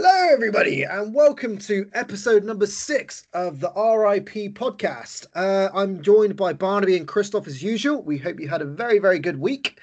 [0.00, 5.26] Hello, everybody, and welcome to episode number six of the RIP podcast.
[5.34, 8.04] Uh, I'm joined by Barnaby and Christoph as usual.
[8.04, 9.80] We hope you had a very, very good week,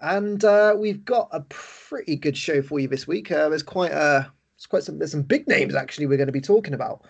[0.00, 3.30] and uh, we've got a pretty good show for you this week.
[3.30, 6.32] Uh, there's quite a, there's quite some, there's some big names actually we're going to
[6.32, 7.04] be talking about.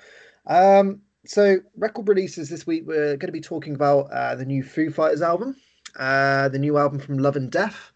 [0.47, 2.83] Um, so, record releases this week.
[2.85, 5.57] We're going to be talking about uh, the new Foo Fighters album,
[5.99, 7.92] uh, the new album from Love and Death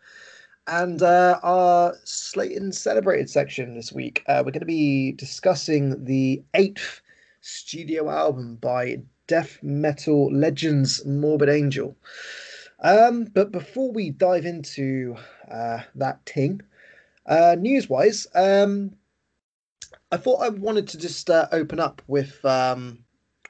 [0.67, 6.05] and uh, our Slated and Celebrated section this week, uh, we're going to be discussing
[6.05, 7.01] the eighth
[7.41, 11.97] studio album by death metal legends Morbid Angel.
[12.81, 15.17] Um, but before we dive into
[15.51, 16.61] uh, that ting,
[17.27, 18.93] uh, news wise, um,
[20.13, 22.45] I thought I wanted to just uh, open up with.
[22.45, 22.99] Um,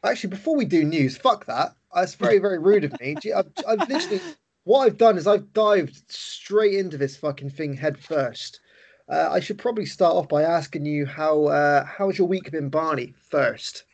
[0.04, 1.72] actually, before we do news, fuck that.
[1.94, 3.16] That's very, very rude of me.
[3.34, 4.20] I've, I've literally
[4.66, 8.60] what I've done is I've dived straight into this fucking thing head first.
[9.08, 12.68] Uh, I should probably start off by asking you how uh, how's your week been,
[12.68, 13.14] Barney?
[13.16, 13.84] First.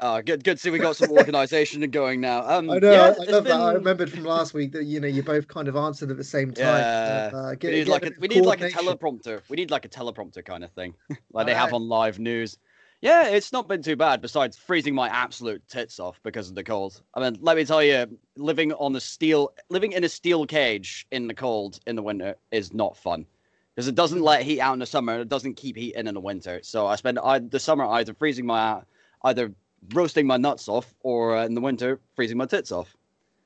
[0.00, 0.60] Oh, good, good.
[0.60, 2.48] See, we got some organisation going now.
[2.48, 2.92] Um, I know.
[2.92, 3.58] Yeah, I, love been...
[3.58, 3.60] that.
[3.60, 6.24] I remembered from last week that you know you both kind of answered at the
[6.24, 6.66] same time.
[6.66, 7.30] Yeah.
[7.34, 9.42] Uh, get, we need like a, we need like a teleprompter.
[9.48, 10.94] We need like a teleprompter kind of thing,
[11.32, 12.58] like they have on live news.
[13.02, 14.22] Yeah, it's not been too bad.
[14.22, 17.02] Besides freezing my absolute tits off because of the cold.
[17.14, 21.04] I mean, let me tell you, living on the steel, living in a steel cage
[21.10, 23.26] in the cold in the winter is not fun
[23.74, 25.14] because it doesn't let heat out in the summer.
[25.14, 26.60] And it doesn't keep heat in in the winter.
[26.62, 28.82] So I spend I, the summer either freezing my,
[29.24, 29.52] either
[29.92, 32.96] roasting my nuts off, or uh, in the winter freezing my tits off.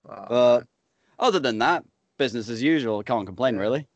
[0.06, 0.66] Oh, but
[1.18, 1.82] other than that,
[2.18, 3.02] business as usual.
[3.02, 3.88] Can't complain really.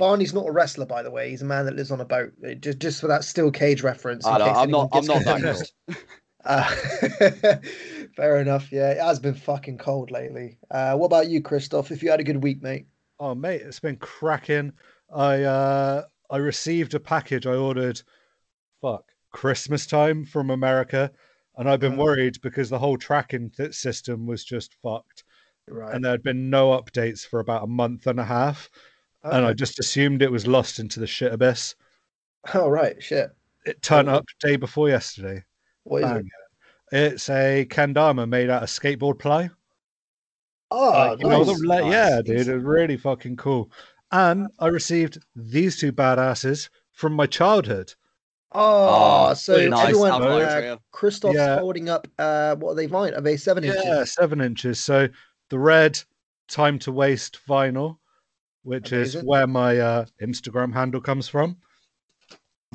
[0.00, 1.28] Barney's not a wrestler, by the way.
[1.28, 2.32] He's a man that lives on a boat.
[2.60, 4.24] Just, just for that steel cage reference.
[4.24, 4.88] I am not.
[4.94, 5.42] I'm not that
[5.86, 5.98] cold.
[6.42, 6.64] Uh,
[8.16, 8.72] fair enough.
[8.72, 10.56] Yeah, it has been fucking cold lately.
[10.70, 11.90] Uh, what about you, Christoph?
[11.90, 12.86] If you had a good week, mate.
[13.18, 14.72] Oh, mate, it's been cracking.
[15.14, 18.00] I uh, I received a package I ordered.
[18.80, 21.12] Fuck, Christmas time from America,
[21.58, 25.24] and I've been uh, worried because the whole tracking system was just fucked.
[25.68, 25.94] Right.
[25.94, 28.70] And there had been no updates for about a month and a half.
[29.24, 29.36] Okay.
[29.36, 31.74] And I just assumed it was lost into the shit abyss.
[32.54, 33.30] Oh right, shit.
[33.66, 35.44] It turned up day before yesterday.
[35.84, 36.26] What is it?
[36.92, 39.50] It's a kendama made out of skateboard ply.
[40.70, 41.46] Oh, like, nice.
[41.46, 41.92] the, nice.
[41.92, 43.70] yeah, dude, it's really fucking cool.
[44.12, 47.92] And I received these two badasses from my childhood.
[48.52, 49.88] Oh, oh so nice.
[49.88, 51.58] everyone, uh, Christoph's yeah.
[51.58, 52.08] holding up.
[52.18, 52.86] Uh, what are they?
[52.86, 53.14] Vine?
[53.14, 53.82] Are they seven inches?
[53.84, 54.80] Yeah, seven inches.
[54.80, 55.08] So
[55.50, 56.00] the red
[56.48, 57.98] time to waste vinyl
[58.62, 59.20] which Amazing.
[59.20, 61.56] is where my uh, Instagram handle comes from.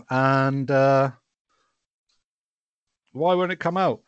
[0.09, 1.11] And uh,
[3.13, 4.01] why won't it come out?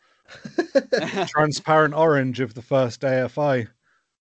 [1.28, 3.68] Transparent orange of the first AFI.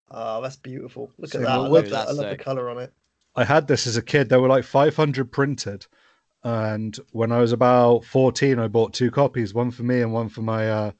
[0.09, 1.11] Oh, that's beautiful.
[1.17, 1.51] Look so at that.
[1.51, 2.07] I love, that.
[2.07, 2.93] I love the color on it.
[3.35, 4.29] I had this as a kid.
[4.29, 5.85] There were like 500 printed.
[6.43, 10.29] And when I was about 14, I bought two copies, one for me and one
[10.29, 10.91] for my uh,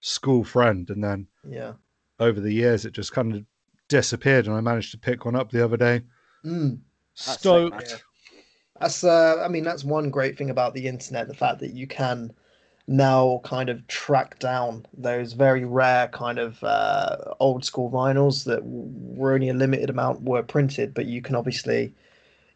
[0.00, 0.88] school friend.
[0.88, 1.74] And then yeah,
[2.18, 3.44] over the years, it just kind of
[3.94, 6.02] disappeared, and I managed to pick one up the other day.
[6.44, 6.80] Mm.
[7.14, 7.78] Stoked.
[7.78, 8.02] That's,
[8.80, 11.86] that's uh, I mean, that's one great thing about the internet: the fact that you
[11.86, 12.32] can
[12.88, 18.62] now kind of track down those very rare kind of uh, old school vinyls that
[18.64, 21.94] were only a limited amount were printed, but you can obviously,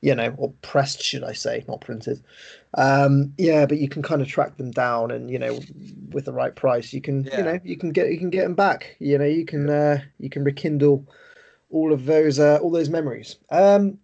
[0.00, 2.20] you know, or pressed, should I say, not printed.
[2.74, 5.60] Um, yeah, but you can kind of track them down, and you know,
[6.10, 7.38] with the right price, you can, yeah.
[7.38, 8.96] you know, you can get you can get them back.
[8.98, 11.06] You know, you can uh, you can rekindle
[11.70, 13.36] all of those uh, all those memories.
[13.50, 13.98] Um,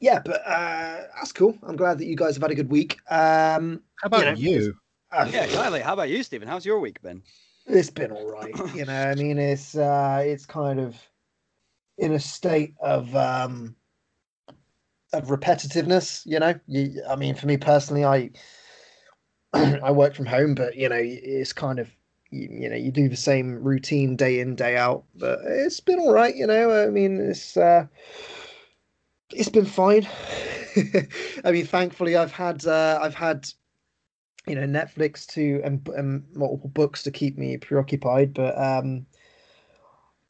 [0.00, 1.56] yeah, but uh, that's cool.
[1.62, 2.98] I'm glad that you guys have had a good week.
[3.10, 4.50] Um, how about you?
[4.50, 4.74] Know, you?
[5.10, 5.80] Uh, yeah, Kylie.
[5.80, 6.46] How about you, Stephen?
[6.46, 7.22] How's your week been?
[7.66, 8.54] It's been all right.
[8.74, 10.96] you know, I mean, it's uh, it's kind of
[11.96, 13.74] in a state of um,
[15.12, 16.22] of repetitiveness.
[16.26, 18.30] You know, you, I mean, for me personally, I
[19.54, 21.88] I work from home, but you know, it's kind of
[22.30, 25.98] you, you, know you do the same routine day in day out but it's been
[25.98, 27.86] all right you know i mean it's uh
[29.30, 30.06] it's been fine
[31.44, 33.48] i mean thankfully i've had uh i've had
[34.46, 39.06] you know netflix to and, and multiple books to keep me preoccupied but um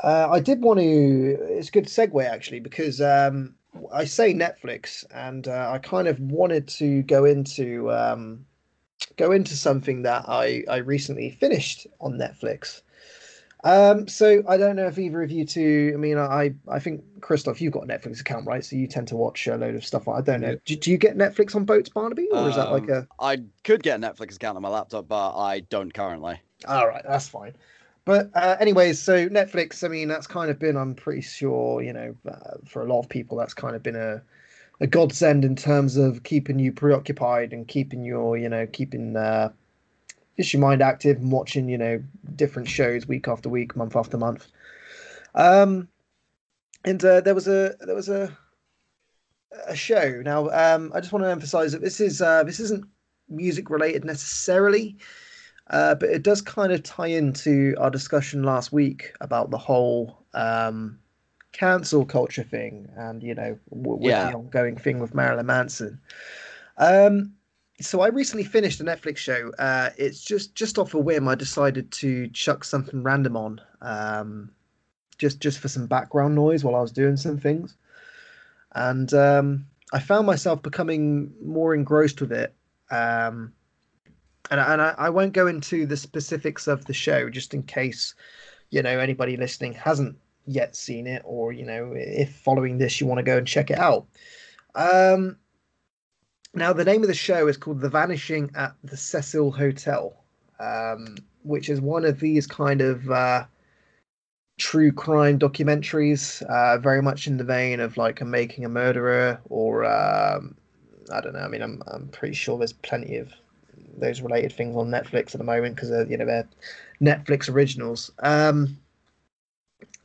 [0.00, 1.36] uh, I did want to.
[1.50, 3.54] It's a good segue actually because um,
[3.92, 8.46] I say Netflix, and uh, I kind of wanted to go into um,
[9.18, 12.80] go into something that I, I recently finished on Netflix.
[13.64, 15.90] Um, so I don't know if either of you two.
[15.92, 18.64] I mean, I I think Christoph, you've got a Netflix account, right?
[18.64, 20.06] So you tend to watch a load of stuff.
[20.06, 20.56] I don't know.
[20.64, 23.08] Do, do you get Netflix on boats, Barnaby, or is that like a?
[23.18, 26.40] Um, could get a Netflix account on my laptop, but I don't currently.
[26.68, 27.54] All right, that's fine.
[28.04, 29.82] But uh, anyways, so Netflix.
[29.82, 30.76] I mean, that's kind of been.
[30.76, 33.96] I'm pretty sure, you know, uh, for a lot of people, that's kind of been
[33.96, 34.22] a
[34.80, 39.50] a godsend in terms of keeping you preoccupied and keeping your you know keeping uh,
[40.36, 42.02] your mind active and watching you know
[42.36, 44.46] different shows week after week, month after month.
[45.34, 45.88] Um,
[46.84, 48.36] and uh, there was a there was a
[49.66, 50.22] a show.
[50.24, 52.84] Now, um, I just want to emphasize that this is uh, this isn't
[53.28, 54.96] music related necessarily,
[55.70, 60.24] uh, but it does kind of tie into our discussion last week about the whole
[60.34, 60.98] um,
[61.52, 64.30] cancel culture thing and you know w- with yeah.
[64.30, 66.00] the ongoing thing with Marilyn Manson.
[66.76, 67.32] Um,
[67.80, 69.52] so I recently finished a Netflix show.
[69.58, 71.28] Uh, it's just just off a whim.
[71.28, 74.50] I decided to chuck something random on, um,
[75.16, 77.76] just just for some background noise while I was doing some things,
[78.74, 82.54] and um, I found myself becoming more engrossed with it.
[82.90, 83.52] Um,
[84.50, 88.14] and and I, I won't go into the specifics of the show just in case
[88.70, 90.16] you know anybody listening hasn't
[90.48, 93.70] yet seen it, or you know if following this you want to go and check
[93.70, 94.06] it out.
[94.74, 95.36] Um,
[96.54, 100.16] now, the name of the show is called The Vanishing at the Cecil Hotel,
[100.58, 103.44] um, which is one of these kind of uh,
[104.58, 109.40] true crime documentaries, uh, very much in the vein of like a Making a Murderer
[109.48, 110.56] or um,
[111.12, 111.40] I don't know.
[111.40, 113.32] I mean, I'm I'm pretty sure there's plenty of
[113.96, 116.48] those related things on Netflix at the moment because you know they're
[117.00, 118.10] Netflix originals.
[118.20, 118.78] Um,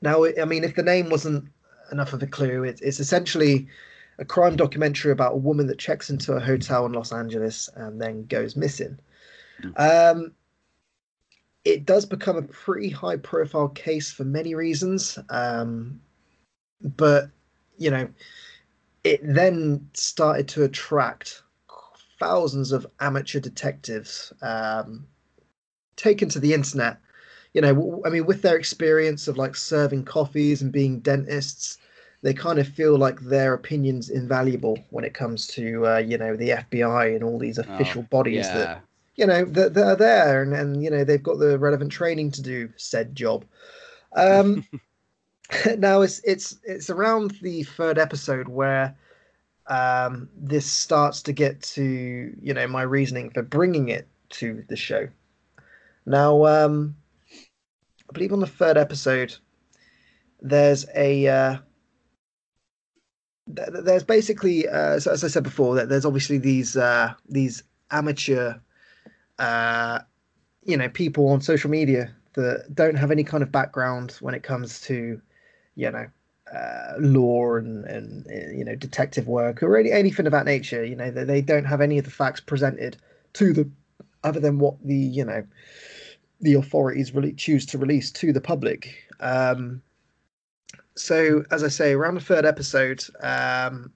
[0.04, 1.50] now, I mean, if the name wasn't
[1.92, 3.68] enough of a clue, it, it's essentially
[4.20, 8.02] a crime documentary about a woman that checks into a hotel in Los Angeles and
[8.02, 9.00] then goes missing.
[9.62, 9.80] Mm.
[9.80, 10.32] Um,
[11.64, 15.18] it does become a pretty high profile case for many reasons.
[15.30, 16.02] Um,
[16.82, 17.30] but,
[17.78, 18.10] you know,
[19.06, 21.42] it then started to attract
[22.20, 25.08] thousands of amateur detectives um,
[25.96, 26.98] taken to the internet.
[27.54, 31.78] You know, I mean, with their experience of like serving coffees and being dentists,
[32.24, 36.36] they kind of feel like their opinion's invaluable when it comes to uh, you know
[36.36, 38.58] the FBI and all these official oh, bodies yeah.
[38.58, 38.82] that
[39.16, 42.32] you know that, that are there and, and you know they've got the relevant training
[42.32, 43.46] to do said job.
[44.16, 44.66] Um,
[45.78, 48.96] now it's it's it's around the third episode where
[49.68, 54.76] um, this starts to get to you know my reasoning for bringing it to the
[54.76, 55.08] show.
[56.06, 56.96] Now, um,
[58.10, 59.36] I believe on the third episode,
[60.42, 61.58] there's a uh,
[63.48, 68.56] there's basically, uh, so as I said before, that there's obviously these uh, these amateur,
[69.40, 70.00] uh,
[70.64, 74.44] you know, people on social media that don't have any kind of background when it
[74.44, 75.22] comes to,
[75.76, 76.08] you know,
[76.54, 80.84] uh, law and and uh, you know detective work or any, anything of that nature.
[80.84, 82.98] You know, they, they don't have any of the facts presented
[83.34, 83.76] to them,
[84.24, 85.44] other than what the you know
[86.44, 88.94] the authorities really choose to release to the public.
[89.20, 89.82] Um,
[90.96, 93.92] so as I say, around the third episode, um,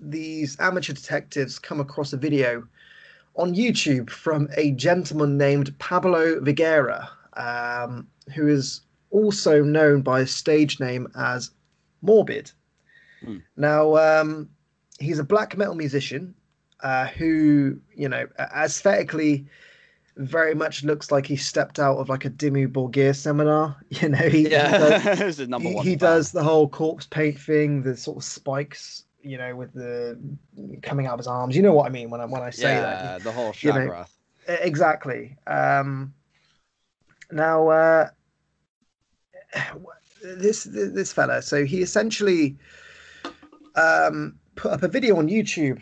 [0.00, 2.66] these amateur detectives come across a video
[3.36, 8.80] on YouTube from a gentleman named Pablo Vergara, um, who is
[9.10, 11.52] also known by a stage name as
[12.02, 12.50] Morbid.
[13.24, 13.38] Hmm.
[13.56, 14.48] Now, um,
[14.98, 16.34] he's a black metal musician
[16.80, 19.46] uh, who, you know, aesthetically
[20.18, 23.76] very much looks like he stepped out of like a Dimmu Borgir seminar.
[23.90, 24.98] You know, he, yeah.
[25.14, 29.38] he, does, he, he does the whole corpse paint thing, the sort of spikes, you
[29.38, 30.18] know, with the
[30.82, 31.56] coming out of his arms.
[31.56, 33.04] You know what I mean when I when I say yeah, that.
[33.04, 34.08] Yeah, the whole Shagrath.
[34.46, 35.36] You know, exactly.
[35.46, 36.12] Um,
[37.30, 38.08] now, uh,
[40.22, 42.56] this this fella, so he essentially
[43.76, 45.80] um, put up a video on YouTube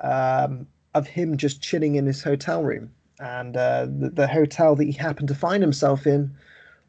[0.00, 4.84] um, of him just chilling in his hotel room and uh, the, the, hotel that
[4.84, 6.34] he happened to find himself in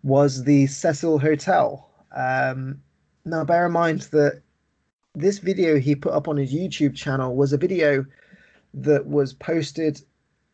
[0.03, 1.89] was the Cecil Hotel.
[2.15, 2.81] Um,
[3.25, 4.41] now, bear in mind that
[5.15, 8.05] this video he put up on his YouTube channel was a video
[8.73, 10.01] that was posted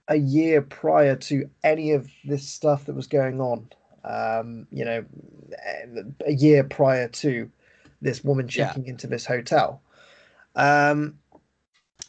[0.08, 3.68] a year prior to any of this stuff that was going on.
[4.04, 5.06] Um, you know,
[6.26, 7.50] a year prior to
[8.02, 8.92] this woman checking yeah.
[8.92, 9.82] into this hotel.
[10.56, 11.18] Um,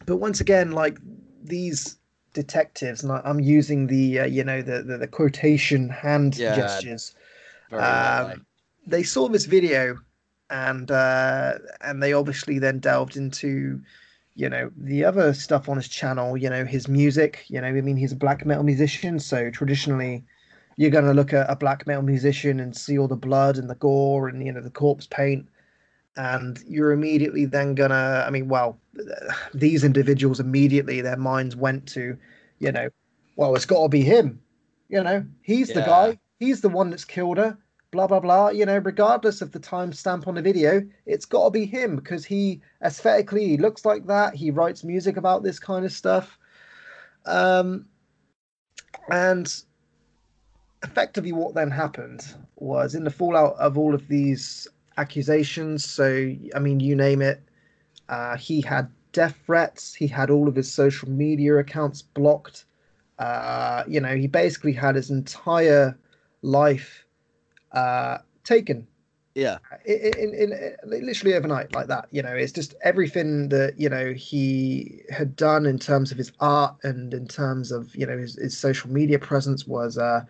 [0.07, 0.99] but once again, like
[1.43, 1.97] these
[2.35, 6.55] detectives, and I, am using the uh, you know the, the, the quotation hand yeah,
[6.55, 7.15] gestures.
[7.73, 8.45] Um,
[8.87, 9.97] they saw this video,
[10.51, 13.81] and uh, and they obviously then delved into
[14.35, 16.37] you know the other stuff on his channel.
[16.37, 17.45] You know his music.
[17.49, 20.25] You know, I mean, he's a black metal musician, so traditionally.
[20.77, 23.71] You're going to look at a black metal musician and see all the blood and
[23.71, 25.47] the gore and you know the corpse paint,
[26.17, 28.79] and you're immediately then gonna i mean well
[29.55, 32.17] these individuals immediately their minds went to
[32.59, 32.89] you know
[33.37, 34.41] well it's got to be him
[34.89, 35.77] you know he's yeah.
[35.77, 37.57] the guy he's the one that's killed her
[37.95, 38.49] blah blah blah.
[38.49, 42.25] You know, regardless of the timestamp on the video, it's got to be him because
[42.25, 44.35] he aesthetically he looks like that.
[44.35, 46.37] He writes music about this kind of stuff,
[47.25, 47.87] um,
[49.11, 49.51] and
[50.83, 54.67] effectively, what then happened was in the fallout of all of these
[54.99, 55.89] accusations.
[55.89, 57.41] So, I mean, you name it,
[58.09, 59.95] uh, he had death threats.
[59.95, 62.65] He had all of his social media accounts blocked.
[63.19, 65.97] Uh, you know, he basically had his entire
[66.43, 67.07] life
[67.73, 68.87] uh, taken.
[69.35, 69.59] Yeah.
[69.85, 72.07] In, in, in, literally overnight, like that.
[72.13, 76.31] You know, it's just everything that you know he had done in terms of his
[76.39, 80.25] art and in terms of you know his, his social media presence was uh,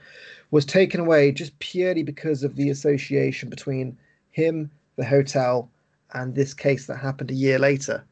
[0.51, 3.99] was taken away just purely because of the association between
[4.31, 5.69] him, the hotel,
[6.13, 8.05] and this case that happened a year later.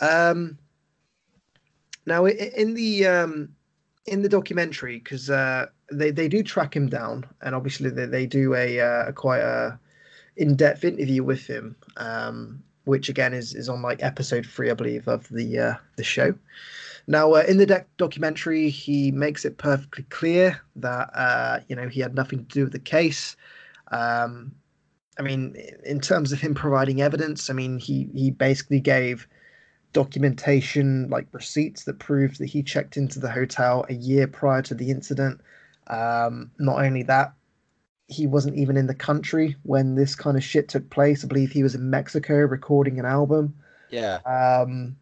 [0.00, 0.58] Um,
[2.06, 3.48] now, in the um,
[4.06, 8.26] in the documentary, because uh, they they do track him down, and obviously they, they
[8.26, 9.78] do a, uh, a quite a
[10.36, 14.74] in depth interview with him, um, which again is is on like episode three, I
[14.74, 16.34] believe, of the uh, the show.
[17.06, 21.88] Now, uh, in the de- documentary, he makes it perfectly clear that uh, you know
[21.88, 23.36] he had nothing to do with the case.
[23.90, 24.52] Um,
[25.18, 29.28] I mean, in terms of him providing evidence, I mean, he he basically gave
[29.92, 34.74] documentation like receipts that proved that he checked into the hotel a year prior to
[34.74, 35.40] the incident.
[35.86, 37.32] Um, not only that,
[38.08, 41.24] he wasn't even in the country when this kind of shit took place.
[41.24, 43.54] I believe he was in Mexico recording an album.
[43.90, 44.16] Yeah.
[44.26, 44.96] Um,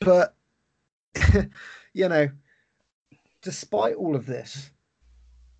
[0.00, 0.34] but
[1.92, 2.28] you know,
[3.42, 4.71] despite all of this,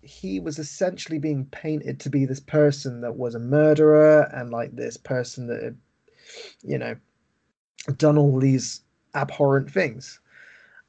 [0.03, 4.75] he was essentially being painted to be this person that was a murderer and like
[4.75, 5.77] this person that had,
[6.61, 6.95] you know,
[7.97, 8.81] done all these
[9.15, 10.19] abhorrent things.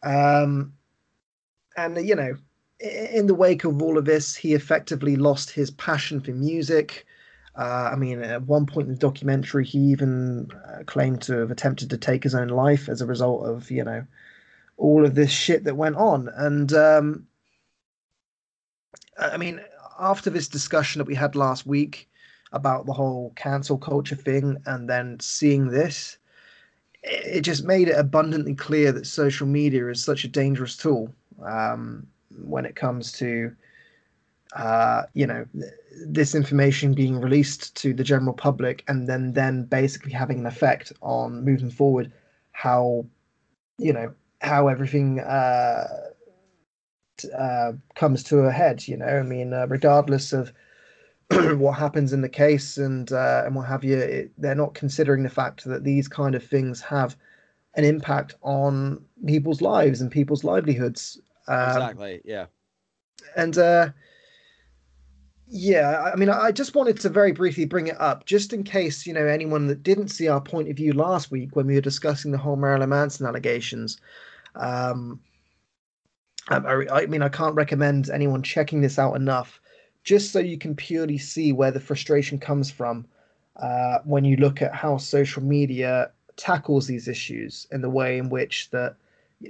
[0.02, 0.74] Um,
[1.76, 2.36] and, you know,
[2.80, 7.06] in the wake of all of this, he effectively lost his passion for music.
[7.56, 11.50] Uh, I mean, at one point in the documentary, he even uh, claimed to have
[11.52, 14.04] attempted to take his own life as a result of, you know,
[14.76, 16.28] all of this shit that went on.
[16.34, 17.26] And um,
[19.18, 19.60] I mean,
[19.98, 22.08] after this discussion that we had last week
[22.52, 26.18] about the whole cancel culture thing, and then seeing this,
[27.02, 31.12] it just made it abundantly clear that social media is such a dangerous tool
[31.44, 32.06] um,
[32.44, 33.54] when it comes to,
[34.56, 35.46] uh, you know,
[36.06, 40.92] this information being released to the general public, and then then basically having an effect
[41.02, 42.12] on moving forward
[42.52, 43.04] how,
[43.78, 45.20] you know, how everything.
[45.20, 45.86] Uh,
[47.36, 48.86] uh, comes to a head.
[48.86, 50.52] You know, I mean, uh, regardless of
[51.30, 55.22] what happens in the case and uh, and what have you, it, they're not considering
[55.22, 57.16] the fact that these kind of things have
[57.76, 61.20] an impact on people's lives and people's livelihoods.
[61.48, 62.20] Um, exactly.
[62.24, 62.46] Yeah.
[63.36, 63.90] And uh,
[65.48, 69.06] yeah, I mean, I just wanted to very briefly bring it up, just in case
[69.06, 71.80] you know anyone that didn't see our point of view last week when we were
[71.80, 73.98] discussing the whole Marilyn Manson allegations.
[74.56, 75.20] Um,
[76.48, 76.56] I,
[76.92, 79.60] I mean, I can't recommend anyone checking this out enough,
[80.02, 83.06] just so you can purely see where the frustration comes from
[83.56, 88.28] uh, when you look at how social media tackles these issues and the way in
[88.28, 88.96] which that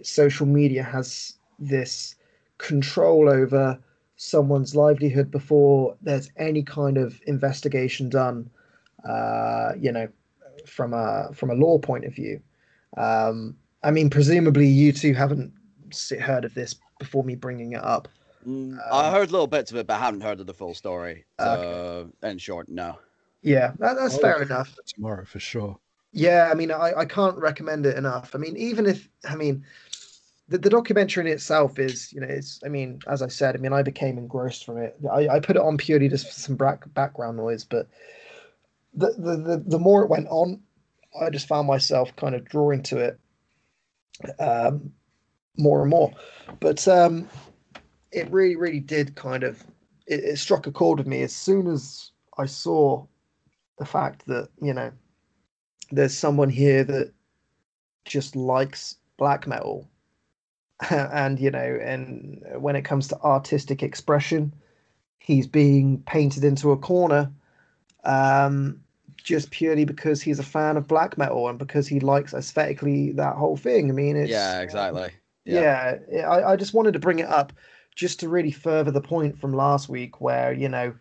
[0.02, 2.14] social media has this
[2.58, 3.78] control over
[4.16, 8.48] someone's livelihood before there's any kind of investigation done.
[9.08, 10.08] Uh, you know,
[10.66, 12.40] from a from a law point of view.
[12.96, 15.52] Um, I mean, presumably you two haven't
[16.20, 18.08] heard of this before me bringing it up.
[18.46, 20.74] Mm, um, I heard little bits of it, but I haven't heard of the full
[20.74, 21.24] story.
[21.38, 22.30] So, okay.
[22.30, 22.98] in short, no.
[23.42, 24.74] Yeah, that, that's I'll fair enough.
[24.86, 25.78] Tomorrow for sure.
[26.12, 28.34] Yeah, I mean, I, I can't recommend it enough.
[28.34, 29.64] I mean, even if I mean,
[30.48, 32.60] the, the documentary in itself is, you know, it's.
[32.64, 34.96] I mean, as I said, I mean, I became engrossed from it.
[35.12, 37.88] I, I put it on purely just for some back, background noise, but
[38.94, 40.60] the, the the the more it went on,
[41.20, 43.18] I just found myself kind of drawing to it.
[44.38, 44.92] Um,
[45.56, 46.12] more and more.
[46.60, 47.28] But um,
[48.12, 49.62] it really, really did kind of
[50.06, 53.06] it, it struck a chord with me as soon as I saw
[53.78, 54.92] the fact that you know
[55.90, 57.12] there's someone here that
[58.04, 59.88] just likes black metal.
[60.90, 64.52] And you know and when it comes to artistic expression
[65.18, 67.30] he's being painted into a corner
[68.02, 68.80] um
[69.22, 73.36] just purely because he's a fan of black metal and because he likes aesthetically that
[73.36, 73.88] whole thing.
[73.88, 75.10] I mean it's yeah exactly
[75.44, 77.52] yeah, yeah I, I just wanted to bring it up
[77.94, 80.94] just to really further the point from last week where you know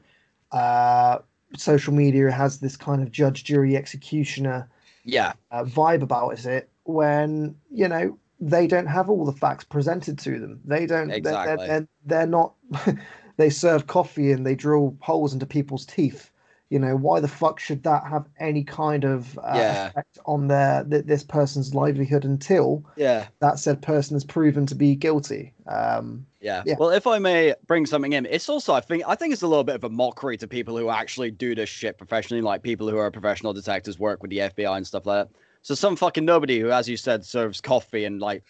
[0.52, 1.20] uh,
[1.58, 4.70] social media has this kind of judge jury executioner
[5.04, 5.34] yeah.
[5.52, 10.40] uh, vibe about it when you know they don't have all the facts presented to
[10.40, 10.60] them.
[10.66, 11.56] They don't exactly.
[11.66, 12.54] they're, they're, they're not
[13.38, 16.30] they serve coffee and they drill holes into people's teeth
[16.74, 19.88] you know why the fuck should that have any kind of uh, yeah.
[19.88, 24.74] effect on their th- this person's livelihood until yeah that said person is proven to
[24.74, 26.62] be guilty um yeah.
[26.66, 26.76] yeah.
[26.78, 29.48] Well, if I may bring something in, it's also I think I think it's a
[29.48, 32.90] little bit of a mockery to people who actually do this shit professionally, like people
[32.90, 35.36] who are professional detectives, work with the FBI and stuff like that.
[35.62, 38.44] So some fucking nobody who, as you said, serves coffee and like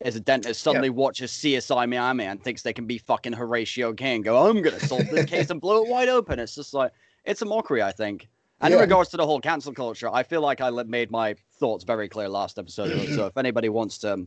[0.00, 0.96] is a dentist suddenly yep.
[0.96, 4.22] watches CSI Miami and thinks they can be fucking Horatio Caine.
[4.22, 6.38] Go, I'm gonna solve this case and blow it wide open.
[6.38, 6.92] It's just like
[7.24, 8.28] it's a mockery, I think.
[8.60, 8.78] And yeah.
[8.78, 12.08] in regards to the whole cancel culture, I feel like I made my thoughts very
[12.08, 13.08] clear last episode.
[13.14, 14.26] so if anybody wants to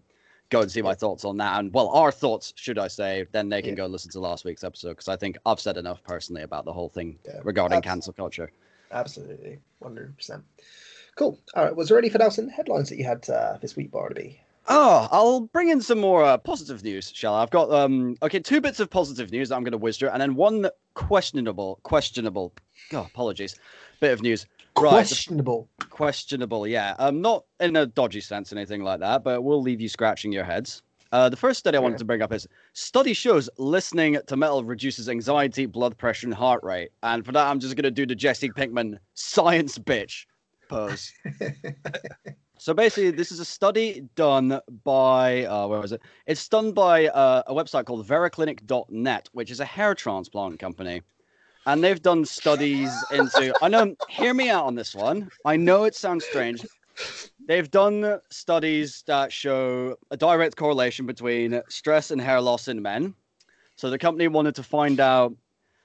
[0.49, 3.49] go and see my thoughts on that, and well, our thoughts, should I say, then
[3.49, 3.77] they can yeah.
[3.77, 6.73] go listen to last week's episode because I think I've said enough personally about the
[6.73, 7.89] whole thing yeah, regarding absolutely.
[7.89, 8.51] cancel culture.
[8.91, 10.43] Absolutely, one hundred percent.
[11.15, 11.39] Cool.
[11.55, 11.75] All right.
[11.75, 14.39] Was there anything else in the headlines that you had uh, this week, Barnaby?
[14.69, 17.41] Oh, I'll bring in some more uh, positive news, shall I?
[17.41, 20.09] I've got um okay, two bits of positive news that I'm going to whiz through,
[20.09, 22.53] and then one questionable, questionable.
[22.93, 23.55] Oh, apologies.
[23.99, 24.45] Bit of news.
[24.77, 25.67] Right, questionable.
[25.79, 26.95] The, questionable, yeah.
[26.99, 30.31] Um, not in a dodgy sense, or anything like that, but we'll leave you scratching
[30.31, 30.83] your heads.
[31.11, 34.63] Uh, the first study I wanted to bring up is study shows listening to metal
[34.63, 36.89] reduces anxiety, blood pressure, and heart rate.
[37.01, 40.25] And for that, I'm just going to do the Jesse Pinkman science bitch
[40.67, 41.11] pose.
[42.59, 46.01] So basically, this is a study done by uh, where was it?
[46.25, 51.03] It's done by uh, a website called Veraclinic.net, which is a hair transplant company,
[51.67, 53.53] and they've done studies into.
[53.61, 53.95] I know.
[54.09, 55.29] Hear me out on this one.
[55.45, 56.65] I know it sounds strange.
[57.47, 63.13] They've done studies that show a direct correlation between stress and hair loss in men.
[63.75, 65.33] So the company wanted to find out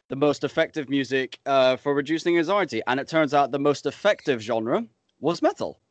[0.08, 4.40] the most effective music uh, for reducing anxiety, and it turns out the most effective
[4.40, 4.86] genre
[5.20, 5.81] was metal.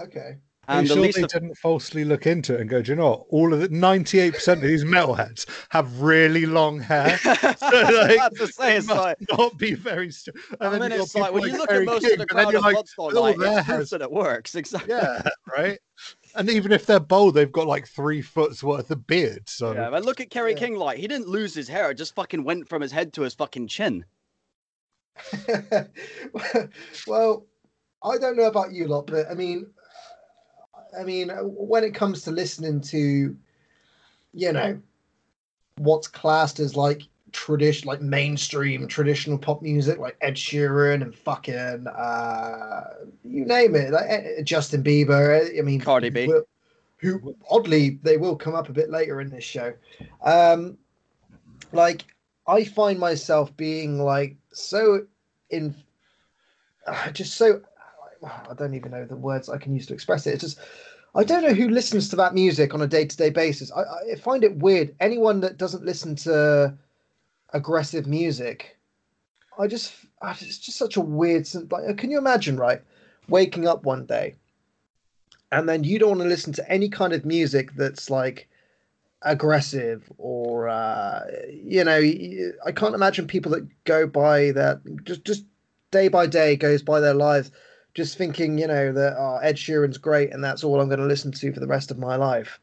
[0.00, 0.38] Okay.
[0.66, 3.24] And sure they didn't falsely look into it and go, do you know what?
[3.28, 7.18] All of the 98% of these metalheads have really long hair.
[7.18, 10.10] so, like, to say, it's like, not be very.
[10.10, 12.62] St- and then it's like, when you look at most King, of the crowd of
[12.62, 14.54] like, Bloodsport, oh, like, it's proof that it works.
[14.64, 14.94] Exactly.
[14.94, 15.22] Yeah,
[15.54, 15.78] right?
[16.36, 19.46] And even if they're bold, they've got like three foot's worth of beard.
[19.46, 20.58] So yeah, but look at Kerry yeah.
[20.58, 20.76] King.
[20.76, 23.34] Like he didn't lose his hair; it just fucking went from his head to his
[23.34, 24.06] fucking chin.
[27.06, 27.46] well,
[28.02, 29.66] I don't know about you lot, but I mean,
[30.98, 33.36] I mean, when it comes to listening to,
[34.32, 34.80] you know,
[35.76, 37.02] what's classed as like
[37.32, 42.84] tradition, like mainstream traditional pop music, like Ed Sheeran and fucking, uh,
[43.24, 45.58] you name it, like eh, Justin Bieber.
[45.58, 46.26] I mean, Cardi B.
[46.26, 46.44] Who,
[46.98, 49.74] who oddly they will come up a bit later in this show.
[50.22, 50.78] Um,
[51.72, 52.04] like
[52.46, 55.06] I find myself being like so
[55.50, 55.74] in,
[56.86, 57.62] uh, just so
[58.26, 60.34] I don't even know the words I can use to express it.
[60.34, 60.58] It's just
[61.14, 63.70] I don't know who listens to that music on a day to day basis.
[63.72, 63.82] I,
[64.12, 64.94] I, find it weird.
[64.98, 66.74] Anyone that doesn't listen to
[67.52, 68.76] aggressive music,
[69.58, 69.94] I just
[70.40, 71.48] it's just such a weird.
[71.70, 72.82] Like, can you imagine, right?
[73.28, 74.34] Waking up one day,
[75.52, 78.48] and then you don't want to listen to any kind of music that's like
[79.22, 81.98] aggressive or uh, you know
[82.66, 85.44] i can't imagine people that go by that just just
[85.90, 87.50] day by day goes by their lives
[87.94, 91.06] just thinking, you know, that oh, Ed Sheeran's great and that's all I'm going to
[91.06, 92.58] listen to for the rest of my life.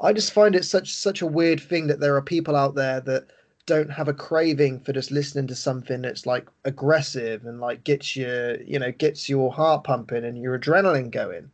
[0.00, 3.00] I just find it such such a weird thing that there are people out there
[3.02, 3.28] that
[3.66, 8.14] don't have a craving for just listening to something that's like aggressive and like gets
[8.14, 11.50] your you know gets your heart pumping and your adrenaline going.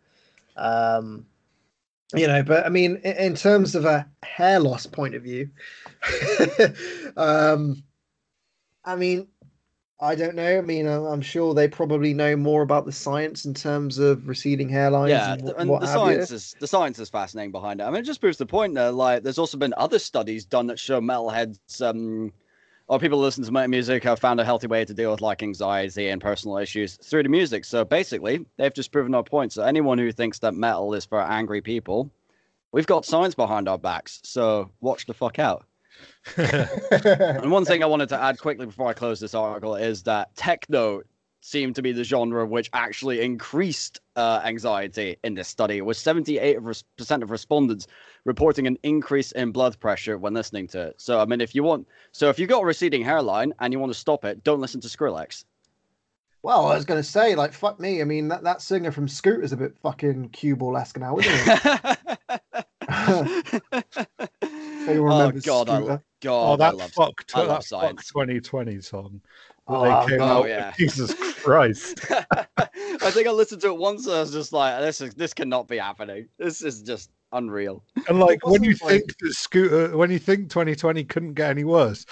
[0.56, 1.26] Um,
[2.14, 5.48] you know, but I mean, in, in terms of a hair loss point of view,
[7.16, 7.82] um,
[8.84, 9.28] I mean,
[10.02, 10.58] I don't know.
[10.58, 14.70] I mean, I'm sure they probably know more about the science in terms of receding
[14.70, 15.10] hairlines.
[15.10, 16.36] Yeah, and, and the science you.
[16.36, 17.84] is the science is fascinating behind it.
[17.84, 20.68] I mean, it just proves the point that like there's also been other studies done
[20.68, 22.32] that show metalheads um,
[22.88, 25.20] or people who listen to metal music have found a healthy way to deal with
[25.20, 27.66] like anxiety and personal issues through the music.
[27.66, 29.52] So basically, they've just proven our point.
[29.52, 32.10] So anyone who thinks that metal is for angry people,
[32.72, 34.20] we've got science behind our backs.
[34.24, 35.66] So watch the fuck out.
[36.36, 40.34] and one thing I wanted to add quickly before I close this article is that
[40.36, 41.02] techno
[41.40, 47.22] seemed to be the genre which actually increased uh, anxiety in this study, with 78%
[47.22, 47.86] of respondents
[48.24, 51.00] reporting an increase in blood pressure when listening to it.
[51.00, 53.78] So, I mean, if you want, so if you've got a receding hairline and you
[53.78, 55.44] want to stop it, don't listen to Skrillex.
[56.42, 58.00] Well, I was going to say, like, fuck me.
[58.00, 61.18] I mean, that, that singer from Scoot is a bit fucking cue ball esque now,
[61.18, 61.98] isn't it?
[64.88, 68.80] Oh, oh God, I love, God, oh, that I love, fuck, I that fuck 2020
[68.80, 69.20] song.
[69.68, 70.72] Oh, oh yeah.
[70.76, 72.04] Jesus Christ!
[72.10, 74.06] I think I listened to it once.
[74.06, 76.28] and I was just like, "This is this cannot be happening.
[76.38, 78.80] This is just unreal." And like when you like...
[78.80, 82.04] think that Scooter, when you think 2020 couldn't get any worse,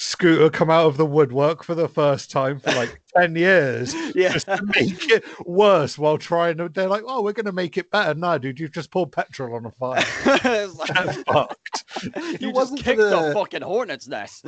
[0.00, 4.32] Scooter come out of the woodwork for the first time for like 10 years yeah.
[4.32, 6.68] just to make it worse while trying to.
[6.68, 8.14] They're like, oh, we're going to make it better.
[8.14, 10.04] No, dude, you've just poured petrol on a fire.
[10.68, 11.84] like, fucked.
[12.40, 13.30] You just kicked the...
[13.30, 14.46] a fucking hornet's nest.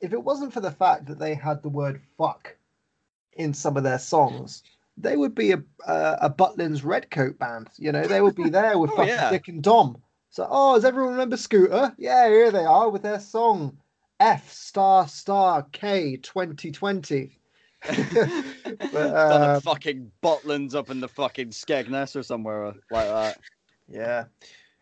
[0.00, 2.56] if it wasn't for the fact that they had the word fuck
[3.32, 4.62] in some of their songs,
[4.96, 7.68] they would be a uh, a Butlins Redcoat band.
[7.78, 9.30] You know, they would be there with oh, fucking yeah.
[9.30, 10.00] Dick and Dom.
[10.30, 11.92] So, oh, does everyone remember Scooter?
[11.98, 13.76] Yeah, here they are with their song
[14.20, 17.38] F star star K 2020.
[18.92, 23.38] but, uh, fucking Butlins up in the fucking Skegness or somewhere like that.
[23.88, 24.24] Yeah.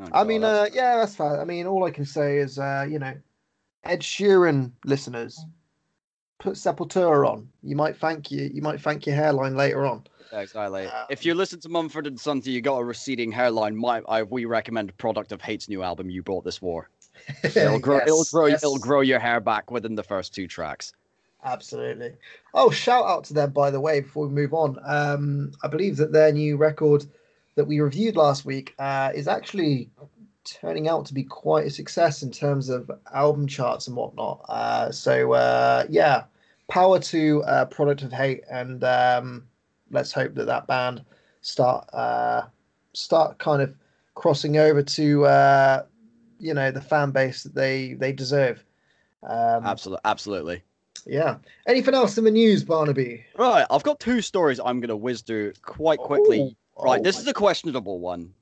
[0.00, 1.38] Oh, I mean, uh, yeah, that's fine.
[1.38, 3.14] I mean, all I can say is, uh, you know,
[3.84, 5.44] Ed Sheeran listeners,
[6.38, 7.48] put Sepultura on.
[7.62, 8.50] You might thank you.
[8.52, 10.04] You might thank your hairline later on.
[10.32, 10.86] Exactly.
[10.86, 13.76] Um, if you listen to Mumford and Sons, you got a receding hairline.
[13.76, 16.10] My, I, we recommend Product of Hate's new album.
[16.10, 16.90] You brought this war.
[17.42, 17.96] It'll grow.
[17.96, 18.46] yes, it'll grow.
[18.46, 18.62] Yes.
[18.62, 20.92] It'll grow your hair back within the first two tracks.
[21.44, 22.12] Absolutely.
[22.54, 24.00] Oh, shout out to them by the way.
[24.00, 27.04] Before we move on, um, I believe that their new record
[27.54, 29.90] that we reviewed last week uh, is actually
[30.44, 34.44] turning out to be quite a success in terms of album charts and whatnot.
[34.48, 36.24] Uh, so uh, yeah,
[36.68, 39.46] power to uh, Product of Hate, and um,
[39.90, 41.04] let's hope that that band
[41.42, 42.42] start uh,
[42.92, 43.74] start kind of
[44.14, 45.84] crossing over to uh,
[46.38, 48.64] you know the fan base that they they deserve.
[49.22, 50.62] Um, absolutely, absolutely.
[51.06, 51.36] Yeah.
[51.66, 53.24] Anything else in the news, Barnaby?
[53.38, 56.56] Right, I've got two stories I'm going to whiz through quite quickly.
[56.76, 58.32] Oh, right, oh, this is a questionable one.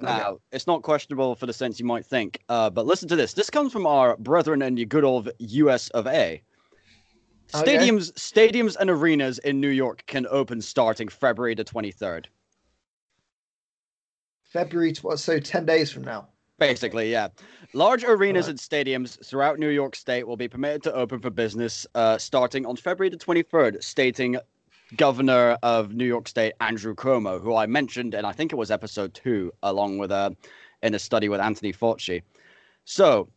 [0.00, 0.42] Now, okay.
[0.52, 3.34] it's not questionable for the sense you might think, uh, but listen to this.
[3.34, 6.42] This comes from our brethren in the good old US of A.
[7.48, 8.50] Stadiums, okay.
[8.50, 12.28] stadiums, and arenas in New York can open starting February the twenty third.
[14.44, 16.28] February, so ten days from now.
[16.62, 17.26] Basically, yeah.
[17.74, 21.88] Large arenas and stadiums throughout New York State will be permitted to open for business
[21.96, 24.36] uh, starting on February the 23rd, stating
[24.96, 28.70] Governor of New York State Andrew Cuomo, who I mentioned, and I think it was
[28.70, 30.30] episode two, along with uh,
[30.84, 32.22] in a study with Anthony Fauci.
[32.84, 33.28] So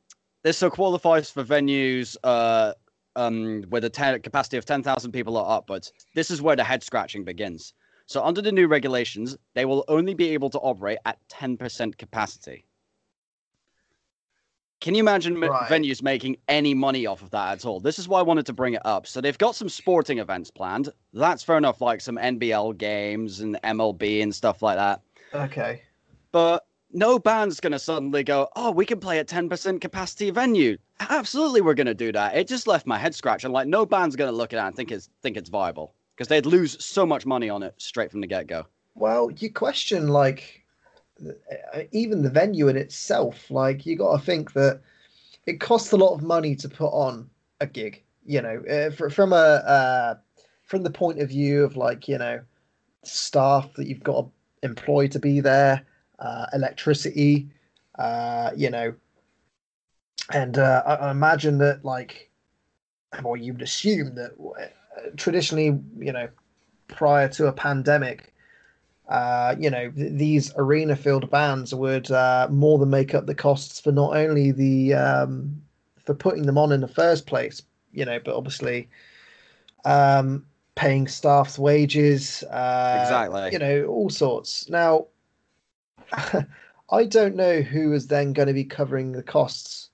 [0.44, 2.74] this so qualifies for venues uh,
[3.16, 6.84] um, with a ten- capacity of 10,000 people or but This is where the head
[6.84, 7.74] scratching begins.
[8.06, 12.66] So under the new regulations, they will only be able to operate at 10% capacity.
[14.82, 15.70] Can you imagine right.
[15.70, 17.80] venues making any money off of that at all?
[17.80, 19.08] This is why I wanted to bring it up.
[19.08, 20.90] So they've got some sporting events planned.
[21.14, 25.02] That's fair enough, like some NBL games and MLB and stuff like that.
[25.34, 25.82] Okay.
[26.32, 30.78] But no band's going to suddenly go, oh, we can play at 10% capacity venue.
[31.00, 32.36] Absolutely, we're going to do that.
[32.36, 33.52] It just left my head scratching.
[33.52, 36.28] Like, no band's going to look at that and think it's, think it's viable because
[36.28, 38.66] they'd lose so much money on it straight from the get go.
[38.96, 40.65] Well, you question, like,
[41.92, 44.82] even the venue in itself, like you got to think that
[45.46, 47.30] it costs a lot of money to put on
[47.62, 48.04] a gig.
[48.26, 50.16] You know, uh, for, from a uh,
[50.64, 52.42] from the point of view of like you know
[53.04, 54.32] staff that you've got to
[54.64, 55.86] employ to be there,
[56.20, 57.48] uh, electricity,
[58.00, 58.94] uh, you know,
[60.34, 62.32] and uh, I, I imagine that like,
[63.24, 66.28] well, you would assume that uh, traditionally, you know,
[66.88, 68.34] prior to a pandemic,
[69.10, 73.36] uh, you know, th- these arena filled bands would uh, more than make up the
[73.36, 75.62] costs for not only the um,
[76.04, 78.90] for putting them on in the first place, you know, but obviously
[79.86, 84.70] um, paying staff's wages, uh, exactly, you know, all sorts.
[84.70, 85.08] Now,
[86.92, 89.90] I don't know who is then going to be covering the costs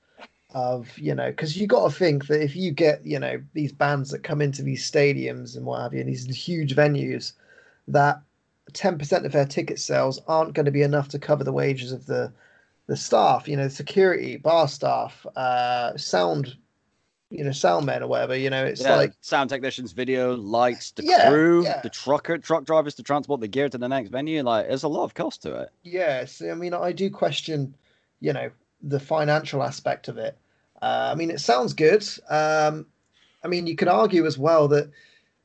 [0.53, 3.71] of you know because you got to think that if you get you know these
[3.71, 7.33] bands that come into these stadiums and what have you, and these huge venues
[7.87, 8.21] that
[8.73, 12.05] 10% of their ticket sales aren't going to be enough to cover the wages of
[12.05, 12.31] the
[12.87, 16.57] the staff, you know, security, bar staff, uh, sound,
[17.29, 18.35] you know, sound men or whatever.
[18.35, 21.79] You know, it's yeah, like sound technicians, video, lights, the yeah, crew, yeah.
[21.81, 24.43] the trucker, truck drivers to transport the gear to the next venue.
[24.43, 25.69] Like, there's a lot of cost to it.
[25.83, 27.75] Yes, I mean, I do question,
[28.19, 30.37] you know, the financial aspect of it.
[30.81, 32.05] Uh, I mean, it sounds good.
[32.29, 32.87] Um,
[33.43, 34.91] I mean, you could argue as well that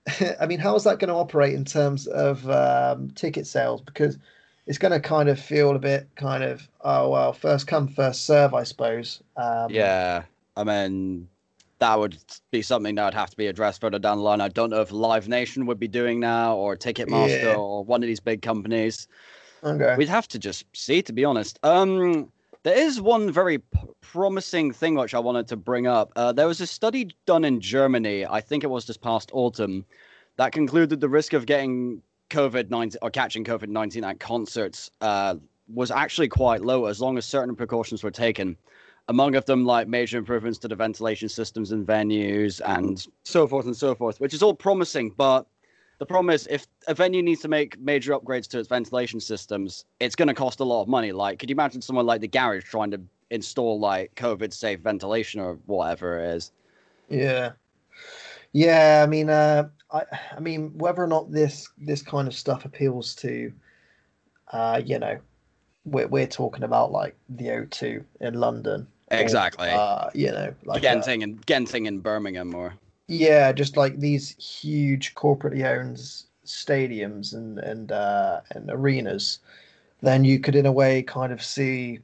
[0.40, 3.80] I mean, how is that going to operate in terms of um, ticket sales?
[3.80, 4.18] Because
[4.66, 8.26] it's going to kind of feel a bit kind of oh well, first come first
[8.26, 9.22] serve, I suppose.
[9.36, 10.22] Um, yeah,
[10.56, 11.28] I mean
[11.78, 12.16] that would
[12.50, 14.40] be something that would have to be addressed further down the line.
[14.40, 17.54] I don't know if Live Nation would be doing now or Ticketmaster yeah.
[17.54, 19.08] or one of these big companies.
[19.62, 21.58] Okay, we'd have to just see, to be honest.
[21.62, 22.30] Um,
[22.66, 26.12] there is one very p- promising thing which I wanted to bring up.
[26.16, 29.84] Uh, there was a study done in Germany, I think it was this past autumn,
[30.36, 35.36] that concluded the risk of getting COVID 19 or catching COVID 19 at concerts uh,
[35.72, 38.56] was actually quite low as long as certain precautions were taken.
[39.08, 43.66] among of them like major improvements to the ventilation systems in venues and so forth
[43.66, 45.12] and so forth, which is all promising.
[45.16, 45.46] But
[45.98, 49.84] the problem is, if a venue needs to make major upgrades to its ventilation systems,
[50.00, 51.12] it's going to cost a lot of money.
[51.12, 55.40] Like, could you imagine someone like the garage trying to install like COVID safe ventilation
[55.40, 56.52] or whatever it is?
[57.08, 57.52] Yeah,
[58.52, 59.02] yeah.
[59.02, 60.02] I mean, uh, I,
[60.36, 63.52] I mean, whether or not this this kind of stuff appeals to,
[64.52, 65.18] uh, you know,
[65.86, 68.86] we're we're talking about like the O2 in London.
[69.10, 69.68] Exactly.
[69.68, 72.74] Or, uh, you know, like Genting and Genting in Birmingham, or
[73.08, 75.96] yeah, just like these huge corporately owned
[76.44, 79.40] stadiums and and uh, and arenas,
[80.02, 82.00] then you could in a way kind of see,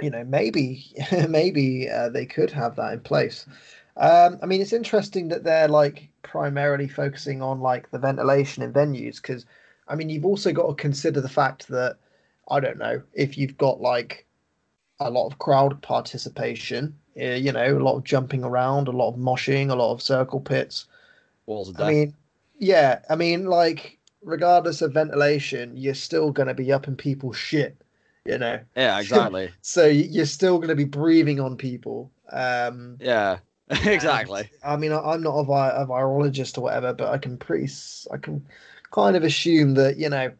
[0.00, 0.94] you know, maybe
[1.28, 3.46] maybe uh, they could have that in place.
[3.96, 8.72] Um, I mean, it's interesting that they're like primarily focusing on like the ventilation in
[8.72, 9.44] venues because,
[9.88, 11.96] I mean, you've also got to consider the fact that
[12.48, 14.26] I don't know if you've got like
[15.00, 19.16] a lot of crowd participation, you know, a lot of jumping around, a lot of
[19.16, 20.86] moshing, a lot of circle pits.
[21.46, 21.86] Walls of death.
[21.86, 22.14] I mean,
[22.58, 27.36] yeah, I mean, like regardless of ventilation, you're still going to be up in people's
[27.36, 27.80] shit,
[28.24, 28.60] you know.
[28.76, 29.50] Yeah, exactly.
[29.62, 32.10] so you're still going to be breathing on people.
[32.30, 33.38] Um, yeah.
[33.84, 34.48] exactly.
[34.64, 37.70] I mean, I'm not a, vi- a virologist or whatever, but I can pretty,
[38.10, 38.46] I can
[38.90, 40.32] kind of assume that you know,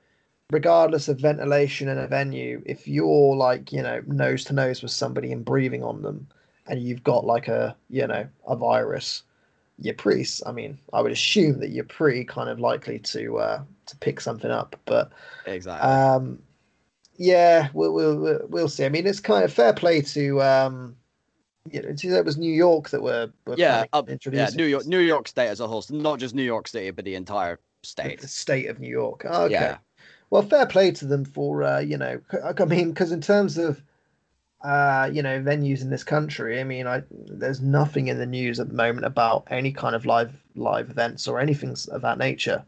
[0.50, 4.92] regardless of ventilation in a venue, if you're like you know nose to nose with
[4.92, 6.26] somebody and breathing on them,
[6.68, 9.22] and you've got like a you know a virus,
[9.78, 10.26] you're pretty.
[10.46, 14.20] I mean, I would assume that you're pretty kind of likely to uh, to pick
[14.20, 14.76] something up.
[14.84, 15.10] But
[15.46, 15.88] exactly.
[15.88, 16.42] Um,
[17.16, 18.84] yeah, we'll, we'll we'll see.
[18.84, 20.96] I mean, it's kind of fair play to um,
[21.72, 25.00] you know, it was New York that were, were yeah, up, yeah, New York, New
[25.00, 28.28] York State as a whole, not just New York City, but the entire state, the
[28.28, 29.24] state of New York.
[29.24, 29.78] Okay, yeah.
[30.30, 33.82] well, fair play to them for uh, you know, I mean, because in terms of
[34.62, 38.58] uh, you know, venues in this country, I mean, I there's nothing in the news
[38.58, 42.64] at the moment about any kind of live live events or anything of that nature.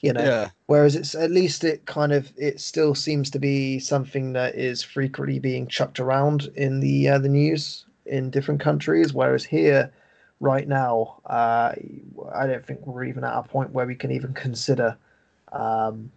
[0.00, 0.50] You know, yeah.
[0.66, 4.82] whereas it's at least it kind of it still seems to be something that is
[4.82, 9.12] frequently being chucked around in the uh, the news in different countries.
[9.12, 9.92] Whereas here,
[10.40, 11.74] right now, uh,
[12.34, 14.96] I don't think we're even at a point where we can even consider
[15.52, 16.10] um,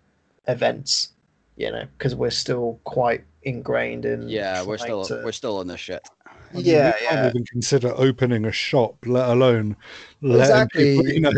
[0.48, 1.10] events.
[1.58, 4.28] You know, because we're still quite ingrained in.
[4.28, 5.22] Yeah, we're still to...
[5.24, 6.06] we're still in this shit.
[6.26, 7.30] I mean, yeah, you can't yeah.
[7.30, 9.76] even consider opening a shop, let alone
[10.22, 10.98] exactly.
[10.98, 11.32] People, you know,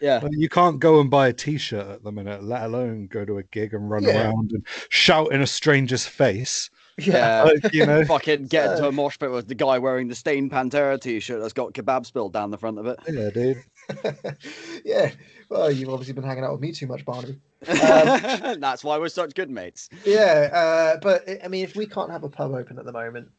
[0.00, 3.38] yeah, you can't go and buy a T-shirt at the minute, let alone go to
[3.38, 4.24] a gig and run yeah.
[4.24, 6.70] around and shout in a stranger's face.
[6.98, 10.14] Yeah, like, you know, fucking get into a mosh pit with the guy wearing the
[10.14, 12.98] stained Pantera t-shirt that's got kebab spilled down the front of it.
[13.08, 13.62] Yeah, dude.
[14.84, 15.10] yeah.
[15.48, 17.40] Well, you've obviously been hanging out with me too much, Barnaby.
[17.66, 19.88] Um, that's why we're such good mates.
[20.04, 23.30] Yeah, uh, but I mean, if we can't have a pub open at the moment,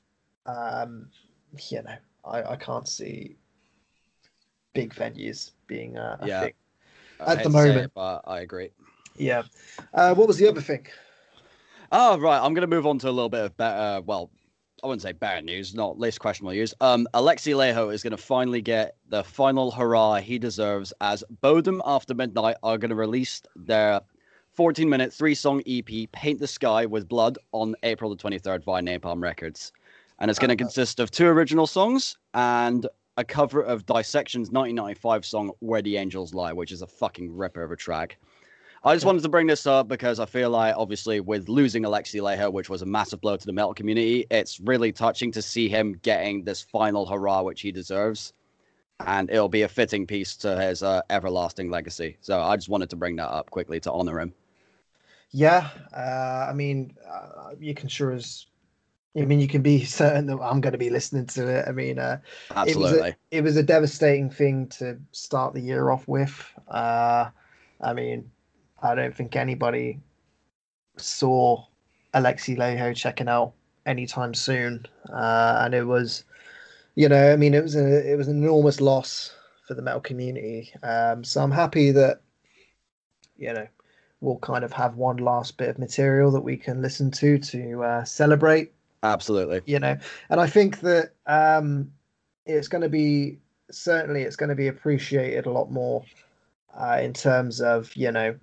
[0.45, 1.07] um,
[1.69, 3.37] you know, I, I can't see
[4.73, 6.41] big venues being uh, a yeah.
[6.41, 6.53] thing
[7.19, 7.77] at the moment.
[7.77, 8.71] It, but I agree.
[9.15, 9.43] Yeah.
[9.93, 10.87] Uh, what was the other thing?
[11.91, 12.39] Oh, right.
[12.39, 14.29] I'm going to move on to a little bit of better, well,
[14.83, 16.73] I wouldn't say bad news, not least questionable news.
[16.79, 21.81] Um, Alexi Laiho is going to finally get the final hurrah he deserves as Bodom
[21.85, 24.01] After Midnight are going to release their
[24.53, 28.81] 14 minute, three song EP, Paint the Sky with Blood, on April the 23rd via
[28.81, 29.71] Napalm Records.
[30.19, 32.87] And it's going to consist of two original songs and
[33.17, 37.63] a cover of Dissection's 1995 song Where the Angels Lie, which is a fucking ripper
[37.63, 38.17] of a track.
[38.83, 42.21] I just wanted to bring this up because I feel like, obviously, with losing Alexi
[42.21, 45.67] Laiho, which was a massive blow to the metal community, it's really touching to see
[45.67, 48.33] him getting this final hurrah, which he deserves.
[49.05, 52.17] And it'll be a fitting piece to his uh, everlasting legacy.
[52.21, 54.33] So I just wanted to bring that up quickly to honor him.
[55.31, 58.47] Yeah, uh, I mean, uh, you can sure as
[59.17, 61.65] I mean, you can be certain that I'm going to be listening to it.
[61.67, 62.19] I mean, uh,
[62.55, 66.51] absolutely, it was, a, it was, a, devastating thing to start the year off with.
[66.67, 67.29] Uh,
[67.81, 68.29] I mean,
[68.81, 69.99] I don't think anybody
[70.97, 71.65] saw
[72.13, 73.53] Alexi Laiho checking out
[73.85, 76.23] anytime soon, uh, and it was,
[76.95, 79.33] you know, I mean, it was a it was an enormous loss
[79.67, 80.71] for the metal community.
[80.83, 82.21] Um, so I'm happy that,
[83.37, 83.67] you know,
[84.21, 87.83] we'll kind of have one last bit of material that we can listen to to
[87.83, 88.73] uh, celebrate.
[89.03, 89.97] Absolutely, you know,
[90.29, 91.91] and I think that um,
[92.45, 93.37] it's going to be
[93.71, 96.03] certainly it's going to be appreciated a lot more
[96.77, 98.35] uh, in terms of you know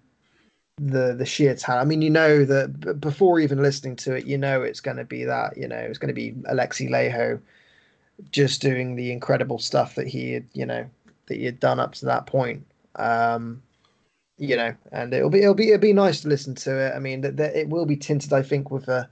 [0.78, 1.82] the the sheer talent.
[1.82, 5.04] I mean, you know that before even listening to it, you know it's going to
[5.04, 5.56] be that.
[5.56, 7.40] You know, it's going to be Alexi Laiho
[8.30, 10.86] just doing the incredible stuff that he had, you know,
[11.26, 12.66] that he had done up to that point.
[12.96, 13.62] Um,
[14.38, 16.94] you know, and it'll be it'll be it'll be nice to listen to it.
[16.94, 19.08] I mean, that, that it will be tinted, I think, with a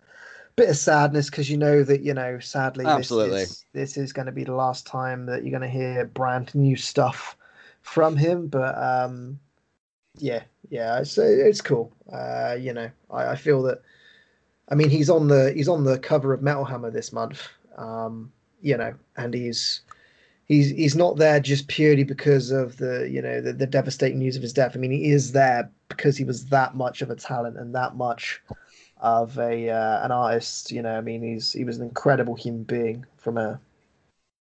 [0.56, 4.12] bit of sadness because you know that you know sadly absolutely this is, this is
[4.12, 7.36] going to be the last time that you're going to hear brand new stuff
[7.82, 9.38] from him but um
[10.16, 13.82] yeah yeah it's it's cool uh you know I, I feel that
[14.68, 18.32] i mean he's on the he's on the cover of metal hammer this month um
[18.60, 19.82] you know and he's
[20.46, 24.36] he's he's not there just purely because of the you know the, the devastating news
[24.36, 27.16] of his death i mean he is there because he was that much of a
[27.16, 28.40] talent and that much
[29.04, 30.72] of a uh, an artist.
[30.72, 33.60] You know, I mean, he's he was an incredible human being from a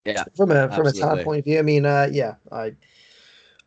[0.06, 1.00] yeah from a from absolutely.
[1.00, 1.60] a talent point of view.
[1.60, 2.74] I mean, uh, yeah, I,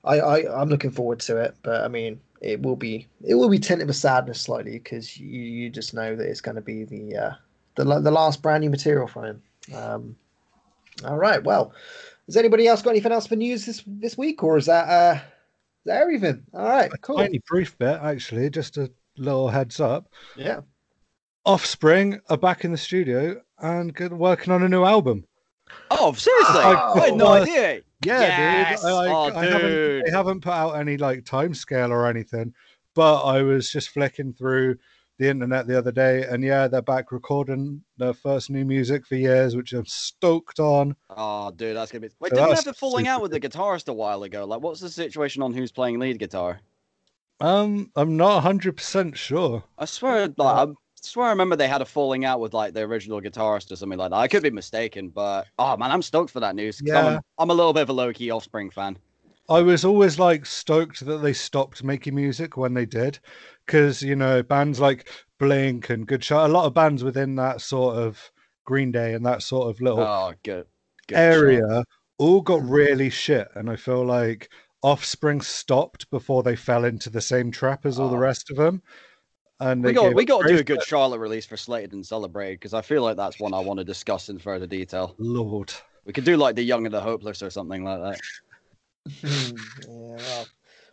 [0.06, 3.48] I I I'm looking forward to it, but I mean, it will be it will
[3.48, 6.84] be tinted with sadness slightly because you you just know that it's going to be
[6.84, 7.34] the uh,
[7.74, 9.42] the the last brand new material from him.
[9.74, 10.16] Um,
[11.04, 11.72] all right, well.
[12.26, 15.14] Has anybody else got anything else for news this this week, or is that uh,
[15.14, 16.42] is that everything?
[16.52, 17.18] All right, cool.
[17.18, 20.08] Tiny brief bit, actually, just a little heads up.
[20.34, 20.62] Yeah.
[21.44, 25.24] Offspring are back in the studio and good, working on a new album.
[25.92, 26.56] Oh, seriously?
[26.56, 27.82] Oh, I had no idea.
[28.06, 28.82] Yeah, yes.
[28.82, 28.90] dude.
[28.90, 29.52] I, I, oh, I dude.
[29.52, 32.54] Haven't, they haven't put out any like time scale or anything,
[32.94, 34.76] but I was just flicking through
[35.18, 39.14] the internet the other day, and yeah, they're back recording their first new music for
[39.14, 40.94] years, which I'm stoked on.
[41.10, 42.14] Oh, dude, that's gonna be.
[42.20, 44.44] Wait, so didn't we have a falling out with the guitarist a while ago?
[44.44, 46.60] Like, what's the situation on who's playing lead guitar?
[47.40, 49.64] Um, I'm not 100 percent sure.
[49.78, 52.82] I swear, like, I'm swear I remember they had a falling out with like the
[52.82, 54.16] original guitarist or something like that.
[54.16, 56.80] I could be mistaken, but oh man, I'm stoked for that news.
[56.84, 56.98] Yeah.
[56.98, 58.98] I'm a, I'm a little bit of a low key Offspring fan.
[59.48, 63.18] I was always like stoked that they stopped making music when they did,
[63.64, 67.60] because you know bands like Blink and Good Shot, a lot of bands within that
[67.60, 68.30] sort of
[68.64, 70.66] Green Day and that sort of little oh, good,
[71.06, 71.84] good area shot.
[72.18, 74.50] all got really shit, and I feel like
[74.82, 78.20] Offspring stopped before they fell into the same trap as all the oh.
[78.20, 78.82] rest of them.
[79.58, 82.60] And we got we got to do a good Charlotte release for Slated and Celebrated
[82.60, 85.14] because I feel like that's one I want to discuss in further detail.
[85.18, 85.72] Lord,
[86.04, 88.20] we could do like the Young and the Hopeless or something like that.
[89.22, 89.50] yeah,
[89.88, 90.46] well,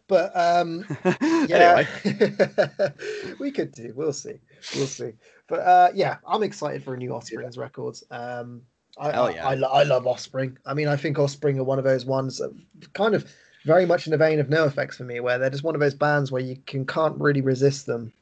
[0.07, 0.85] but um,
[1.49, 1.85] yeah,
[3.39, 3.91] we could do.
[3.95, 4.39] We'll see.
[4.75, 5.11] We'll see.
[5.47, 7.63] But uh, yeah, I'm excited for a new Offspring's yeah.
[7.63, 8.05] records.
[8.11, 8.61] Um,
[8.97, 9.45] I, Hell yeah.
[9.45, 10.57] I, I, I, love Offspring.
[10.65, 12.53] I mean, I think Offspring are one of those ones that
[12.93, 13.29] kind of
[13.65, 15.95] very much in the vein of NOFX for me, where they're just one of those
[15.95, 18.13] bands where you can can't really resist them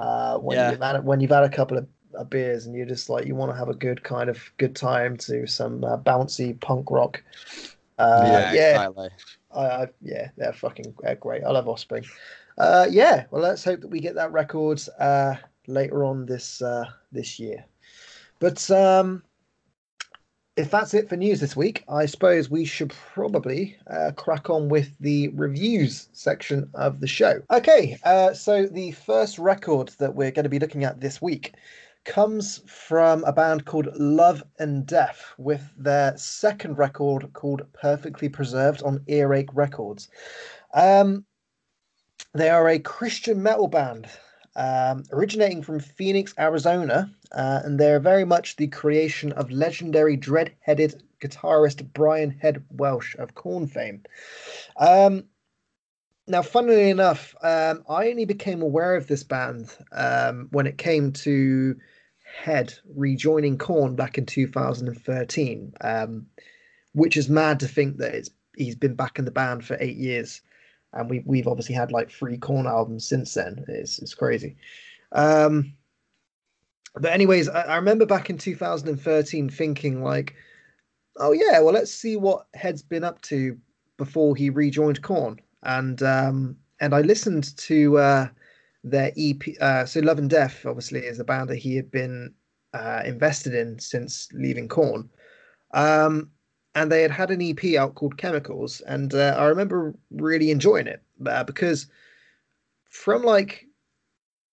[0.00, 0.70] uh, when yeah.
[0.70, 3.34] you've had when you've had a couple of, of, beers and you're just like you
[3.34, 7.22] want to have a good kind of good time to some uh, bouncy punk rock.
[7.98, 9.08] Uh, yeah, yeah, exactly.
[9.52, 11.44] I, I, yeah, they're fucking they're great.
[11.44, 12.04] I love Offspring.
[12.56, 15.34] Uh, yeah, well, let's hope that we get that record uh,
[15.66, 17.64] later on this uh, this year.
[18.38, 19.22] But um,
[20.60, 24.68] if that's it for news this week, I suppose we should probably uh, crack on
[24.68, 27.40] with the reviews section of the show.
[27.50, 31.54] Okay, uh, so the first record that we're going to be looking at this week
[32.04, 38.82] comes from a band called Love and Death with their second record called Perfectly Preserved
[38.82, 40.08] on Earache Records.
[40.74, 41.24] Um,
[42.34, 44.08] they are a Christian metal band
[44.56, 51.02] um, originating from Phoenix, Arizona, uh, and they're very much the creation of legendary dread-headed
[51.20, 54.02] guitarist Brian Head Welch of Korn fame.
[54.76, 55.24] Um,
[56.26, 61.12] now, funnily enough, um, I only became aware of this band um, when it came
[61.12, 61.76] to
[62.42, 66.26] Head rejoining Korn back in 2013, um,
[66.92, 70.40] which is mad to think that he's been back in the band for eight years
[70.92, 73.64] and we we've obviously had like three Korn albums since then.
[73.68, 74.56] It's it's crazy.
[75.12, 75.74] Um,
[76.94, 80.34] but anyways, I, I remember back in 2013 thinking like,
[81.18, 83.56] oh yeah, well let's see what Head's been up to
[83.96, 88.28] before he rejoined Korn, and um, and I listened to uh,
[88.82, 89.42] their EP.
[89.60, 92.34] Uh, so Love and Death obviously is a band that he had been
[92.74, 95.08] uh, invested in since leaving Korn.
[95.72, 96.30] Um,
[96.74, 100.86] and they had had an EP out called Chemicals, and uh, I remember really enjoying
[100.86, 101.86] it uh, because
[102.88, 103.66] from like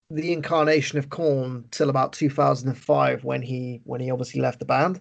[0.10, 5.00] the incarnation of Korn till about 2005 when he when he obviously left the band,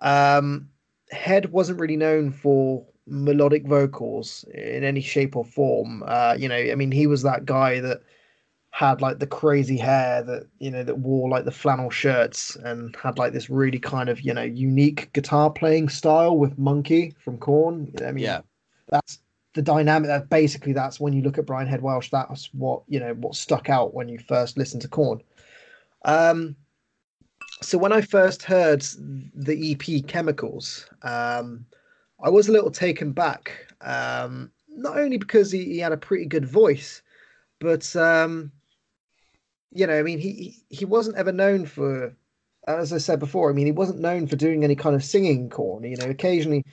[0.00, 0.68] um,
[1.10, 6.04] Head wasn't really known for melodic vocals in any shape or form.
[6.06, 8.02] Uh, you know, I mean, he was that guy that
[8.70, 12.94] had like the crazy hair that you know that wore like the flannel shirts and
[12.96, 17.38] had like this really kind of you know unique guitar playing style with Munky from
[17.38, 17.92] Korn.
[18.06, 18.42] I mean, yeah,
[18.88, 19.20] that's
[19.54, 20.08] the dynamic.
[20.08, 22.10] That basically that's when you look at Brian Head Welch.
[22.10, 25.22] That's what you know what stuck out when you first listened to Korn.
[26.04, 26.54] Um,
[27.62, 28.82] so when I first heard
[29.34, 31.66] the EP Chemicals, um,
[32.22, 33.66] I was a little taken back.
[33.80, 37.02] Um, not only because he, he had a pretty good voice,
[37.58, 38.52] but um,
[39.72, 42.14] you know, I mean, he he wasn't ever known for
[42.68, 45.48] as I said before, I mean, he wasn't known for doing any kind of singing
[45.48, 45.84] Korn.
[45.84, 46.64] You know, occasionally,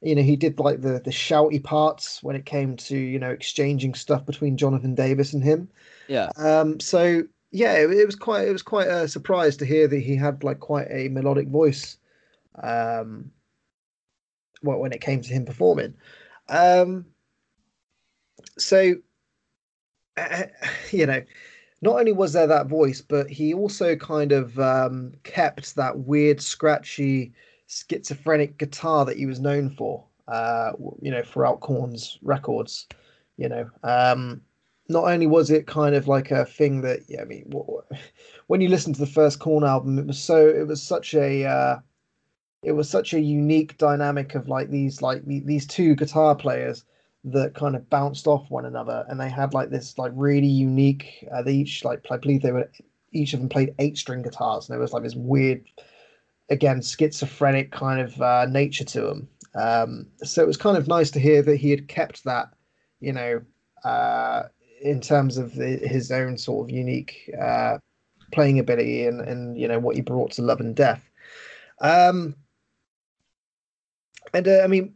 [0.00, 3.30] you know, he did like the the shouty parts when it came to you know
[3.30, 5.68] exchanging stuff between Jonathan Davis and him.
[6.08, 6.30] Yeah.
[6.36, 6.80] Um.
[6.80, 7.22] So
[7.52, 10.42] yeah, it, it was quite it was quite a surprise to hear that he had
[10.42, 11.96] like quite a melodic voice.
[12.62, 13.30] Um.
[14.62, 15.94] Well, when it came to him performing,
[16.48, 17.06] um.
[18.58, 18.94] So,
[20.16, 20.44] uh,
[20.90, 21.22] you know,
[21.86, 26.42] not only was there that voice, but he also kind of um, kept that weird,
[26.42, 27.32] scratchy,
[27.68, 30.04] schizophrenic guitar that he was known for.
[30.26, 32.88] Uh, you know, throughout Korn's records.
[33.36, 34.40] You know, um,
[34.88, 37.52] not only was it kind of like a thing that, yeah, I mean,
[38.48, 41.44] when you listen to the first Korn album, it was so, it was such a,
[41.44, 41.78] uh,
[42.64, 46.84] it was such a unique dynamic of like these, like these two guitar players
[47.26, 51.26] that kind of bounced off one another, and they had like this like really unique.
[51.32, 52.70] Uh, they each like I believe they were
[53.12, 55.64] each of them played eight string guitars, and there was like this weird,
[56.50, 59.28] again schizophrenic kind of uh, nature to them.
[59.54, 62.48] Um, so it was kind of nice to hear that he had kept that,
[63.00, 63.42] you know,
[63.84, 64.44] uh,
[64.82, 67.78] in terms of the, his own sort of unique uh,
[68.32, 71.02] playing ability and and you know what he brought to Love and Death.
[71.80, 72.36] Um,
[74.32, 74.94] and uh, I mean,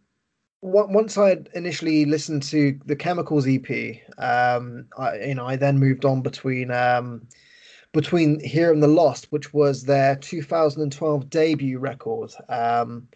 [0.62, 5.78] once I had initially listened to the Chemicals EP, um, I, you know, I then
[5.78, 7.26] moved on between um,
[7.92, 12.32] between Here and the Lost, which was their 2012 debut record.
[12.48, 13.08] Um,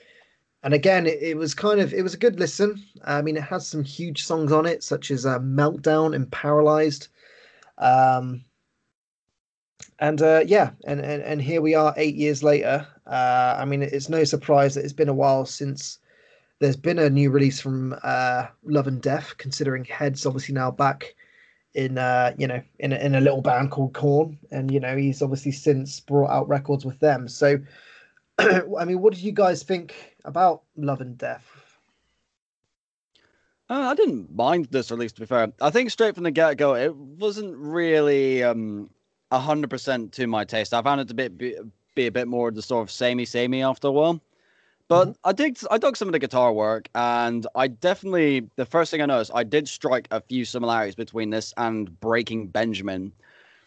[0.62, 2.82] and again, it, it, was kind of it was a good listen.
[3.04, 7.08] I mean, it has some huge songs on it, such as uh, Meltdown and Paralyzed.
[7.76, 8.44] Um,
[9.98, 12.86] and uh, yeah, and, and and here we are, eight years later.
[13.06, 15.98] Uh, I mean, it's no surprise that it's been a while since
[16.60, 21.14] there's been a new release from uh, Love and Death, considering Head's obviously now back
[21.74, 24.96] in uh, you know in a, in a little band called Korn, and you know
[24.96, 27.28] he's obviously since brought out records with them.
[27.28, 27.58] So,
[28.38, 31.44] I mean, what did you guys think about Love and Death?
[33.68, 35.12] Uh, I didn't mind this release.
[35.12, 38.90] To be fair, I think straight from the get go, it wasn't really um
[39.32, 40.72] hundred percent to my taste.
[40.72, 41.56] I found it to be, be,
[41.96, 44.20] be a bit more the sort of samey samey after a while.
[44.88, 45.28] But mm-hmm.
[45.28, 49.00] I did I dug some of the guitar work, and I definitely the first thing
[49.00, 53.12] I noticed I did strike a few similarities between this and Breaking Benjamin,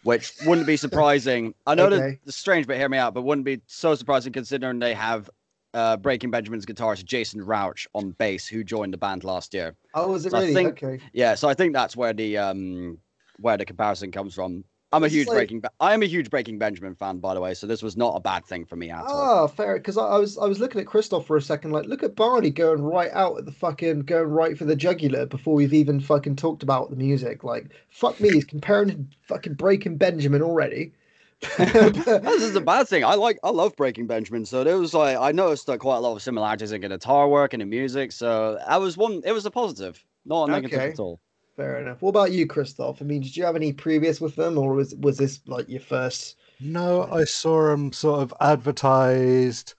[0.03, 1.55] which wouldn't be surprising.
[1.65, 1.97] I know okay.
[1.97, 3.13] that it's strange, but hear me out.
[3.13, 5.29] But wouldn't be so surprising considering they have
[5.73, 9.75] uh, Breaking Benjamin's guitarist Jasen Rauch on bass, who joined the band last year.
[9.95, 10.53] Oh, was it so really?
[10.53, 11.03] Think, okay.
[11.13, 12.99] Yeah, so I think that's where the um
[13.39, 14.63] where the comparison comes from.
[14.93, 15.35] I'm a huge like...
[15.35, 15.63] Breaking.
[15.79, 17.53] I am a huge Breaking Benjamin fan, by the way.
[17.53, 19.43] So this was not a bad thing for me at oh, all.
[19.43, 19.75] Oh, fair.
[19.75, 21.71] Because I, I, was I was looking at Christoph for a second.
[21.71, 25.25] Like, look at Barney going right out at the fucking going right for the jugular
[25.25, 27.43] before we've even fucking talked about the music.
[27.43, 30.93] Like, fuck me, he's comparing fucking Breaking Benjamin already.
[31.57, 33.03] this is a bad thing.
[33.03, 34.43] I like I love Breaking Benjamin.
[34.43, 37.53] So there was like I noticed like quite a lot of similarities in guitar work
[37.53, 38.11] and in music.
[38.11, 39.21] So I was one.
[39.23, 40.91] It was a positive, not a negative okay.
[40.91, 41.19] at all.
[41.57, 42.03] Fair enough.
[42.03, 43.01] What about you, Christoph?
[43.01, 45.81] I mean, did you have any previous with them, or was was this like your
[45.81, 46.37] first?
[46.59, 49.73] No, I saw them sort of advertised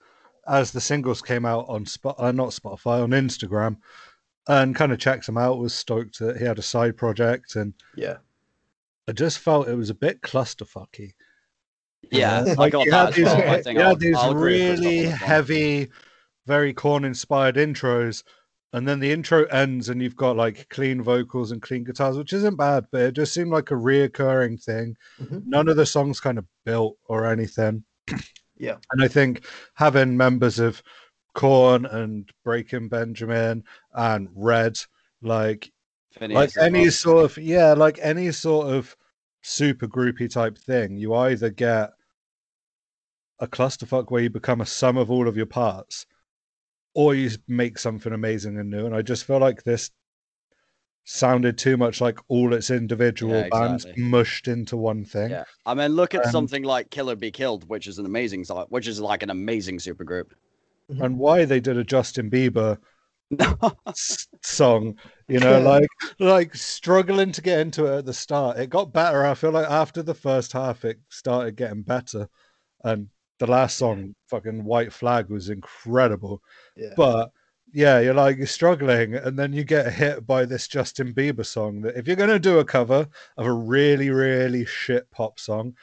[0.45, 3.77] as the singles came out on Spot, uh, not Spotify, on Instagram,
[4.49, 5.57] and kind of checked them out.
[5.57, 8.17] Was stoked that he had a side project, and yeah,
[9.07, 11.13] I just felt it was a bit clusterfucky.
[12.11, 13.13] Yeah, uh, like I got that.
[13.13, 13.51] These, well.
[13.51, 15.87] I think had these really heavy,
[16.45, 18.23] very Korn-inspired intros
[18.73, 22.33] and then the intro ends and you've got like clean vocals and clean guitars which
[22.33, 25.39] isn't bad but it just seemed like a reoccurring thing mm-hmm.
[25.45, 27.83] none of the songs kind of built or anything
[28.57, 30.81] yeah and i think having members of
[31.35, 33.63] Korn and breaking benjamin
[33.93, 34.77] and red
[35.21, 35.71] like
[36.11, 36.91] Phineas like any well.
[36.91, 38.95] sort of yeah like any sort of
[39.41, 41.91] super groupie type thing you either get
[43.39, 46.05] a clusterfuck where you become a sum of all of your parts
[46.99, 48.85] or you make something amazing and new.
[48.85, 49.89] And I just feel like this
[51.05, 53.67] sounded too much like all its individual yeah, exactly.
[53.67, 55.29] bands mushed into one thing.
[55.29, 58.43] Yeah, I mean, look at um, something like Killer Be Killed, which is an amazing
[58.43, 60.31] song, which is like an amazing supergroup.
[60.91, 61.01] Mm-hmm.
[61.01, 62.77] And why they did a Justin Bieber
[64.43, 64.97] song,
[65.29, 65.87] you know, like
[66.19, 68.57] like struggling to get into it at the start.
[68.57, 69.25] It got better.
[69.25, 72.27] I feel like after the first half, it started getting better,
[72.83, 73.07] and
[73.39, 76.41] the last song, fucking White Flag, was incredible.
[76.75, 76.93] Yeah.
[76.95, 77.31] But
[77.73, 81.81] yeah, you're like you're struggling, and then you get hit by this Justin Bieber song.
[81.81, 85.75] That if you're gonna do a cover of a really, really shit pop song,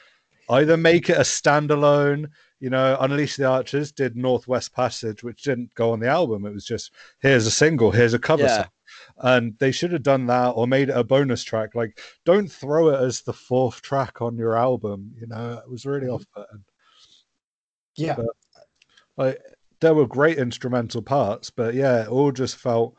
[0.49, 2.29] either make it a standalone.
[2.59, 6.45] You know, Unleash the Archers did Northwest Passage, which didn't go on the album.
[6.45, 8.55] It was just here's a single, here's a cover yeah.
[8.55, 8.71] song
[9.19, 12.89] and they should have done that or made it a bonus track like don't throw
[12.89, 16.15] it as the fourth track on your album you know it was really mm-hmm.
[16.15, 16.63] off putting
[17.97, 18.15] Yeah.
[18.15, 18.25] But,
[19.17, 19.41] like
[19.79, 22.95] there were great instrumental parts, but yeah, it all just felt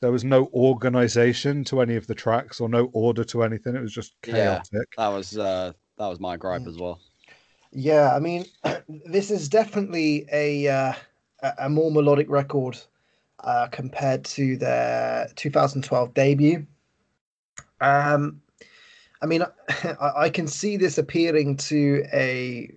[0.00, 3.74] there was no organization to any of the tracks or no order to anything.
[3.74, 4.68] It was just chaotic.
[4.72, 7.00] Yeah, that was uh, that was my gripe as well.
[7.72, 8.44] Yeah, I mean,
[8.88, 10.92] this is definitely a uh,
[11.58, 12.78] a more melodic record
[13.40, 16.66] uh, compared to their 2012 debut.
[17.80, 18.40] Um,
[19.22, 22.70] I mean, I, I can see this appealing to a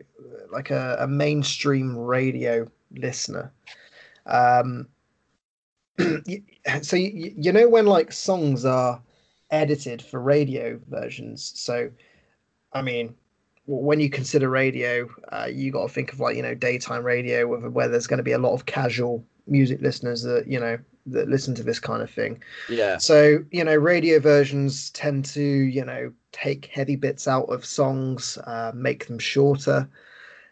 [0.51, 3.51] like a, a mainstream radio listener.
[4.25, 4.87] Um,
[6.81, 9.01] so you, you know when like songs are
[9.51, 11.53] edited for radio versions.
[11.55, 11.89] So,
[12.73, 13.15] I mean,
[13.65, 17.47] when you consider radio, uh, you got to think of like you know daytime radio,
[17.47, 20.77] where, where there's going to be a lot of casual music listeners that you know
[21.07, 22.41] that listen to this kind of thing.
[22.69, 22.97] Yeah.
[22.97, 28.37] So you know, radio versions tend to you know take heavy bits out of songs,
[28.45, 29.89] uh, make them shorter,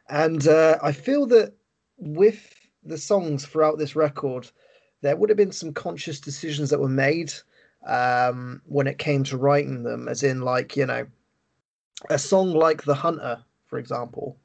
[0.10, 1.54] and uh, I feel that
[1.98, 2.54] with
[2.84, 4.50] the songs throughout this record,
[5.02, 7.34] there would have been some conscious decisions that were made
[7.86, 11.06] um, when it came to writing them, as in like you know,
[12.10, 14.38] a song like "The Hunter," for example.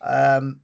[0.00, 0.60] Um,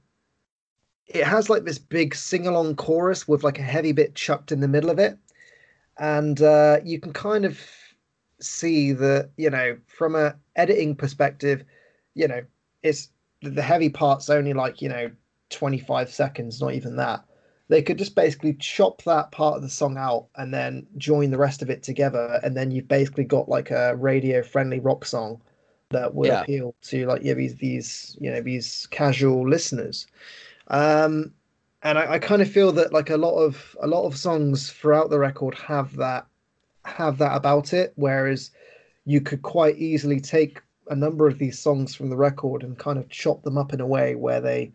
[1.07, 4.67] it has like this big sing-along chorus with like a heavy bit chucked in the
[4.67, 5.17] middle of it,
[5.97, 7.59] and uh, you can kind of
[8.39, 11.63] see that you know from a editing perspective,
[12.15, 12.43] you know,
[12.83, 13.09] it's
[13.41, 15.11] the heavy part's only like you know
[15.49, 17.25] 25 seconds, not even that
[17.71, 21.37] they could just basically chop that part of the song out and then join the
[21.37, 25.41] rest of it together and then you've basically got like a radio friendly rock song
[25.89, 26.41] that will yeah.
[26.41, 30.05] appeal to like yeah these these you know these casual listeners
[30.67, 31.31] um
[31.81, 34.69] and I, I kind of feel that like a lot of a lot of songs
[34.69, 36.27] throughout the record have that
[36.83, 38.51] have that about it whereas
[39.05, 40.59] you could quite easily take
[40.91, 43.79] a number of these songs from the record and kind of chop them up in
[43.79, 44.71] a way where they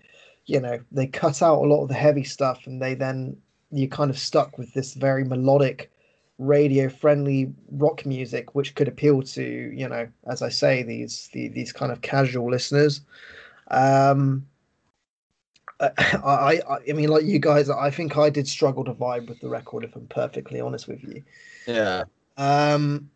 [0.47, 3.37] you know they cut out a lot of the heavy stuff and they then
[3.71, 5.93] you're kind of stuck with this very melodic
[6.39, 9.43] radio friendly rock music which could appeal to
[9.75, 13.03] you know as i say these the, these kind of casual listeners.
[13.71, 14.47] Um
[15.79, 19.41] I, I i mean like you guys i think i did struggle to vibe with
[19.41, 21.23] the record if i'm perfectly honest with you.
[21.67, 22.05] Yeah.
[22.39, 23.11] Um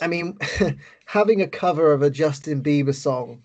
[0.00, 0.36] i mean
[1.06, 3.42] having a cover of a justin bieber song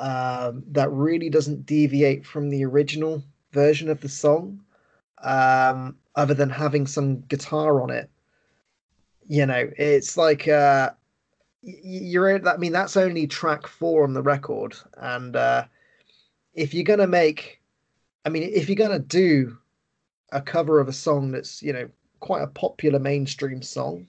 [0.00, 3.22] um, that really doesn't deviate from the original
[3.52, 4.60] version of the song,
[5.22, 8.10] um, other than having some guitar on it.
[9.28, 10.90] You know, it's like uh,
[11.62, 12.48] you're.
[12.48, 15.64] I mean, that's only track four on the record, and uh,
[16.54, 17.60] if you're gonna make,
[18.24, 19.56] I mean, if you're gonna do
[20.32, 24.06] a cover of a song that's you know quite a popular mainstream song,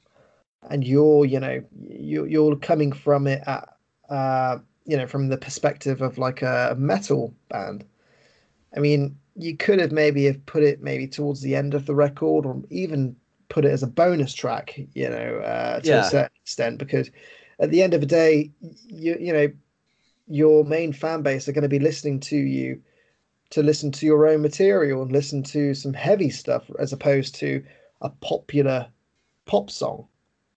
[0.70, 3.68] and you're you know you're, you're coming from it at
[4.10, 7.86] uh, you know, from the perspective of like a metal band.
[8.76, 11.96] I mean, you could have maybe have put it maybe towards the end of the
[11.96, 13.16] record, or even
[13.50, 16.06] put it as a bonus track, you know, uh, to yeah.
[16.06, 17.10] a certain extent, because
[17.60, 18.52] at the end of the day,
[18.88, 19.48] you you know,
[20.28, 22.82] your main fan base are going to be listening to you
[23.52, 27.64] to listen to your own material and listen to some heavy stuff as opposed to
[28.02, 28.88] a popular
[29.46, 30.08] pop song,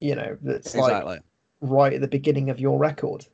[0.05, 1.14] you know, that's exactly.
[1.14, 1.22] like
[1.62, 3.26] right at the beginning of your record.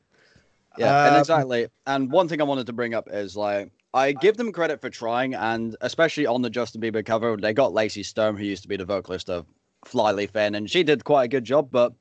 [0.77, 1.67] Yeah, um, and exactly.
[1.85, 4.89] And one thing I wanted to bring up is like I give them credit for
[4.89, 8.69] trying, and especially on the Justin Bieber cover, they got Lacey Sturm, who used to
[8.69, 9.45] be the vocalist of
[9.85, 11.69] Flyleaf In, and she did quite a good job.
[11.71, 11.91] But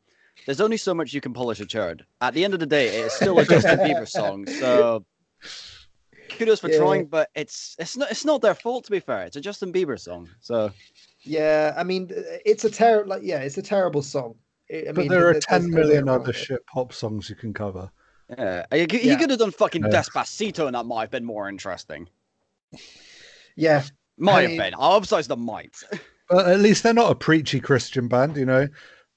[0.47, 2.05] there's only so much you can polish a turd.
[2.21, 4.47] At the end of the day, it's still a Justin Bieber song.
[4.47, 5.05] So
[6.29, 6.79] kudos for yeah.
[6.79, 9.23] trying, but it's it's not it's not their fault to be fair.
[9.23, 10.29] It's a Justin Bieber song.
[10.41, 10.71] So
[11.23, 12.13] yeah, I mean,
[12.47, 14.37] it's a terrible like yeah, it's a terrible song.
[14.73, 17.91] I but mean, there are ten million other shit pop songs you can cover.
[18.29, 19.19] Yeah, he, he yeah.
[19.19, 19.89] could have done fucking yeah.
[19.89, 22.09] Despacito, and that might have been more interesting.
[23.57, 23.83] Yeah,
[24.17, 24.75] might I mean, have been.
[24.79, 25.75] I'll emphasize the might.
[26.31, 28.69] But at least they're not a preachy Christian band, you know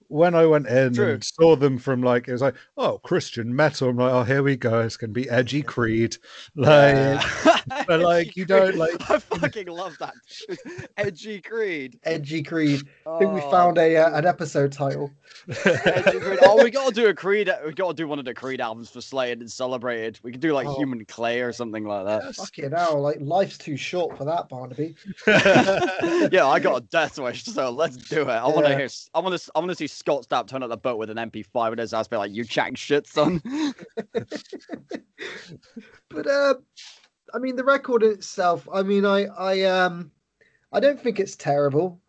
[0.07, 1.13] when I went in True.
[1.13, 3.89] and saw them from like it was like oh Christian metal.
[3.89, 4.81] I'm like oh here we go.
[4.81, 6.17] It's gonna be edgy Creed.
[6.55, 7.83] Like yeah.
[7.87, 10.13] but like you don't like I fucking love that.
[10.97, 11.99] Edgy Creed.
[12.03, 12.81] Edgy Creed.
[13.05, 15.11] Oh, I think we found a uh, an episode title.
[15.65, 19.01] Oh we gotta do a Creed we gotta do one of the Creed albums for
[19.01, 20.19] Slated and celebrated.
[20.23, 20.75] We could do like oh.
[20.75, 22.23] Human Clay or something like that.
[22.23, 22.35] Yes.
[22.37, 23.01] fucking hell.
[23.01, 24.95] Like life's too short for that Barnaby.
[26.31, 28.27] Yeah I got a death wish so let's do it.
[28.29, 30.69] I want to hear I want to I want to see Scott Stapp turn up
[30.69, 33.41] the boat with an MP5 and his ass be like, "You chatting shit, son."
[36.09, 36.55] but uh,
[37.33, 38.67] I mean, the record itself.
[38.73, 40.11] I mean, I I um,
[40.73, 42.01] I don't think it's terrible.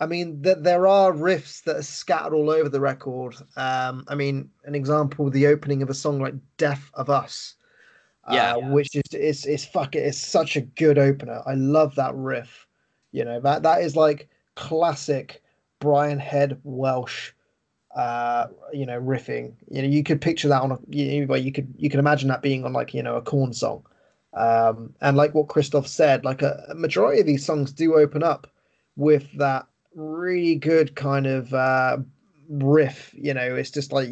[0.00, 3.36] I mean, that there are riffs that are scattered all over the record.
[3.56, 7.54] Um, I mean, an example: the opening of a song like "Death of Us."
[8.32, 11.40] Yeah, uh, which is it's it's fucking it's such a good opener.
[11.46, 12.66] I love that riff.
[13.12, 15.40] You know that that is like classic
[15.80, 17.32] Brian Head Welsh
[17.96, 19.54] uh you know riffing.
[19.70, 22.28] You know you could picture that on a you know, you could you could imagine
[22.28, 23.84] that being on like you know a Korn song.
[24.34, 28.22] Um and like what christoph said like a, a majority of these songs do open
[28.22, 28.46] up
[28.96, 31.98] with that really good kind of uh
[32.48, 33.54] riff you know.
[33.56, 34.10] It's just like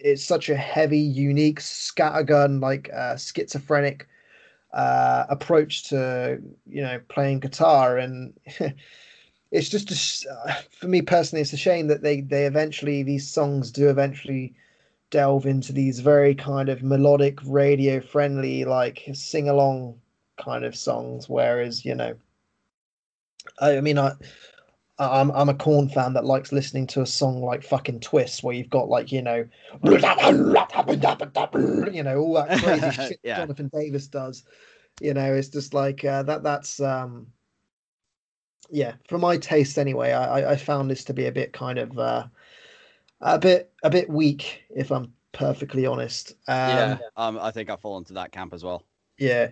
[0.00, 4.06] it's such a heavy unique scattergun like uh schizophrenic
[4.72, 7.98] uh approach to you know playing guitar.
[7.98, 8.34] And
[9.50, 9.90] it's just
[10.26, 13.88] a, uh, for me personally it's a shame that they they eventually these songs do
[13.88, 14.54] eventually
[15.10, 19.98] delve into these very kind of melodic radio friendly like sing along
[20.36, 22.14] kind of songs whereas you know
[23.60, 24.12] I, I mean i
[25.00, 28.54] I'm I'm a Korn fan that likes listening to a song like fucking Twist, where
[28.54, 29.46] you've got like you know,
[29.84, 29.98] you
[32.02, 33.36] know all that crazy shit yeah.
[33.36, 34.42] Jonathan Davis does.
[35.00, 36.42] You know, it's just like uh, that.
[36.42, 37.28] That's um,
[38.70, 41.98] yeah, for my taste anyway, I, I found this to be a bit kind of
[41.98, 42.26] uh,
[43.20, 46.32] a bit a bit weak, if I'm perfectly honest.
[46.48, 48.84] Um, yeah, um, I think I fall into that camp as well.
[49.18, 49.50] Yeah,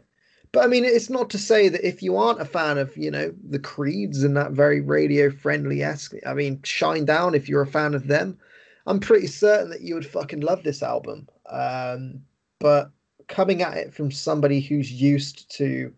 [0.53, 3.11] but I mean, it's not to say that if you aren't a fan of you
[3.11, 7.67] know the Creeds and that very radio friendly esque, I mean, Shinedown, If you're a
[7.67, 8.39] fan of them,
[8.87, 11.29] I'm pretty certain that you would fucking love this album.
[11.49, 12.23] Um,
[12.59, 12.91] but
[13.29, 15.93] coming at it from somebody who's used to,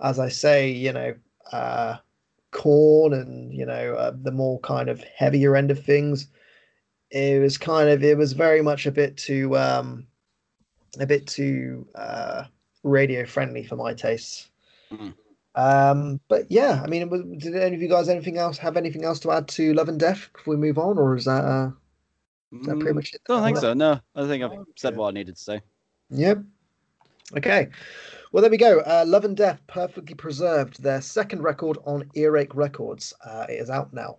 [0.00, 1.14] as I say, you know.
[1.50, 1.96] Uh,
[2.52, 6.28] Korn and you know uh, the more kind of heavier end of things.
[7.10, 10.06] It was kind of it was very much a bit too um
[11.00, 12.44] a bit too uh
[12.82, 14.48] radio friendly for my tastes.
[14.92, 15.14] Mm.
[15.54, 19.18] um but yeah i mean did any of you guys anything else have anything else
[19.20, 21.70] to add to love and death before we move on or is that uh
[22.60, 23.22] is that pretty mm, much it?
[23.28, 24.00] i don't think so no.
[24.14, 25.60] I think i've said what i needed to say.
[26.10, 26.42] Yep.
[27.38, 27.68] Okay
[28.32, 28.80] well, there we go.
[28.80, 30.82] Uh, Love and Death, perfectly preserved.
[30.82, 33.12] Their second record on Earache Records.
[33.24, 34.16] Uh, it is out now.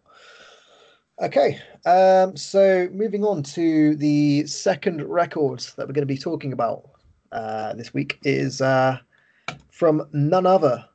[1.20, 6.54] Okay, um, so moving on to the second record that we're going to be talking
[6.54, 6.92] about
[7.32, 9.00] uh, this week is uh,
[9.72, 10.86] from none other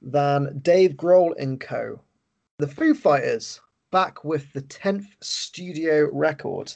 [0.00, 2.00] than Dave Grohl and Co.
[2.58, 3.60] The Foo Fighters
[3.90, 6.72] back with the 10th studio record.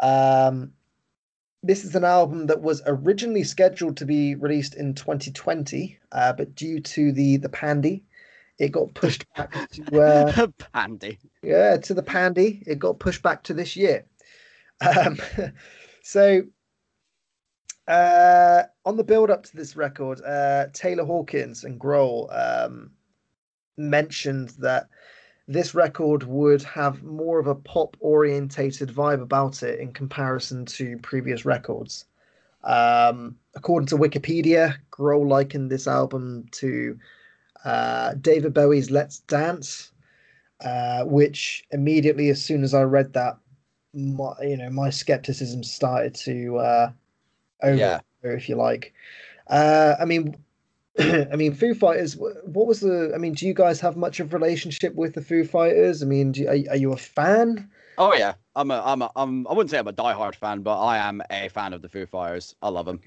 [0.00, 0.72] Um,
[1.62, 6.54] this is an album that was originally scheduled to be released in 2020, uh, but
[6.54, 8.04] due to the the pandy,
[8.58, 11.18] it got pushed back to uh, pandy.
[11.42, 12.62] Yeah, to the pandy.
[12.66, 14.04] It got pushed back to this year.
[14.80, 15.18] Um,
[16.02, 16.42] so,
[17.86, 22.92] uh, on the build up to this record, uh, Taylor Hawkins and Grohl um,
[23.76, 24.88] mentioned that
[25.50, 30.96] this record would have more of a pop orientated vibe about it in comparison to
[30.98, 32.04] previous records.
[32.62, 36.96] Um, according to Wikipedia, Grohl likened this album to
[37.64, 39.90] uh, David Bowie's Let's Dance,
[40.64, 43.36] uh, which immediately, as soon as I read that,
[43.92, 46.92] my, you know, my skepticism started to uh,
[47.64, 48.00] over, yeah.
[48.22, 48.94] if you like.
[49.48, 50.36] Uh, I mean,
[50.98, 52.16] I mean, Foo Fighters.
[52.16, 53.12] What was the?
[53.14, 56.02] I mean, do you guys have much of relationship with the Foo Fighters?
[56.02, 57.70] I mean, do, are, are you a fan?
[57.96, 59.46] Oh yeah, I'm a, I'm a, I'm.
[59.46, 62.06] I wouldn't say I'm a diehard fan, but I am a fan of the Foo
[62.06, 62.54] Fighters.
[62.62, 63.00] I love them.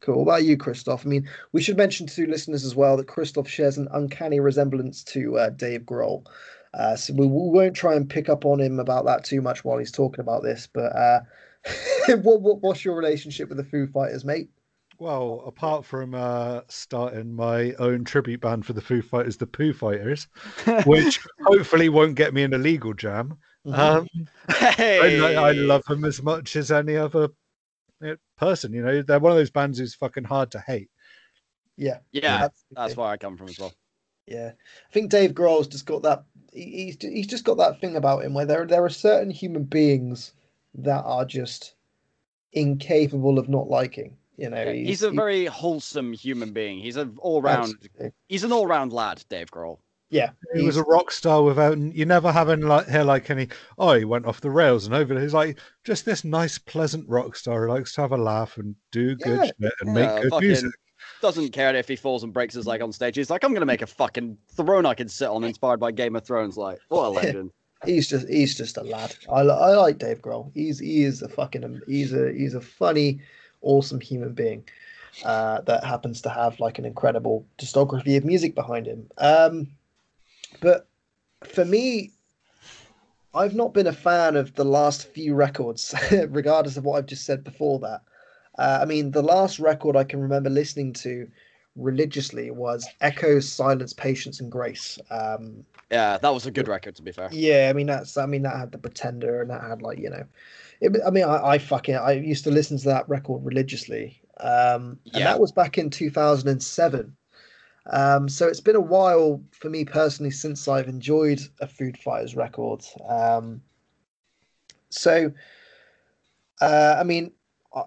[0.00, 0.16] Cool.
[0.16, 1.06] What about you, Christoph?
[1.06, 5.02] I mean, we should mention to listeners as well that Christoph shares an uncanny resemblance
[5.04, 6.26] to uh, Dave Grohl.
[6.74, 9.64] Uh, so we, we, won't try and pick up on him about that too much
[9.64, 10.68] while he's talking about this.
[10.70, 11.20] But uh,
[12.22, 14.50] what, what, what's your relationship with the Foo Fighters, mate?
[14.98, 19.72] Well, apart from uh, starting my own tribute band for the Foo Fighters, the Pooh
[19.72, 20.26] Fighters,
[20.86, 23.36] which hopefully won't get me in a legal jam.
[23.66, 23.80] Mm-hmm.
[23.80, 24.08] Um,
[24.54, 25.20] hey.
[25.20, 27.28] I, I, love them as much as any other
[28.38, 28.72] person.
[28.72, 30.88] You know, they're one of those bands who's fucking hard to hate.
[31.76, 33.74] Yeah, yeah, that's, that's where I come from as well.
[34.26, 34.52] Yeah,
[34.88, 36.24] I think Dave Grohl's just got that.
[36.52, 40.32] He's he's just got that thing about him where there there are certain human beings
[40.74, 41.74] that are just
[42.52, 44.16] incapable of not liking.
[44.36, 46.78] You know, he's, he's a he, very wholesome human being.
[46.78, 47.74] He's an all round.
[48.28, 49.78] He's an all round lad, Dave Grohl.
[50.08, 51.78] Yeah, he was a rock star without.
[51.78, 53.48] You never having like here like any.
[53.76, 55.18] Oh, he went off the rails and over.
[55.20, 58.76] He's like just this nice, pleasant rock star who likes to have a laugh and
[58.92, 59.46] do good yeah.
[59.46, 60.72] shit and yeah, make good music.
[61.20, 63.16] Doesn't care if he falls and breaks his leg on stage.
[63.16, 66.14] He's like, I'm gonna make a fucking throne I can sit on, inspired by Game
[66.14, 66.56] of Thrones.
[66.56, 67.50] Like, what a legend.
[67.84, 69.16] he's just he's just a lad.
[69.32, 70.52] I, I like Dave Grohl.
[70.54, 73.20] He's he is a fucking he's a he's a funny
[73.62, 74.64] awesome human being
[75.24, 79.08] uh, that happens to have like an incredible discography of music behind him.
[79.18, 79.68] Um,
[80.60, 80.88] but
[81.44, 82.12] for me,
[83.34, 85.94] I've not been a fan of the last few records,
[86.28, 88.00] regardless of what I've just said before that.
[88.58, 91.28] Uh, I mean, the last record I can remember listening to
[91.76, 94.98] religiously was Echoes, Silence, Patience, and Grace.
[95.10, 97.28] Um, yeah, that was a good record to be fair.
[97.32, 100.10] Yeah, I mean that's I mean that had the Pretender and that had like you
[100.10, 100.24] know,
[100.80, 104.98] it, I mean I, I fucking I used to listen to that record religiously, um,
[105.06, 105.24] and yeah.
[105.24, 107.16] that was back in two thousand and seven.
[107.92, 112.34] Um, so it's been a while for me personally since I've enjoyed a Foo Fighters
[112.34, 112.84] record.
[113.08, 113.62] Um,
[114.90, 115.32] so,
[116.60, 117.30] uh, I mean,
[117.72, 117.84] uh,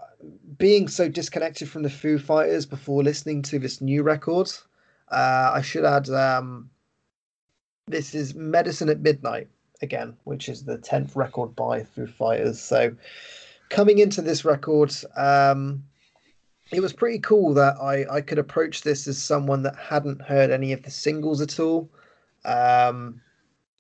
[0.58, 4.50] being so disconnected from the Foo Fighters before listening to this new record,
[5.12, 6.70] uh, I should add um,
[7.90, 9.48] this is Medicine at Midnight
[9.82, 12.60] again, which is the 10th record by Foo Fighters.
[12.60, 12.96] So
[13.70, 15.84] coming into this record, um,
[16.72, 20.52] it was pretty cool that I, I could approach this as someone that hadn't heard
[20.52, 21.90] any of the singles at all.
[22.46, 23.22] Um,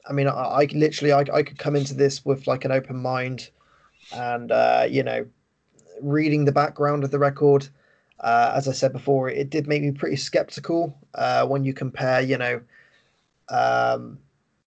[0.07, 2.97] I mean, I, I literally I, I could come into this with like an open
[2.97, 3.51] mind
[4.11, 5.25] and, uh, you know,
[6.01, 7.67] reading the background of the record.
[8.21, 12.21] Uh, as I said before, it did make me pretty skeptical uh, when you compare,
[12.21, 12.59] you know,
[13.49, 14.19] um,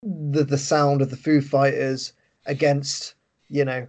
[0.03, 2.12] the the sound of the Foo Fighters
[2.47, 3.14] against
[3.49, 3.87] you know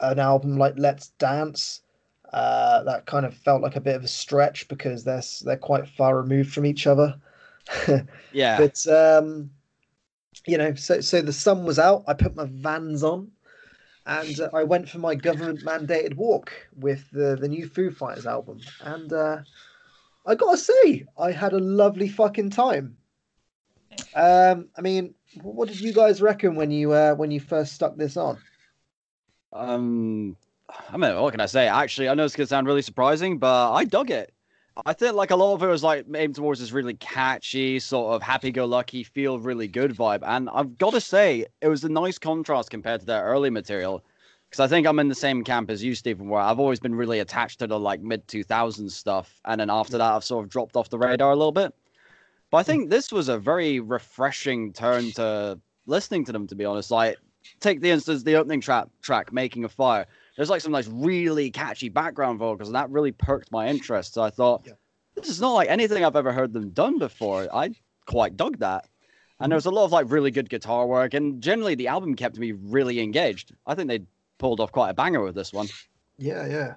[0.00, 1.82] an album like Let's Dance.
[2.32, 5.88] Uh, that kind of felt like a bit of a stretch because they're they're quite
[5.88, 7.18] far removed from each other.
[8.32, 9.50] yeah, but um,
[10.46, 12.04] you know, so so the sun was out.
[12.06, 13.30] I put my Vans on,
[14.04, 18.26] and uh, I went for my government mandated walk with the the new Foo Fighters
[18.26, 19.38] album, and uh,
[20.26, 22.97] I gotta say, I had a lovely fucking time.
[24.14, 27.96] Um, I mean, what did you guys reckon when you uh, when you first stuck
[27.96, 28.38] this on?
[29.52, 30.36] Um,
[30.90, 31.68] I mean, what can I say?
[31.68, 34.32] Actually, I know it's gonna sound really surprising, but I dug it.
[34.86, 38.14] I think like a lot of it was like aimed towards this really catchy, sort
[38.14, 42.18] of happy-go-lucky, feel really good vibe, and I've got to say it was a nice
[42.18, 44.04] contrast compared to their early material.
[44.48, 46.94] Because I think I'm in the same camp as you, Stephen, where I've always been
[46.94, 50.50] really attached to the like mid 2000s stuff, and then after that, I've sort of
[50.50, 51.74] dropped off the radar a little bit.
[52.50, 52.66] But I hmm.
[52.66, 56.90] think this was a very refreshing turn to listening to them, to be honest.
[56.90, 57.18] Like,
[57.60, 61.50] take the instance, the opening track, track "Making a Fire." There's like some nice, really
[61.50, 64.14] catchy background vocals, and that really perked my interest.
[64.14, 64.74] So I thought, yeah.
[65.14, 67.48] this is not like anything I've ever heard them done before.
[67.52, 67.70] I
[68.06, 68.88] quite dug that.
[69.40, 69.58] And there hmm.
[69.58, 72.52] was a lot of like really good guitar work, and generally the album kept me
[72.52, 73.52] really engaged.
[73.66, 74.00] I think they
[74.38, 75.68] pulled off quite a banger with this one.
[76.16, 76.74] Yeah, yeah.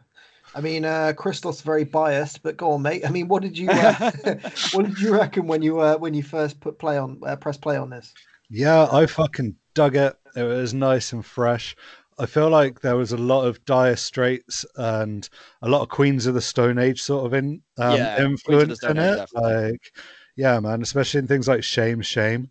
[0.53, 3.05] I mean, uh, Christoph's very biased, but go on, mate.
[3.05, 4.11] I mean, what did you uh,
[4.73, 7.57] what did you reckon when you uh, when you first put play on uh, press
[7.57, 8.13] play on this?
[8.49, 10.17] Yeah, I fucking dug it.
[10.35, 11.75] It was nice and fresh.
[12.19, 15.27] I feel like there was a lot of Dire Straits and
[15.61, 18.97] a lot of Queens of the Stone Age sort of in um, yeah, influence in
[18.97, 19.15] it.
[19.15, 19.71] Definitely.
[19.71, 19.93] Like,
[20.35, 22.49] yeah, man, especially in things like Shame, Shame.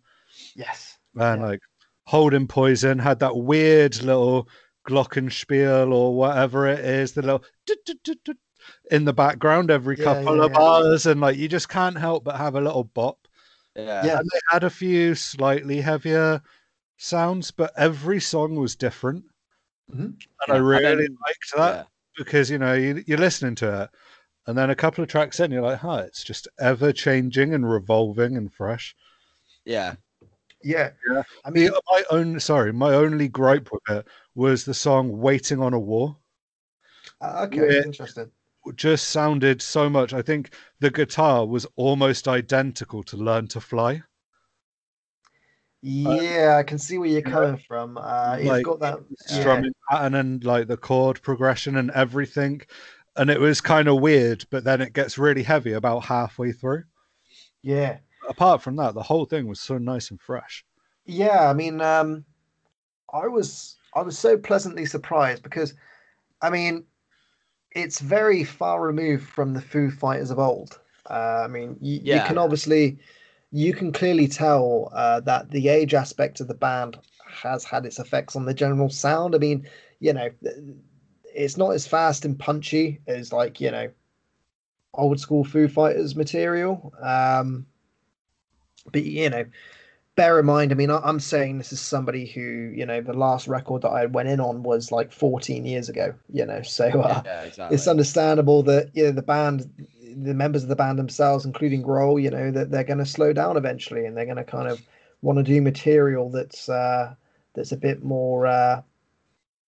[0.55, 0.97] Yes.
[1.15, 1.47] And yeah.
[1.47, 1.59] like
[2.05, 4.49] Holding Poison had that weird little
[4.87, 7.43] glockenspiel or whatever it is, the little
[8.91, 10.57] in the background every yeah, couple yeah, of yeah.
[10.57, 13.27] bars, and like you just can't help but have a little bop.
[13.75, 14.19] Yeah, yeah.
[14.19, 16.41] And they had a few slightly heavier
[16.97, 19.23] sounds, but every song was different,
[19.91, 20.05] mm-hmm.
[20.05, 20.17] and
[20.47, 23.89] I really and then, liked that because you know you, you're listening to it,
[24.47, 27.69] and then a couple of tracks in, you're like, "Huh, it's just ever changing and
[27.69, 28.95] revolving and fresh."
[29.65, 29.95] Yeah,
[30.63, 30.91] yeah.
[31.09, 31.23] yeah.
[31.45, 35.73] I mean, my own sorry, my only gripe with it was the song "Waiting on
[35.73, 36.17] a War."
[37.21, 38.31] Uh, okay, interesting.
[38.75, 40.13] Just sounded so much.
[40.13, 44.01] I think the guitar was almost identical to "Learn to Fly."
[45.81, 47.65] Yeah, uh, I can see where you're coming yeah.
[47.67, 47.97] from.
[47.97, 49.97] Uh, he's like, got that strumming yeah.
[49.97, 52.61] pattern and like the chord progression and everything,
[53.15, 54.45] and it was kind of weird.
[54.51, 56.83] But then it gets really heavy about halfway through.
[57.63, 57.97] Yeah,
[58.29, 60.63] apart from that, the whole thing was so nice and fresh.
[61.05, 62.25] Yeah, I mean, um,
[63.11, 65.73] I was I was so pleasantly surprised because,
[66.43, 66.85] I mean,
[67.71, 70.79] it's very far removed from the Foo Fighters of old.
[71.09, 72.21] Uh, I mean, you, yeah.
[72.21, 72.99] you, can obviously,
[73.51, 77.99] you can clearly tell uh, that the age aspect of the band has had its
[77.99, 79.35] effects on the general sound.
[79.35, 79.67] I mean,
[79.99, 80.29] you know,
[81.33, 83.89] it's not as fast and punchy as like you know,
[84.93, 86.93] old school Foo Fighters material.
[87.01, 87.65] Um,
[88.91, 89.45] but you know,
[90.21, 93.47] bear in mind, I mean, I'm saying this is somebody who, you know, the last
[93.47, 97.23] record that I went in on was like 14 years ago, you know, so uh,
[97.25, 97.73] yeah, exactly.
[97.73, 99.67] it's understandable that, you know, the band,
[100.15, 103.33] the members of the band themselves, including Grohl, you know, that they're going to slow
[103.33, 104.79] down eventually and they're going to kind of
[105.23, 107.15] want to do material that's, uh,
[107.55, 108.79] that's a bit more, uh,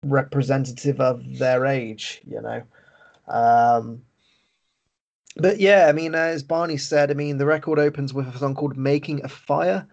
[0.04, 2.62] representative of their age, you know.
[3.28, 4.04] Um,
[5.36, 8.54] but yeah, I mean, as Barney said, I mean, the record opens with a song
[8.54, 9.88] called "Making a Fire,"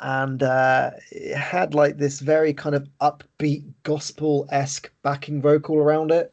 [0.00, 6.10] and uh, it had like this very kind of upbeat gospel esque backing vocal around
[6.10, 6.32] it.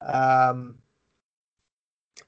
[0.00, 0.76] Um,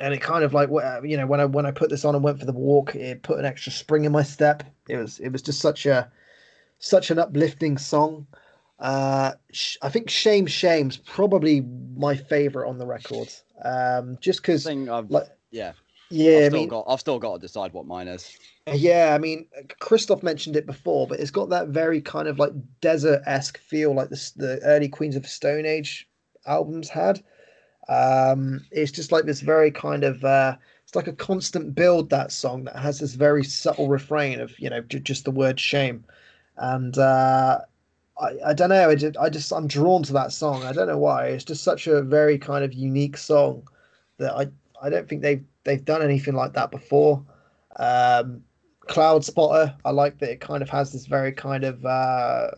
[0.01, 0.69] and it kind of like
[1.03, 3.23] you know when I when I put this on and went for the walk, it
[3.23, 4.63] put an extra spring in my step.
[4.89, 6.11] It was it was just such a
[6.79, 8.27] such an uplifting song.
[8.79, 9.33] Uh,
[9.83, 11.63] I think "Shame Shame's probably
[11.97, 13.29] my favorite on the record.
[13.65, 14.65] Um, just because,
[15.11, 15.73] like, yeah,
[16.11, 18.37] yeah, I've I mean, got, I've still got to decide what mine is.
[18.73, 19.47] Yeah, I mean,
[19.79, 23.95] Christoph mentioned it before, but it's got that very kind of like desert esque feel,
[23.95, 26.09] like the the early Queens of Stone Age
[26.47, 27.23] albums had.
[27.89, 32.33] Um, it's just like this very kind of uh, it's like a constant build that
[32.33, 36.05] song that has this very subtle refrain of you know j- just the word shame,
[36.59, 37.61] and uh,
[38.21, 40.65] I I don't know I just, I just I'm drawn to that song.
[40.65, 41.29] I don't know why.
[41.29, 43.69] It's just such a very kind of unique song
[44.19, 44.49] that I
[44.83, 47.25] I don't think they've they've done anything like that before.
[47.77, 48.43] Um,
[48.89, 52.49] Cloud Spotter, I like that it kind of has this very kind of uh,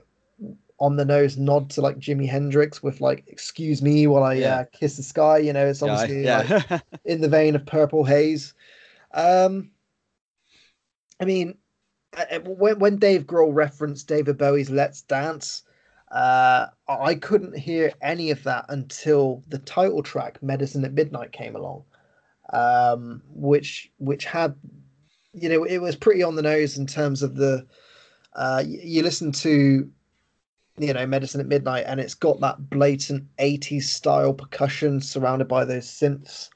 [0.79, 4.61] on the nose nod to like Jimi Hendrix with like "Excuse me while I yeah.
[4.61, 6.63] uh, kiss the sky." You know, it's obviously yeah, yeah.
[6.71, 8.55] Like, in the vein of Purple Haze.
[9.13, 9.71] Um,
[11.21, 11.59] I mean,
[12.45, 15.63] when when Dave Grohl referenced David Bowie's "Let's Dance,"
[16.11, 21.57] uh, I couldn't hear any of that until the title track "Medicine at Midnight" came
[21.57, 21.85] along,
[22.53, 24.55] um, which which had,
[25.33, 27.67] you know, it was pretty on the nose in terms of the.
[28.33, 29.91] Uh, you, listen to
[30.79, 35.65] you know medicine at midnight and it's got that blatant 80s style percussion surrounded by
[35.65, 36.49] those synths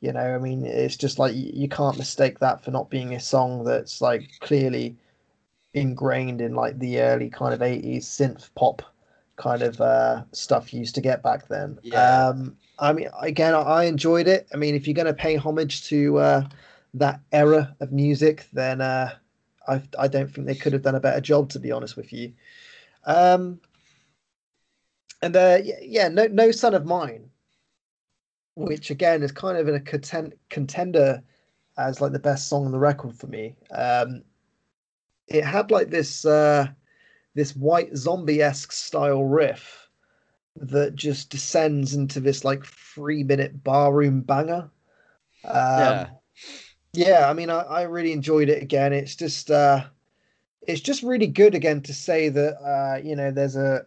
[0.00, 3.20] you know i mean it's just like you, can't mistake that for not being a
[3.20, 4.96] song that's like clearly
[5.72, 8.82] ingrained in like the early kind of 80s synth pop
[9.40, 12.28] kind of uh stuff you used to get back then yeah.
[12.28, 15.84] um i mean again i enjoyed it i mean if you're going to pay homage
[15.88, 16.44] to uh
[16.92, 19.10] that era of music then uh
[19.68, 22.12] I, I don't think they could have done a better job to be honest with
[22.12, 22.32] you
[23.04, 23.60] um
[25.22, 27.28] and uh, yeah, no, no son of mine,
[28.54, 31.22] which again is kind of in a content, contender
[31.76, 33.54] as like the best song on the record for me.
[33.70, 34.22] Um,
[35.28, 36.68] it had like this uh,
[37.34, 39.88] this white zombie esque style riff
[40.56, 44.70] that just descends into this like three minute barroom banger.
[45.44, 46.06] Um, yeah,
[46.92, 47.30] yeah.
[47.30, 48.92] I mean, I, I really enjoyed it again.
[48.92, 49.84] It's just uh,
[50.66, 53.86] it's just really good again to say that uh, you know there's a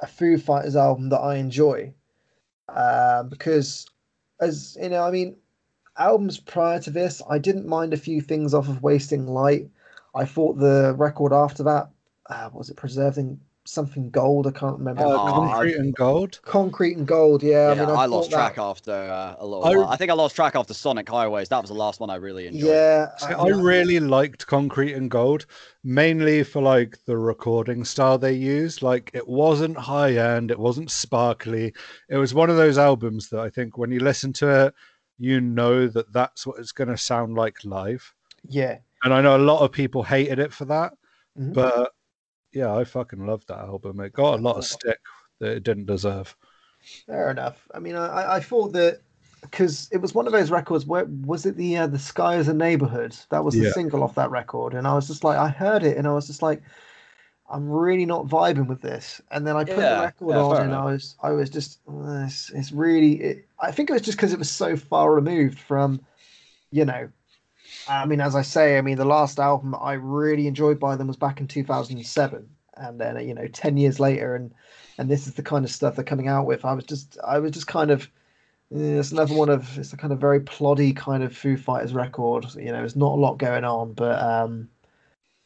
[0.00, 1.92] a Foo Fighters album that I enjoy.
[2.68, 3.86] Um, because,
[4.40, 5.36] as you know, I mean,
[5.96, 9.68] albums prior to this, I didn't mind a few things off of Wasting Light.
[10.14, 11.90] I thought the record after that,
[12.30, 14.46] uh, was it Preserving something gold.
[14.46, 15.02] I can't remember.
[15.04, 16.40] Uh, concrete and gold.
[16.42, 17.42] Concrete and gold.
[17.42, 19.64] Yeah, yeah I, mean, I, I lost track after uh, a little.
[19.64, 19.76] I...
[19.76, 19.88] While.
[19.88, 21.48] I think I lost track after Sonic Highways.
[21.48, 22.70] That was the last one I really enjoyed.
[22.70, 25.46] Yeah, I, I really liked Concrete and Gold,
[25.84, 28.82] mainly for like the recording style they used.
[28.82, 31.72] Like it wasn't high end, it wasn't sparkly.
[32.08, 34.74] It was one of those albums that I think when you listen to it,
[35.18, 38.14] you know that that's what it's going to sound like live.
[38.48, 38.78] Yeah.
[39.02, 40.92] And I know a lot of people hated it for that,
[41.38, 41.52] mm-hmm.
[41.52, 41.92] but
[42.52, 44.00] yeah, I fucking loved that album.
[44.00, 44.98] It got a lot of stick
[45.38, 46.34] that it didn't deserve.
[47.06, 47.68] Fair enough.
[47.74, 49.00] I mean, I, I thought that
[49.42, 52.48] because it was one of those records where was it the uh, the sky is
[52.48, 53.72] a neighborhood that was the yeah.
[53.72, 56.26] single off that record and i was just like i heard it and i was
[56.26, 56.62] just like
[57.48, 60.56] i'm really not vibing with this and then i put yeah, the record yeah, on
[60.56, 60.82] and enough.
[60.82, 64.18] i was i was just oh, it's, it's really it, i think it was just
[64.18, 66.00] because it was so far removed from
[66.70, 67.08] you know
[67.90, 71.08] I mean, as I say, I mean, the last album I really enjoyed by them
[71.08, 74.54] was back in 2007, and then you know, ten years later, and
[74.96, 76.64] and this is the kind of stuff they're coming out with.
[76.64, 78.04] I was just, I was just kind of,
[78.72, 81.92] eh, it's another one of, it's a kind of very ploddy kind of Foo Fighters
[81.92, 82.46] record.
[82.54, 84.68] You know, there's not a lot going on, but um,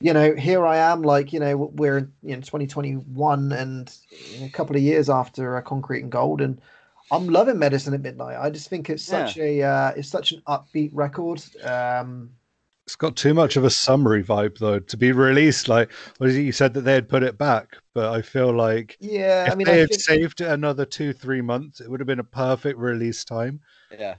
[0.01, 3.91] you know, here I am, like you know, we're in you know 2021, and
[4.43, 6.61] a couple of years after Concrete and Gold, and
[7.11, 8.39] I'm loving Medicine at Midnight.
[8.39, 9.45] I just think it's such yeah.
[9.45, 11.43] a uh, it's such an upbeat record.
[11.63, 12.31] Um,
[12.87, 15.69] it's got too much of a summary vibe though to be released.
[15.69, 16.43] Like, what is it?
[16.43, 19.67] You said that they had put it back, but I feel like yeah, I mean,
[19.67, 20.01] they I had think...
[20.01, 23.61] saved it another two three months, it would have been a perfect release time.
[23.99, 24.17] Yeah,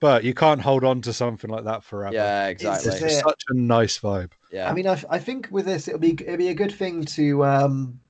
[0.00, 2.14] but you can't hold on to something like that forever.
[2.14, 2.92] Yeah, exactly.
[2.92, 4.32] It's, it's such a nice vibe.
[4.52, 7.04] Yeah, I mean, I, I think with this, it'll be it'll be a good thing
[7.04, 8.00] to um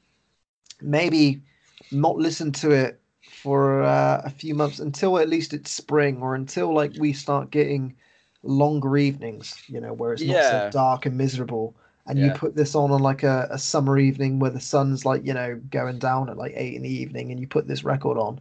[0.80, 1.42] maybe
[1.92, 3.00] not listen to it
[3.44, 7.50] for uh, a few months until at least it's spring or until like we start
[7.50, 7.94] getting
[8.42, 10.50] longer evenings, you know, where it's not yeah.
[10.50, 11.74] so dark and miserable.
[12.06, 12.28] And yeah.
[12.28, 15.34] you put this on on like a, a summer evening where the sun's like, you
[15.34, 18.40] know, going down at like eight in the evening and you put this record on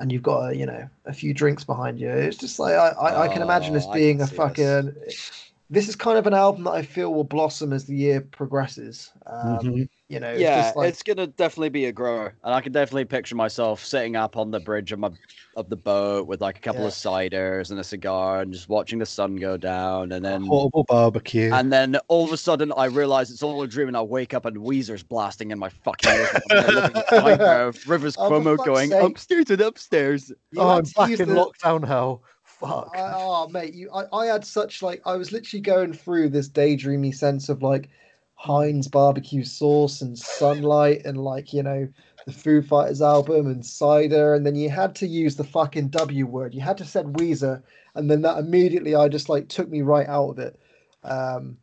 [0.00, 2.08] and you've got a, you know, a few drinks behind you.
[2.08, 5.49] It's just like, I, I, oh, I can imagine this oh, being a fucking, this.
[5.72, 9.12] This is kind of an album that I feel will blossom as the year progresses.
[9.26, 9.82] Um, mm-hmm.
[10.08, 10.88] You know, yeah, it's, like...
[10.88, 14.50] it's, gonna definitely be a grower, and I can definitely picture myself sitting up on
[14.50, 15.10] the bridge of my
[15.56, 16.88] of the boat with like a couple yeah.
[16.88, 20.46] of ciders and a cigar, and just watching the sun go down, and then a
[20.46, 23.96] horrible barbecue, and then all of a sudden I realize it's all a dream, and
[23.96, 29.02] I wake up and Weezer's blasting in my fucking ears, Rivers oh, Cuomo going sake.
[29.04, 30.32] upstairs and upstairs.
[30.50, 31.34] You oh, I'm back in the...
[31.36, 32.24] lockdown hell
[32.60, 32.90] fuck.
[32.94, 36.48] I, oh, mate, you, I, I had such like I was literally going through this
[36.48, 37.88] daydreamy sense of like
[38.34, 41.88] Heinz barbecue sauce and sunlight and like you know
[42.26, 46.26] the Foo Fighters album and cider, and then you had to use the fucking W
[46.26, 46.54] word.
[46.54, 47.62] You had to said Weezer,
[47.94, 50.60] and then that immediately I just like took me right out of it.
[51.02, 51.56] Um,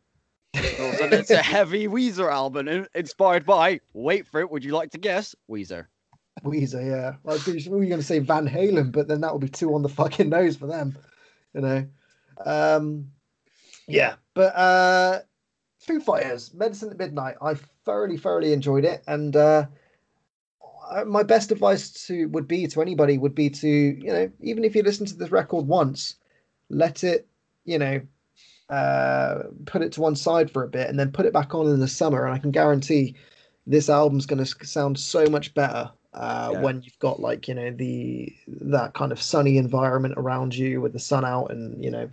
[0.53, 4.97] and it's a heavy Weezer album inspired by, wait for it, would you like to
[4.97, 5.35] guess?
[5.49, 5.85] Weezer.
[6.43, 7.15] Weezer, yeah.
[7.23, 9.81] Well, we were going to say Van Halen, but then that would be two on
[9.81, 10.97] the fucking nose for them,
[11.53, 11.87] you know.
[12.45, 13.11] Um,
[13.87, 15.19] yeah, but uh,
[15.79, 17.35] Foo Fighters, Medicine at Midnight.
[17.41, 19.65] I thoroughly, thoroughly enjoyed it, and uh,
[21.05, 24.75] my best advice to would be to anybody would be to you know even if
[24.75, 26.15] you listen to this record once,
[26.69, 27.27] let it
[27.65, 28.01] you know
[28.69, 31.67] uh, put it to one side for a bit, and then put it back on
[31.67, 33.15] in the summer, and I can guarantee
[33.65, 36.61] this album's going to sound so much better uh, yeah.
[36.61, 40.93] when you've got like you know the that kind of sunny environment around you with
[40.93, 42.09] the sun out and you know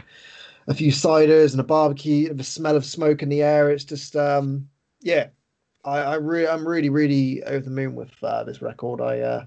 [0.67, 3.85] a few ciders and a barbecue and the smell of smoke in the air it's
[3.85, 4.69] just um
[5.01, 5.29] yeah.
[5.85, 9.01] I i really i'm really really over the moon with uh, this record.
[9.01, 9.45] I uh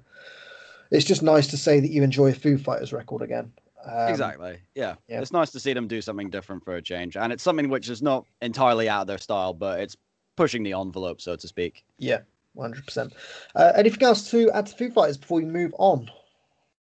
[0.91, 3.51] it's just nice to say that you enjoy a foo fighters record again.
[3.85, 4.59] Um, exactly.
[4.73, 4.95] Yeah.
[5.09, 5.21] yeah.
[5.21, 7.17] It's nice to see them do something different for a change.
[7.17, 9.97] And it's something which is not entirely out of their style but it's
[10.37, 11.83] pushing the envelope so to speak.
[11.97, 12.19] Yeah
[12.58, 13.14] 100%.
[13.55, 16.10] Uh, anything else to add to Foo Fighters before we move on?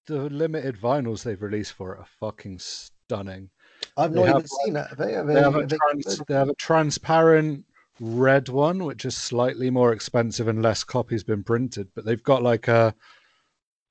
[0.07, 3.51] The limited vinyls they've released for it are fucking stunning.
[3.97, 4.87] I've not even seen it.
[4.97, 7.65] They, they, they, have a trans, they have a transparent
[8.01, 12.43] red one, which is slightly more expensive and less copies been printed, but they've got
[12.43, 12.95] like a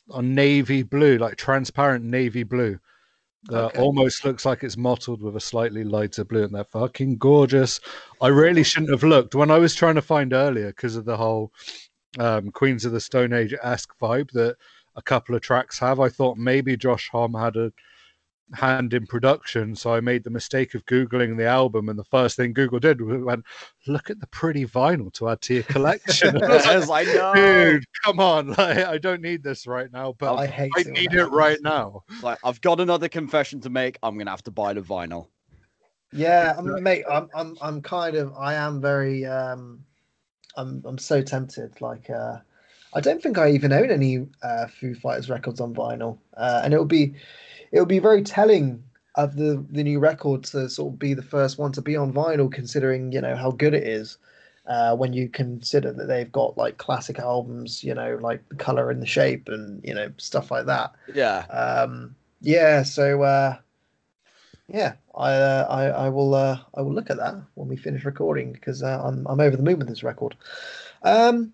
[0.09, 2.79] a navy blue, like transparent navy blue
[3.45, 3.79] that okay.
[3.79, 7.79] almost looks like it's mottled with a slightly lighter blue, and they're fucking gorgeous.
[8.21, 11.17] I really shouldn't have looked when I was trying to find earlier because of the
[11.17, 11.51] whole
[12.19, 14.55] um, Queens of the Stone Age esque vibe that
[14.95, 15.99] a couple of tracks have.
[15.99, 17.71] I thought maybe Josh Homme had a
[18.53, 19.75] hand in production.
[19.75, 23.01] So I made the mistake of Googling the album, and the first thing Google did
[23.01, 23.45] was went,
[23.87, 26.41] Look at the pretty vinyl to add to your collection.
[26.43, 27.33] I was like, no.
[27.33, 28.53] Dude, come on.
[28.63, 32.03] Like, I don't need this right now, but I, hate I need it right now.
[32.21, 33.97] Like, I've got another confession to make.
[34.03, 35.27] I'm going to have to buy the vinyl.
[36.11, 39.83] Yeah, I'm, mate, I'm, I'm, I'm kind of, I am very, um,
[40.55, 41.81] I'm, I'm so tempted.
[41.81, 42.37] Like, uh,
[42.93, 46.73] I don't think I even own any uh, Foo Fighters records on vinyl, uh, and
[46.73, 47.15] it would be
[47.73, 48.81] it would be very telling
[49.15, 52.13] of the the new record to sort of be the first one to be on
[52.13, 54.17] vinyl, considering you know how good it is.
[54.65, 58.89] Uh, when you consider that they've got like classic albums, you know, like the color
[58.89, 60.93] and the shape and you know stuff like that.
[61.13, 61.39] Yeah.
[61.49, 62.83] Um, yeah.
[62.83, 63.57] So uh,
[64.69, 68.05] yeah, I, uh, I I will uh, I will look at that when we finish
[68.05, 70.35] recording because uh, I'm I'm over the moon with this record.
[71.01, 71.51] Um,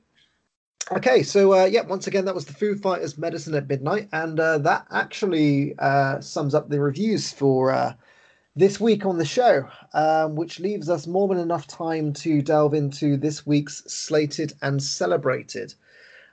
[0.91, 4.39] Okay, so uh, yeah, once again, that was the Foo Fighters Medicine at Midnight, and
[4.39, 7.93] uh, that actually uh, sums up the reviews for uh,
[8.55, 12.73] this week on the show, um, which leaves us more than enough time to delve
[12.73, 15.75] into this week's slated and celebrated.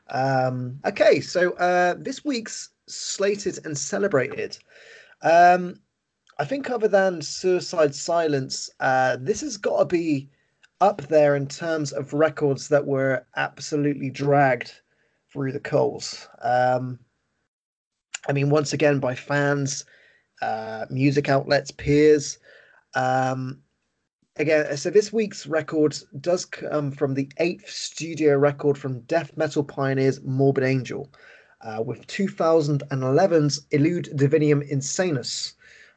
[0.09, 4.57] Um, okay, so uh, this week's slated and celebrated.
[5.21, 5.81] Um,
[6.39, 10.31] I think, other than Suicide Silence, uh, this has got to be
[10.81, 14.81] up there in terms of records that were absolutely dragged
[15.33, 16.29] through the coals.
[16.43, 16.99] Um,
[18.29, 19.85] I mean, once again, by fans,
[20.43, 22.39] uh, music outlets, peers.
[22.95, 23.61] Um,
[24.37, 29.65] again, so this week's record does come from the eighth studio record from death metal
[29.65, 31.11] pioneers Morbid Angel,
[31.63, 35.55] uh, with 2011's Illud Divinum Insanus,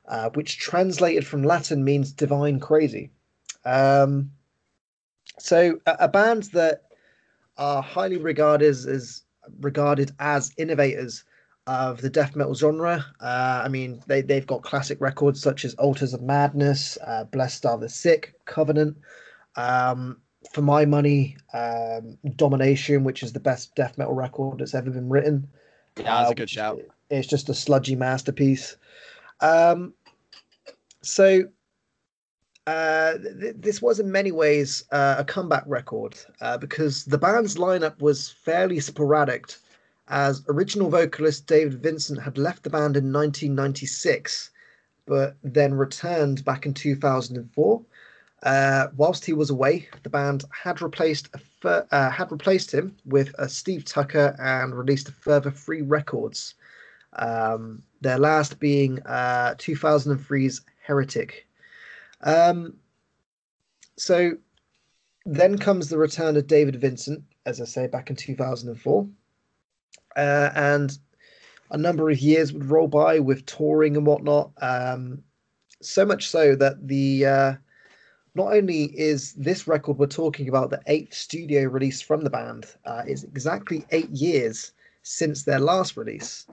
[0.08, 3.12] uh, which translated from Latin means divine crazy.
[3.66, 4.32] Um,
[5.40, 6.84] so a, a band that
[7.58, 9.24] are highly regarded as, as
[9.60, 11.24] regarded as innovators
[11.68, 13.06] of the death metal genre.
[13.20, 17.66] Uh, I mean, they they've got classic records such as Altars of Madness, uh, Blessed
[17.66, 18.98] Are the Sick, Covenant.
[19.56, 20.18] Um,
[20.52, 25.10] for my money, um, Domination, which is the best death metal record that's ever been
[25.10, 25.48] written.
[25.98, 26.82] Yeah, that's uh, a good shout.
[27.10, 28.78] It's just a sludgy masterpiece.
[29.42, 29.94] Um,
[31.02, 31.44] so
[32.70, 37.56] uh, th- this was in many ways uh, a comeback record uh, because the band's
[37.56, 39.56] lineup was fairly sporadic,
[40.08, 44.52] as original vocalist David Vincent had left the band in 1996
[45.08, 47.82] but then returned back in 2004.
[48.44, 51.28] Uh, whilst he was away, the band had replaced
[51.60, 56.54] fir- uh, had replaced him with Steve Tucker and released a further three records.
[57.14, 61.49] Um, their last being 2003's uh, Heretic.
[62.22, 62.76] Um,
[63.98, 64.38] so
[65.26, 69.08] then comes the return of David Vincent, as I say, back in 2004.
[70.16, 70.98] Uh, and
[71.72, 74.52] a number of years would roll by with touring and whatnot.
[74.62, 75.24] Um,
[75.82, 77.54] so much so that the uh,
[78.36, 82.66] not only is this record we're talking about the eighth studio release from the band,
[82.86, 84.72] uh, is exactly eight years
[85.04, 86.48] since their last release.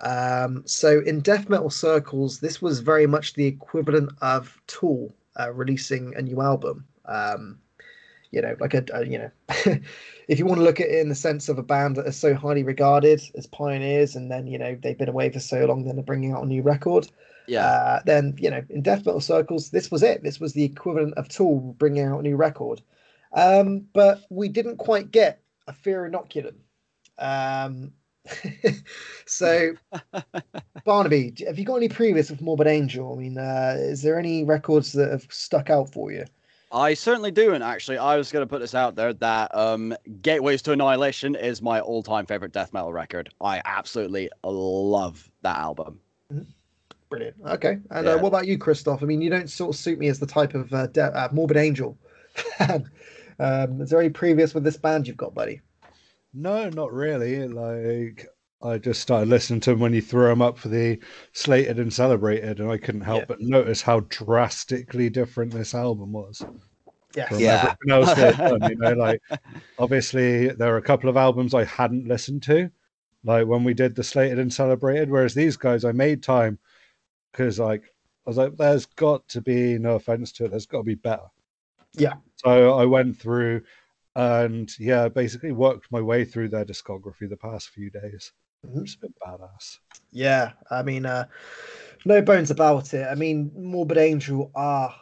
[0.00, 5.52] Um, so in death metal circles, this was very much the equivalent of Tool uh,
[5.52, 6.86] releasing a new album.
[7.04, 7.58] Um,
[8.30, 9.30] you know, like a, a you know,
[10.28, 12.16] if you want to look at it in the sense of a band that is
[12.16, 15.84] so highly regarded as pioneers, and then you know they've been away for so long,
[15.84, 17.10] then they're bringing out a new record.
[17.46, 17.64] Yeah.
[17.64, 20.22] Uh, then you know, in death metal circles, this was it.
[20.22, 22.82] This was the equivalent of Tool bringing out a new record.
[23.32, 26.54] Um, but we didn't quite get a Fear Inoculum.
[27.18, 27.92] Um,
[29.26, 29.72] so,
[30.84, 33.12] Barnaby, have you got any previous with Morbid Angel?
[33.12, 36.24] I mean, uh, is there any records that have stuck out for you?
[36.70, 39.96] I certainly do, and actually, I was going to put this out there that um,
[40.20, 43.32] Gateways to Annihilation is my all-time favorite death metal record.
[43.40, 45.98] I absolutely love that album.
[46.32, 46.42] Mm-hmm.
[47.08, 47.36] Brilliant.
[47.46, 48.16] Okay, and uh, yeah.
[48.16, 49.02] uh, what about you, Christoph?
[49.02, 51.28] I mean, you don't sort of suit me as the type of uh, de- uh,
[51.32, 51.96] Morbid Angel
[53.38, 55.60] um, is there any previous with this band you've got, buddy?
[56.38, 57.48] No, not really.
[57.48, 58.28] Like
[58.62, 61.00] I just started listening to them when you threw them up for the
[61.32, 63.26] slated and celebrated, and I couldn't help yeah.
[63.26, 66.44] but notice how drastically different this album was.
[67.16, 67.74] Yeah, yeah.
[67.88, 69.20] done, you know, like
[69.80, 72.70] obviously there are a couple of albums I hadn't listened to,
[73.24, 75.10] like when we did the slated and celebrated.
[75.10, 76.60] Whereas these guys, I made time
[77.32, 77.82] because like
[78.26, 80.94] I was like, there's got to be no offense to it, there's got to be
[80.94, 81.26] better.
[81.94, 82.14] Yeah.
[82.36, 83.62] So I went through
[84.18, 88.32] and yeah, basically worked my way through their discography the past few days.
[88.66, 88.80] Mm-hmm.
[88.80, 89.78] It's a bit badass.
[90.10, 91.26] Yeah, I mean, uh,
[92.04, 93.06] no bones about it.
[93.06, 94.92] I mean, Morbid Angel are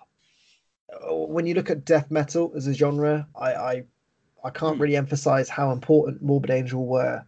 [1.11, 3.85] when you look at death metal as a genre, I I,
[4.45, 4.83] I can't hmm.
[4.83, 7.25] really emphasize how important Morbid Angel were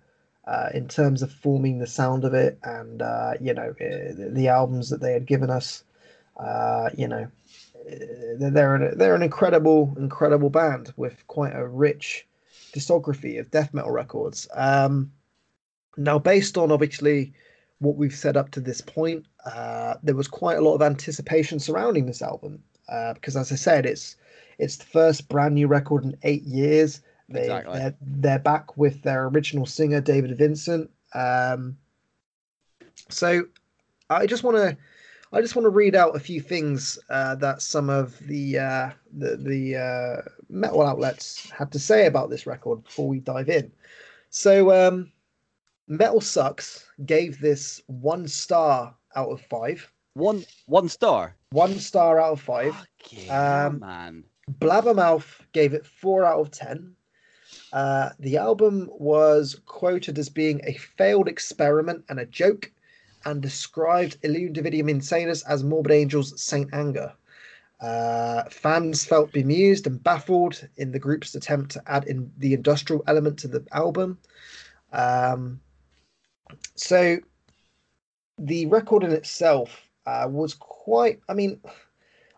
[0.47, 4.49] uh, in terms of forming the sound of it, and uh, you know uh, the
[4.49, 5.85] albums that they had given us.
[6.37, 7.27] Uh, you know,
[8.39, 12.27] they're an, they're an incredible incredible band with quite a rich
[12.73, 14.49] discography of death metal records.
[14.55, 15.11] Um,
[15.97, 17.33] now, based on obviously
[17.81, 21.59] what we've said up to this point, uh, there was quite a lot of anticipation
[21.59, 24.17] surrounding this album uh, because, as I said, it's
[24.59, 27.01] it's the first brand new record in eight years.
[27.29, 27.79] They, exactly.
[27.79, 30.91] They're, they're back with their original singer David Vincent.
[31.15, 31.77] Um,
[33.09, 33.45] so,
[34.11, 34.77] I just want to.
[35.33, 38.91] I just want to read out a few things uh, that some of the uh,
[39.13, 43.71] the, the uh, metal outlets had to say about this record before we dive in.
[44.31, 45.13] So, um,
[45.87, 49.91] Metal Sucks gave this one star out of five.
[50.15, 51.37] One one star.
[51.51, 52.75] One star out of five.
[53.31, 54.25] um, man.
[54.61, 56.95] Blabbermouth gave it four out of ten.
[57.73, 62.71] Uh, the album was quoted as being a failed experiment and a joke,
[63.25, 67.13] and described Illud Divinum Insanus as Morbid Angel's Saint Anger.
[67.81, 73.05] Uh, fans felt bemused and baffled in the group's attempt to add in the industrial
[73.07, 74.19] element to the album.
[74.93, 75.61] Um,
[76.75, 77.19] so
[78.39, 81.61] the record in itself uh, was quite, I mean,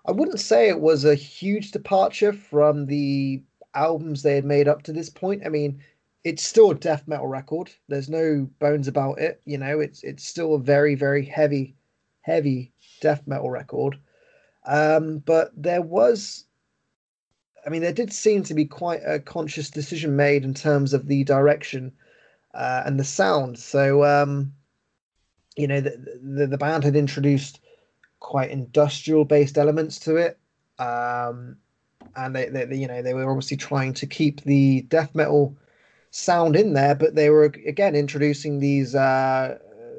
[0.06, 3.42] I wouldn't say it was a huge departure from the
[3.74, 5.42] albums they had made up to this point.
[5.46, 5.80] I mean,
[6.24, 7.70] it's still a death metal record.
[7.88, 9.40] There's no bones about it.
[9.44, 11.76] You know, it's it's still a very very heavy,
[12.22, 13.98] heavy death metal record.
[14.66, 16.44] Um, but there was,
[17.66, 21.06] I mean, there did seem to be quite a conscious decision made in terms of
[21.06, 21.92] the direction
[22.54, 23.58] uh, and the sound.
[23.58, 24.52] So, um,
[25.56, 27.60] you know, the, the, the band had introduced
[28.20, 30.38] quite industrial based elements to it.
[30.78, 31.56] Um,
[32.16, 35.56] and they, they, you know, they were obviously trying to keep the death metal
[36.10, 39.58] sound in there, but they were again introducing these uh,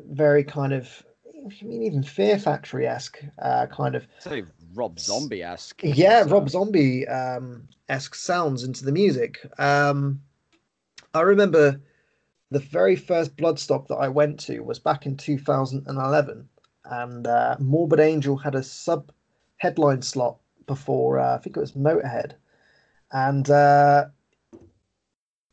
[0.09, 1.03] very kind of,
[1.35, 4.07] I mean, even Fear Factory esque uh, kind of.
[4.19, 4.43] Say
[4.73, 5.81] Rob Zombie esque.
[5.83, 9.39] Yeah, Rob Zombie um, esque sounds into the music.
[9.57, 10.21] Um,
[11.13, 11.81] I remember
[12.51, 16.49] the very first Bloodstock that I went to was back in 2011,
[16.85, 19.11] and uh, Morbid Angel had a sub
[19.57, 22.33] headline slot before uh, I think it was Motorhead,
[23.11, 24.05] and uh,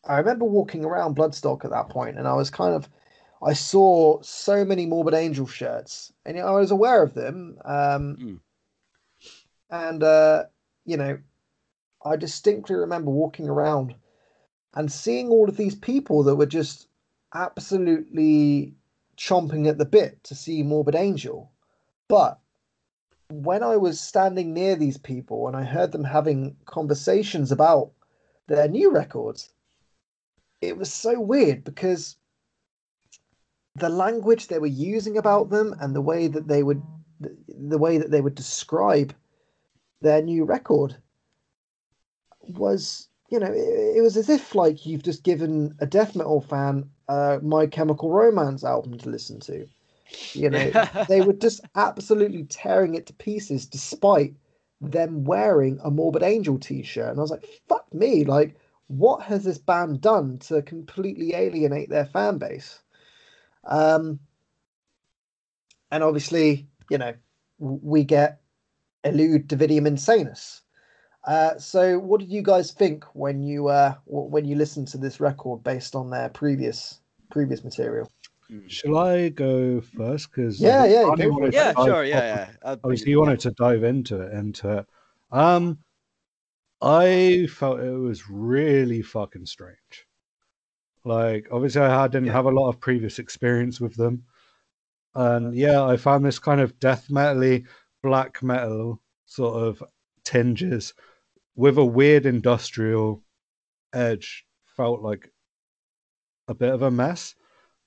[0.05, 2.89] I remember walking around Bloodstock at that point, and I was kind of
[3.43, 7.59] I saw so many Morbid Angel shirts, and I was aware of them.
[7.65, 8.41] Um, mm.
[9.70, 10.45] And uh,
[10.85, 11.19] you know,
[12.05, 13.95] I distinctly remember walking around
[14.75, 16.89] and seeing all of these people that were just
[17.35, 18.75] absolutely
[19.16, 21.51] chomping at the bit to see Morbid Angel.
[22.09, 22.39] But
[23.31, 27.91] when I was standing near these people and I heard them having conversations about
[28.47, 29.51] their new records,
[30.61, 32.17] it was so weird because
[33.77, 36.83] the language they were using about them and the way that they would
[37.49, 39.15] the way that they would describe
[40.01, 40.97] their new record
[42.49, 46.41] was you know it, it was as if like you've just given a death metal
[46.41, 49.67] fan uh, my chemical romance album to listen to
[50.33, 50.71] you know,
[51.09, 54.35] they were just absolutely tearing it to pieces despite
[54.81, 57.11] them wearing a Morbid Angel t shirt.
[57.11, 58.57] And I was like, fuck me, like,
[58.89, 62.81] what has this band done to completely alienate their fan base?
[63.65, 64.19] Um,
[65.90, 67.15] and obviously, you know,
[67.59, 68.40] we get
[69.05, 70.62] Illud Divinum Insanus.
[71.27, 75.20] Uh, so, what did you guys think when you uh, when you listened to this
[75.20, 77.01] record based on their previous
[77.31, 78.10] previous material?
[78.69, 80.31] Shall I go first?
[80.31, 81.15] Because yeah, yeah,
[81.52, 82.77] yeah, sure, yeah, yeah.
[82.82, 84.86] Obviously, you wanted to dive into it, into it.
[85.31, 85.78] Um,
[86.81, 90.07] I felt it was really fucking strange.
[91.05, 92.33] Like, obviously, I didn't yeah.
[92.33, 94.25] have a lot of previous experience with them,
[95.15, 97.67] and yeah, I found this kind of death metally,
[98.03, 99.83] black metal sort of
[100.25, 100.95] tinges
[101.57, 103.23] with a weird industrial
[103.93, 104.45] edge.
[104.77, 105.33] Felt like
[106.47, 107.35] a bit of a mess.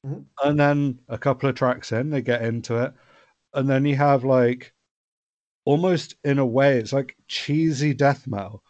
[0.06, 0.22] Mm-hmm.
[0.44, 2.94] And then a couple of tracks in, they get into it.
[3.54, 4.74] And then you have like
[5.66, 8.64] almost in a way, it's like cheesy death metal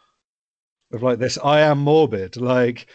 [0.94, 2.38] of like this I am morbid.
[2.38, 2.88] Like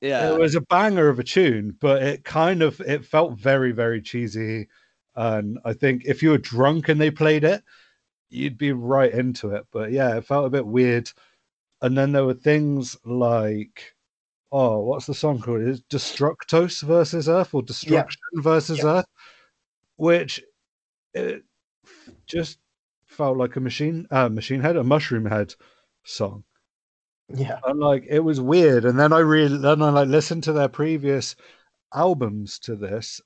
[0.00, 0.32] yeah.
[0.32, 4.00] It was a banger of a tune, but it kind of it felt very, very
[4.00, 4.68] cheesy.
[5.16, 7.64] And I think if you were drunk and they played it,
[8.30, 9.66] you'd be right into it.
[9.72, 11.10] But yeah, it felt a bit weird.
[11.82, 13.94] And then there were things like
[14.50, 15.62] oh, what's the song called?
[15.62, 18.42] Is Destructos versus Earth or Destruction yeah.
[18.42, 18.98] versus yeah.
[18.98, 19.06] Earth?
[19.96, 20.42] Which
[21.14, 21.42] it
[22.26, 22.58] just
[23.06, 25.54] felt like a machine uh, machine head, a mushroom head
[26.04, 26.44] song.
[27.28, 27.58] Yeah.
[27.64, 28.84] And like it was weird.
[28.84, 31.36] And then I really then I like listened to their previous
[31.94, 33.20] albums to this.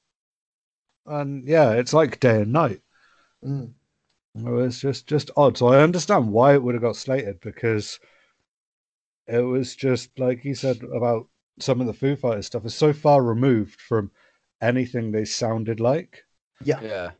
[1.07, 2.81] And yeah, it's like day and night.
[3.45, 3.73] Mm.
[4.35, 5.57] It was just just odd.
[5.59, 8.01] So I understand why it would have got slated because
[9.27, 11.29] it was just like he said about
[11.61, 14.11] some of the Foo Fighters stuff is so far removed from
[14.61, 16.25] anything they sounded like.
[16.65, 16.81] Yeah.
[16.83, 17.11] Yeah.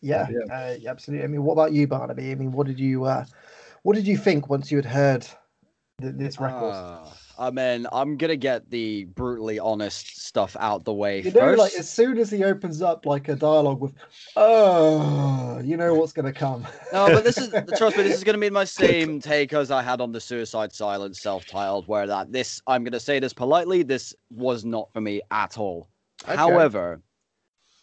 [0.00, 0.54] Yeah, yeah.
[0.54, 1.24] Uh, absolutely.
[1.24, 2.32] I mean, what about you, Barnaby?
[2.32, 3.24] I mean, what did you uh,
[3.82, 5.26] what did you think once you had heard
[6.02, 6.72] th- this record?
[6.72, 6.98] Uh,
[7.38, 11.58] I mean, I'm gonna get the brutally honest stuff out the way you know, first.
[11.58, 13.94] like as soon as he opens up like a dialogue with,
[14.36, 16.66] "Oh," you know what's gonna come.
[16.92, 19.82] no, but this is trust me, this is gonna be my same take as I
[19.82, 24.14] had on the Suicide Silence self-titled, where that this I'm gonna say this politely, this
[24.30, 25.88] was not for me at all.
[26.24, 26.36] Okay.
[26.36, 27.00] However,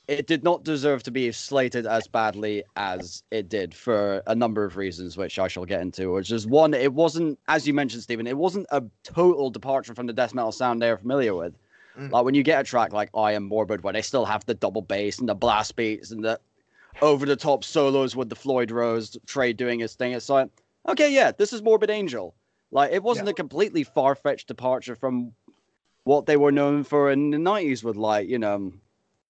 [0.09, 4.65] it did not deserve to be slated as badly as it did for a number
[4.65, 6.11] of reasons, which I shall get into.
[6.11, 10.07] Which is one, it wasn't, as you mentioned, Stephen, it wasn't a total departure from
[10.07, 11.53] the death metal sound they're familiar with.
[11.95, 12.09] Mm.
[12.09, 14.55] Like when you get a track like I Am Morbid, where they still have the
[14.55, 16.39] double bass and the blast beats and the
[17.03, 20.49] over the top solos with the Floyd Rose Trey doing his thing, it's like,
[20.87, 22.33] okay, yeah, this is Morbid Angel.
[22.71, 23.31] Like it wasn't yeah.
[23.31, 25.33] a completely far fetched departure from
[26.03, 28.73] what they were known for in the 90s with like, you know,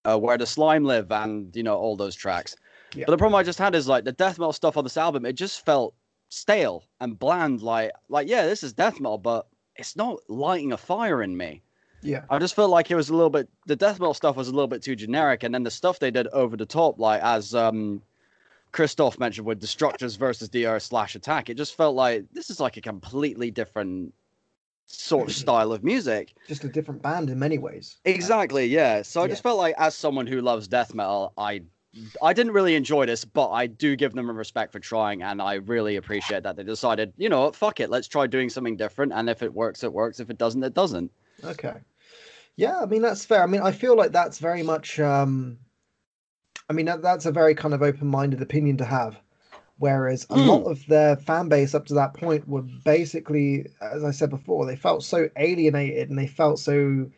[0.06, 2.56] uh, Where the Slime Live, and you know all those tracks.
[2.94, 3.06] Yeah.
[3.06, 5.26] But the problem I just had is like the death metal stuff on this album.
[5.26, 5.94] It just felt
[6.30, 7.62] stale and bland.
[7.62, 11.62] Like, like yeah, this is death metal, but it's not lighting a fire in me.
[12.02, 13.50] Yeah, I just felt like it was a little bit.
[13.66, 16.12] The death metal stuff was a little bit too generic, and then the stuff they
[16.12, 18.02] did over the top, like as um,
[18.72, 22.78] Christoph mentioned with Destructos versus DR slash Attack, it just felt like this is like
[22.78, 24.14] a completely different
[24.90, 26.34] sort of style of music.
[26.48, 27.98] Just a different band in many ways.
[28.06, 29.02] Exactly, yeah.
[29.02, 29.30] So I yeah.
[29.30, 31.62] just felt like as someone who loves death metal, I
[32.22, 35.42] I didn't really enjoy this, but I do give them a respect for trying, and
[35.42, 39.12] I really appreciate that they decided, you know, fuck it, let's try doing something different,
[39.14, 40.20] and if it works, it works.
[40.20, 41.12] If it doesn't, it doesn't.
[41.44, 41.74] Okay.
[42.58, 43.42] Yeah, I mean that's fair.
[43.42, 45.00] I mean, I feel like that's very much.
[45.00, 45.60] um
[46.70, 49.20] I mean, that, that's a very kind of open-minded opinion to have.
[49.80, 50.46] Whereas a mm.
[50.46, 54.66] lot of their fan base up to that point were basically, as I said before,
[54.66, 57.10] they felt so alienated and they felt so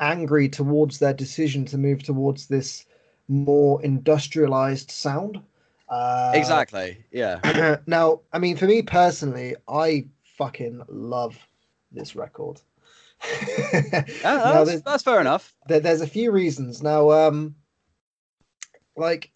[0.00, 2.84] angry towards their decision to move towards this
[3.28, 5.40] more industrialized sound.
[5.88, 7.04] Uh, exactly.
[7.12, 7.78] Yeah.
[7.86, 11.38] now, I mean, for me personally, I fucking love
[11.92, 12.60] this record.
[13.42, 15.54] yeah, that's, that's fair enough.
[15.68, 16.82] There, there's a few reasons.
[16.82, 17.54] Now, um,
[18.96, 19.30] like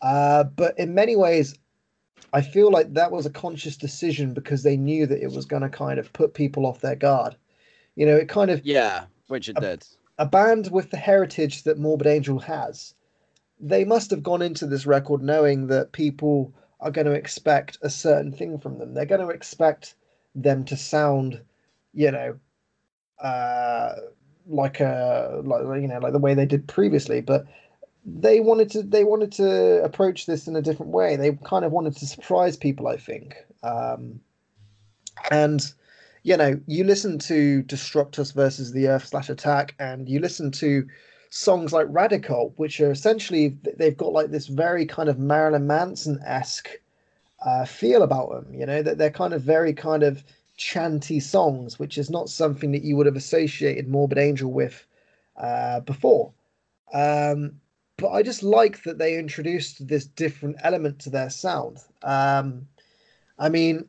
[0.00, 1.54] Uh, but in many ways,
[2.32, 5.62] I feel like that was a conscious decision because they knew that it was going
[5.62, 7.36] to kind of put people off their guard.
[7.94, 8.64] You know, it kind of.
[8.64, 9.86] Yeah, which it a, did.
[10.18, 12.94] A band with the heritage that Morbid Angel has,
[13.60, 17.90] they must have gone into this record knowing that people are going to expect a
[17.90, 18.94] certain thing from them.
[18.94, 19.94] They're going to expect
[20.34, 21.40] them to sound,
[21.92, 22.38] you know,
[23.20, 23.94] uh,
[24.46, 27.44] like a like you know like the way they did previously, but
[28.04, 31.16] they wanted to they wanted to approach this in a different way.
[31.16, 33.34] They kind of wanted to surprise people, I think.
[33.62, 34.20] Um,
[35.30, 35.60] and
[36.22, 40.86] you know, you listen to Destructos versus the Earth slash Attack, and you listen to
[41.30, 46.20] songs like Radical, which are essentially they've got like this very kind of Marilyn Manson
[46.24, 46.70] esque
[47.44, 48.54] uh, feel about them.
[48.54, 50.24] You know that they're kind of very kind of
[50.56, 54.84] chanty songs, which is not something that you would have associated Morbid Angel with
[55.36, 56.32] uh, before.
[56.92, 57.60] Um,
[57.96, 61.78] but I just like that they introduced this different element to their sound.
[62.02, 62.66] Um,
[63.38, 63.86] I mean,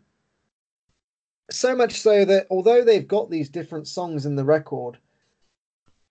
[1.50, 4.98] so much so that although they've got these different songs in the record,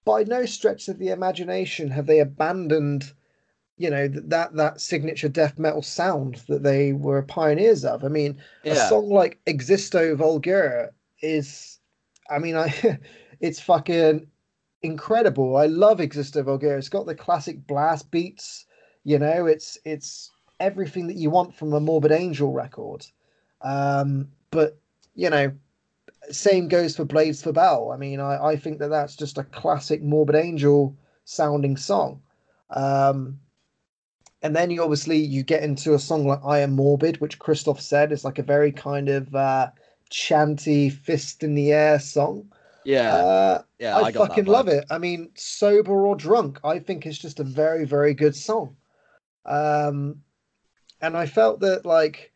[0.09, 3.13] by no stretch of the imagination have they abandoned
[3.77, 8.03] you know that that signature death metal sound that they were pioneers of.
[8.03, 8.73] I mean, yeah.
[8.73, 10.89] a song like Existo Vulgare
[11.23, 11.79] is,
[12.29, 12.99] I mean, I
[13.41, 14.27] it's fucking
[14.83, 15.57] incredible.
[15.57, 16.79] I love Existo Vulgare.
[16.79, 18.67] It's got the classic blast beats.
[19.05, 23.07] You know, it's it's everything that you want from a Morbid Angel record.
[23.61, 24.77] Um, but
[25.15, 25.53] you know,
[26.31, 27.93] same goes for Blades for Baal.
[27.93, 32.23] I mean, I, I think that that's just a classic Morbid Angel sounding song.
[32.70, 33.40] Um,
[34.43, 37.81] and then you obviously you get into a song like I Am Morbid, which Christoph
[37.81, 39.70] said is like a very kind of uh,
[40.11, 42.53] chanty, fist in the air song.
[42.85, 44.85] Yeah, uh, yeah, I, I fucking love it.
[44.90, 48.77] I mean, sober or drunk, I think it's just a very, very good song.
[49.45, 50.23] Um,
[51.01, 52.32] and I felt that like,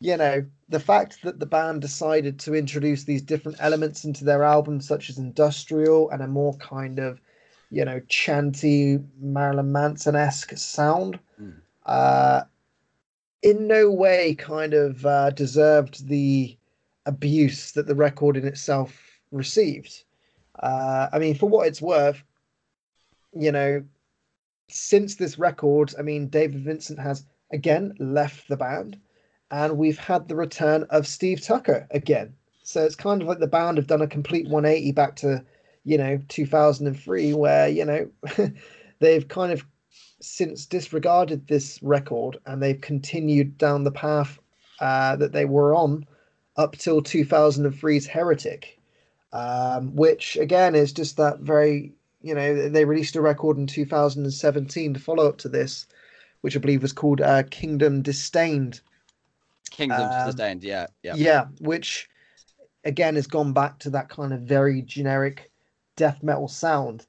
[0.00, 4.42] you know, the fact that the band decided to introduce these different elements into their
[4.42, 7.20] album, such as industrial and a more kind of
[7.72, 11.18] you know, chanty Marilyn Manson esque sound.
[11.40, 11.54] Mm.
[11.86, 12.42] Uh,
[13.42, 16.56] in no way kind of uh, deserved the
[17.06, 18.94] abuse that the record in itself
[19.30, 20.04] received.
[20.62, 22.22] Uh, I mean, for what it's worth,
[23.34, 23.82] you know,
[24.68, 29.00] since this record, I mean, David Vincent has again left the band,
[29.52, 32.34] and we've had the return of Steve Tucker again.
[32.64, 35.44] So it's kind of like the band have done a complete 180 back to
[35.84, 38.08] you know 2003 where you know
[38.98, 39.64] they've kind of
[40.20, 44.38] since disregarded this record and they've continued down the path
[44.80, 46.06] uh, that they were on
[46.56, 48.78] up till 2003's heretic
[49.32, 51.92] um, which again is just that very
[52.22, 55.86] you know they released a record in 2017 to follow up to this,
[56.40, 58.80] which I believe was called uh, Kingdom Disdained.
[59.72, 62.08] Kingdom um, Disdained, yeah, yeah, yeah, which
[62.84, 65.50] again has gone back to that kind of very generic
[65.96, 67.06] death metal sound,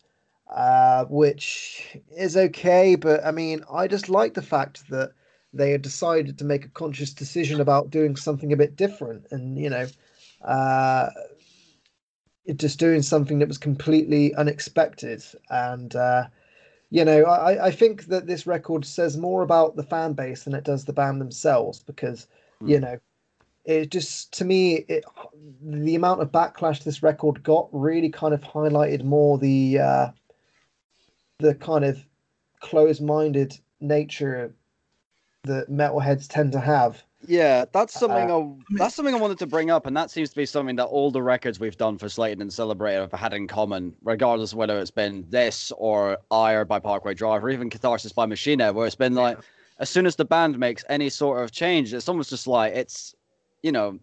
[0.49, 2.95] uh, which is okay.
[2.95, 5.11] But I mean, I just like the fact that
[5.53, 9.57] they had decided to make a conscious decision about doing something a bit different, and
[9.59, 9.87] you know,
[10.43, 11.09] uh,
[12.55, 15.23] just doing something that was completely unexpected.
[15.49, 16.27] And uh,
[16.89, 20.53] you know, I, I think that this record says more about the fan base than
[20.53, 22.27] it does the band themselves, because
[22.63, 22.69] mm.
[22.69, 22.97] you know
[23.65, 25.05] it just to me it
[25.61, 30.07] the amount of backlash this record got really kind of highlighted more the uh
[31.39, 31.97] the kind of
[32.59, 34.53] closed-minded nature
[35.43, 39.47] that metalheads tend to have yeah that's something uh, I, that's something i wanted to
[39.47, 42.09] bring up and that seems to be something that all the records we've done for
[42.09, 46.65] slated and celebrated have had in common regardless of whether it's been this or ire
[46.65, 49.37] by parkway drive or even catharsis by Machine Head where it's been like
[49.83, 53.15] as soon as the band makes any sort of change it's almost just like it's
[53.63, 53.97] you know,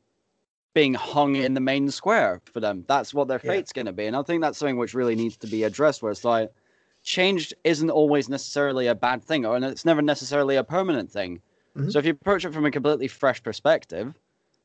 [0.74, 2.84] being hung in the main square for them.
[2.88, 3.82] That's what their fate's yeah.
[3.82, 4.06] going to be.
[4.06, 6.50] And I think that's something which really needs to be addressed where it's like,
[7.02, 11.40] change isn't always necessarily a bad thing, or it's never necessarily a permanent thing.
[11.76, 11.90] Mm-hmm.
[11.90, 14.14] So if you approach it from a completely fresh perspective,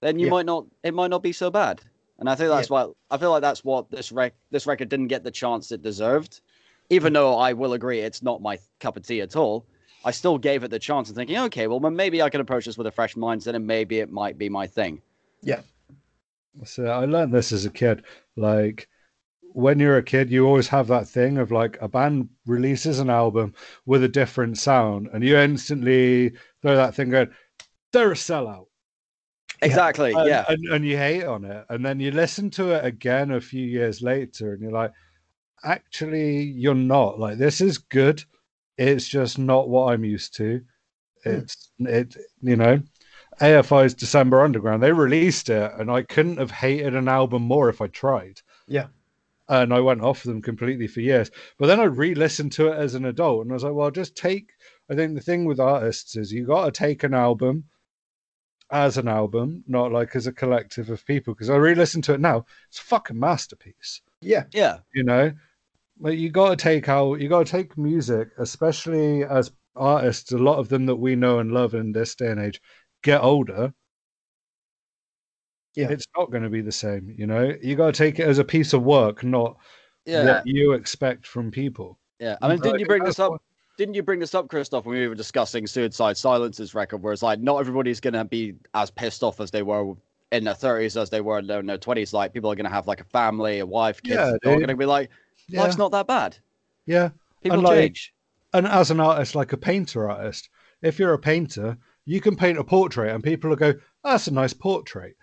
[0.01, 0.31] then you yeah.
[0.31, 1.81] might not, it might not be so bad.
[2.19, 2.85] And I think that's yeah.
[2.85, 5.81] why I feel like that's what this rec this record didn't get the chance it
[5.81, 6.39] deserved.
[6.89, 9.65] Even though I will agree it's not my cup of tea at all,
[10.06, 12.77] I still gave it the chance and thinking, okay, well, maybe I can approach this
[12.77, 15.02] with a fresh mindset and maybe it might be my thing.
[15.41, 15.61] Yeah.
[16.64, 18.03] So I learned this as a kid.
[18.38, 18.88] Like,
[19.41, 23.10] when you're a kid, you always have that thing of like a band releases an
[23.10, 23.56] album
[23.86, 27.30] with a different sound, and you instantly throw that thing going,
[27.91, 28.68] they're a sellout.
[29.61, 30.14] Exactly.
[30.14, 30.45] And, yeah.
[30.48, 31.65] And, and you hate on it.
[31.69, 34.91] And then you listen to it again a few years later and you're like,
[35.64, 37.19] actually, you're not.
[37.19, 38.23] Like, this is good
[38.77, 40.61] it's just not what I'm used to.
[41.23, 41.30] Hmm.
[41.30, 41.88] It's mm.
[41.88, 42.81] it you know,
[43.39, 44.81] AFI's December Underground.
[44.81, 48.41] They released it, and I couldn't have hated an album more if I tried.
[48.68, 48.88] Yeah.
[49.47, 51.30] And I went off them completely for years.
[51.60, 54.15] But then I re-listened to it as an adult, and I was like, well, just
[54.15, 54.52] take.
[54.89, 57.65] I think the thing with artists is you got to take an album
[58.72, 61.34] as an album, not like as a collective of people.
[61.34, 64.02] Because I re-listened to it now, it's a fucking masterpiece.
[64.22, 64.80] Yeah, yeah.
[64.93, 65.31] You know,
[65.99, 70.38] like you got to take out you got to take music especially as artists a
[70.38, 72.61] lot of them that we know and love in this day and age
[73.03, 73.73] get older
[75.76, 78.27] yeah it's not going to be the same you know you got to take it
[78.27, 79.57] as a piece of work not
[80.05, 80.26] yeah.
[80.26, 83.41] what you expect from people yeah i mean didn't you bring this up
[83.77, 87.22] didn't you bring this up, Christoph, when we were discussing Suicide Silence's record, where it's
[87.22, 89.93] like not everybody's gonna be as pissed off as they were
[90.31, 92.13] in their thirties as they were in their twenties.
[92.13, 94.15] Like people are gonna have like a family, a wife, kids.
[94.15, 95.09] Yeah, they're gonna be like,
[95.47, 95.61] yeah.
[95.61, 96.38] life's not that bad.
[96.85, 97.09] Yeah.
[97.41, 98.13] People and like, change.
[98.53, 100.49] And as an artist, like a painter artist,
[100.81, 103.73] if you're a painter, you can paint a portrait and people will go,
[104.03, 105.15] oh, that's a nice portrait.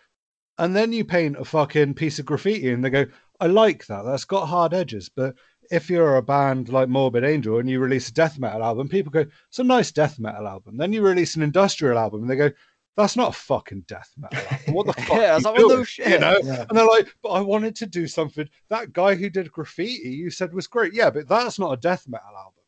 [0.58, 3.06] And then you paint a fucking piece of graffiti and they go,
[3.40, 4.02] I like that.
[4.02, 5.08] That's got hard edges.
[5.08, 5.34] But
[5.70, 9.10] if you're a band like Morbid Angel and you release a death metal album, people
[9.10, 10.76] go, it's a nice death metal album.
[10.76, 12.50] Then you release an industrial album and they go,
[12.96, 14.38] that's not a fucking death metal.
[14.38, 14.58] Album.
[14.74, 15.16] What the fuck?
[15.16, 15.76] yeah, I was like, doing?
[15.76, 16.08] no shit.
[16.08, 16.38] You know?
[16.42, 16.66] Yeah.
[16.68, 18.48] And they're like, but I wanted to do something.
[18.68, 20.92] That guy who did graffiti, you said was great.
[20.92, 22.62] Yeah, but that's not a death metal album.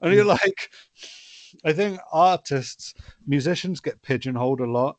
[0.00, 0.30] And you're hmm.
[0.30, 0.70] like,
[1.64, 2.94] I think artists,
[3.26, 4.98] musicians get pigeonholed a lot.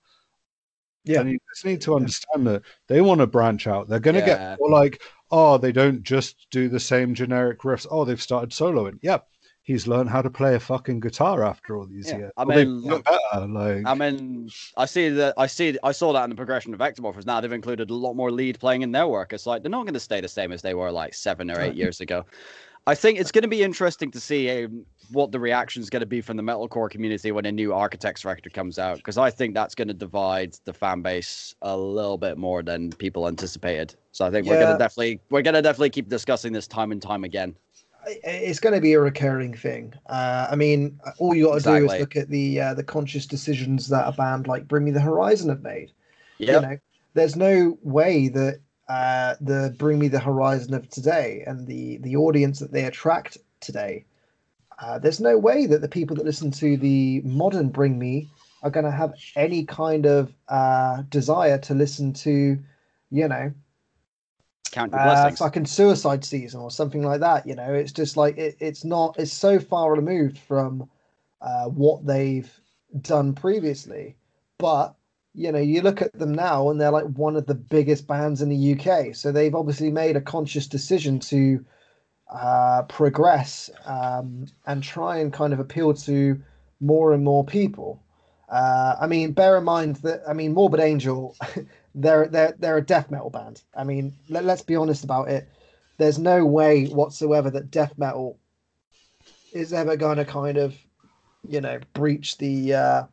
[1.06, 1.22] Yeah.
[1.22, 3.88] And you just need to understand that they want to branch out.
[3.88, 4.58] They're going to yeah.
[4.58, 7.88] get like, oh, they don't just do the same generic riffs.
[7.90, 9.00] Oh, they've started soloing.
[9.02, 9.28] Yep.
[9.32, 9.37] Yeah
[9.68, 12.18] he's learned how to play a fucking guitar after all these yeah.
[12.18, 12.32] years.
[12.38, 13.86] I mean, well, better, like...
[13.86, 15.34] I mean, I see that.
[15.38, 15.78] I see.
[15.84, 17.26] I saw that in the progression of Ektomorf's.
[17.26, 19.34] Now they've included a lot more lead playing in their work.
[19.34, 21.60] It's like they're not going to stay the same as they were like seven or
[21.60, 22.26] eight years ago.
[22.88, 26.00] I think it's going to be interesting to see um, what the reaction is going
[26.00, 29.30] to be from the metalcore community when a new Architects record comes out, because I
[29.30, 33.96] think that's going to divide the fan base a little bit more than people anticipated.
[34.14, 34.54] So I think yeah.
[34.54, 37.58] we're going to definitely we're going to definitely keep discussing this time and time again
[38.24, 39.94] it's going to be a recurring thing.
[40.08, 41.88] Uh, I mean, all you got to exactly.
[41.88, 44.92] do is look at the uh, the conscious decisions that a band like Bring Me
[44.92, 45.92] the Horizon have made.
[46.38, 46.78] Yeah, you know,
[47.14, 48.60] there's no way that
[48.90, 53.38] uh, the Bring Me the Horizon of today and the the audience that they attract
[53.60, 54.06] today,
[54.80, 58.30] uh, there's no way that the people that listen to the modern Bring Me
[58.64, 62.58] are going to have any kind of uh, desire to listen to,
[63.12, 63.52] you know,
[64.70, 65.42] count your blessings.
[65.42, 67.46] Uh, fucking suicide season or something like that.
[67.46, 69.18] You know, it's just like it, it's not.
[69.20, 70.90] It's so far removed from
[71.42, 72.52] uh, what they've
[73.02, 74.16] done previously.
[74.58, 74.96] But
[75.34, 78.42] you know, you look at them now and they're like one of the biggest bands
[78.42, 79.16] in the UK.
[79.16, 81.64] So they've obviously made a conscious decision to
[82.34, 86.42] uh, progress um, and try and kind of appeal to
[86.80, 88.02] more and more people.
[88.50, 91.36] Uh, I mean, bear in mind that I mean, Morbid Angel,
[91.96, 93.62] they're they're they're a death metal band.
[93.76, 95.50] I mean, let, let's be honest about it.
[95.98, 98.38] There's no way whatsoever that death metal
[99.54, 100.76] is ever going to kind of,
[101.48, 103.04] you know, breach the uh,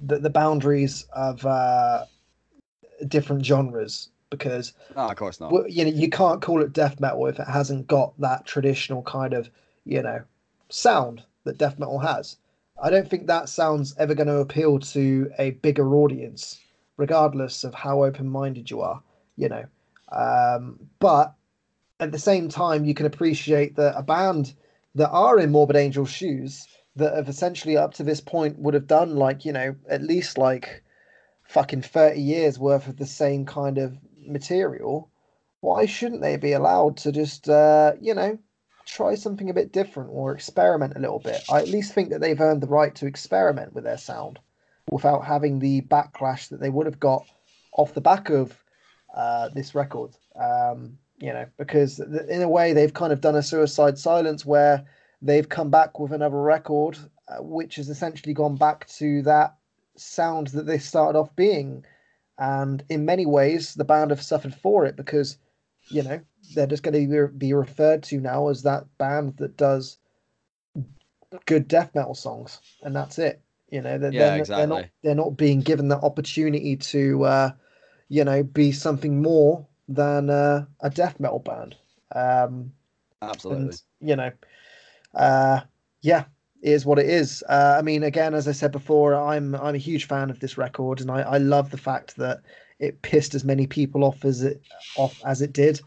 [0.00, 2.04] the, the boundaries of uh,
[3.08, 4.72] different genres because
[5.10, 5.70] of course not.
[5.70, 9.32] You know, you can't call it death metal if it hasn't got that traditional kind
[9.32, 9.50] of
[9.84, 10.22] you know
[10.68, 12.36] sound that death metal has.
[12.82, 16.58] I don't think that sound's ever going to appeal to a bigger audience,
[16.96, 19.02] regardless of how open-minded you are.
[19.36, 19.64] You know,
[20.12, 21.34] um, but
[22.00, 24.54] at the same time, you can appreciate that a band
[24.94, 26.66] that are in Morbid Angel's shoes
[26.96, 30.38] that have essentially up to this point would have done like you know at least
[30.38, 30.82] like
[31.44, 35.10] fucking 30 years worth of the same kind of material
[35.60, 38.38] why shouldn't they be allowed to just uh, you know
[38.86, 42.20] try something a bit different or experiment a little bit i at least think that
[42.20, 44.38] they've earned the right to experiment with their sound
[44.90, 47.26] without having the backlash that they would have got
[47.72, 48.62] off the back of
[49.14, 53.42] uh, this record um, you know because in a way they've kind of done a
[53.42, 54.84] suicide silence where
[55.24, 56.98] they've come back with another record,
[57.28, 59.56] uh, which has essentially gone back to that
[59.96, 61.84] sound that they started off being.
[62.38, 65.38] And in many ways, the band have suffered for it because,
[65.88, 66.20] you know,
[66.54, 69.98] they're just going to be referred to now as that band that does
[71.46, 73.40] good death metal songs, and that's it.
[73.74, 74.60] You know, they're, yeah, they're, exactly.
[74.60, 77.50] they're not they're not being given the opportunity to, uh,
[78.08, 81.74] you know, be something more than uh, a death metal band.
[82.14, 82.70] Um,
[83.20, 83.64] Absolutely.
[83.64, 84.30] And, you know,
[85.12, 85.62] uh,
[86.02, 86.26] yeah,
[86.62, 87.42] it is what it is.
[87.48, 90.56] Uh, I mean, again, as I said before, I'm I'm a huge fan of this
[90.56, 92.42] record, and I, I love the fact that
[92.78, 94.62] it pissed as many people off as it
[94.96, 95.80] off as it did,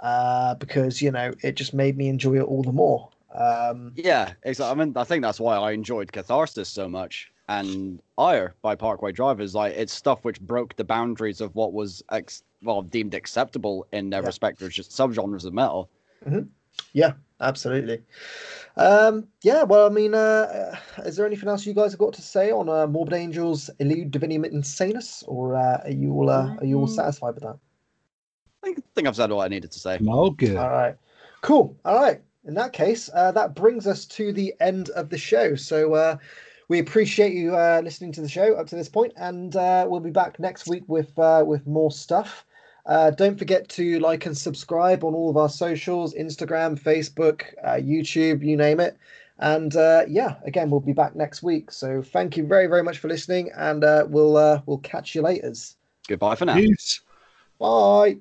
[0.00, 3.08] uh, because you know it just made me enjoy it all the more.
[3.34, 4.80] Um, yeah, exactly.
[4.80, 7.31] I mean, I think that's why I enjoyed Catharsis so much.
[7.48, 9.54] And Ire by Parkway drivers.
[9.54, 14.10] like it's stuff which broke the boundaries of what was ex- well deemed acceptable in
[14.10, 14.26] their yeah.
[14.26, 15.90] respective subgenres of metal.
[16.24, 16.46] Mm-hmm.
[16.92, 18.02] Yeah, absolutely.
[18.76, 22.22] Um, yeah, well, I mean, uh, is there anything else you guys have got to
[22.22, 26.64] say on uh, Morbid Angels Illud Divinum Insanus, or uh, are you all uh, are
[26.64, 26.94] you all mm.
[26.94, 27.58] satisfied with that?
[28.64, 29.98] I think I've said all I needed to say.
[30.08, 30.56] Oh, good.
[30.56, 30.96] All right,
[31.42, 31.76] cool.
[31.84, 32.22] All right.
[32.44, 35.54] In that case, uh, that brings us to the end of the show.
[35.54, 36.16] So uh,
[36.72, 40.00] we appreciate you uh, listening to the show up to this point, and uh, we'll
[40.00, 42.46] be back next week with uh, with more stuff.
[42.86, 47.74] Uh, don't forget to like and subscribe on all of our socials Instagram, Facebook, uh,
[47.74, 48.96] YouTube, you name it.
[49.38, 51.70] And uh, yeah, again, we'll be back next week.
[51.70, 55.20] So thank you very, very much for listening, and uh, we'll uh, we'll catch you
[55.20, 55.52] later.
[56.08, 56.54] Goodbye for now.
[56.54, 57.02] Peace.
[57.58, 58.10] Bye.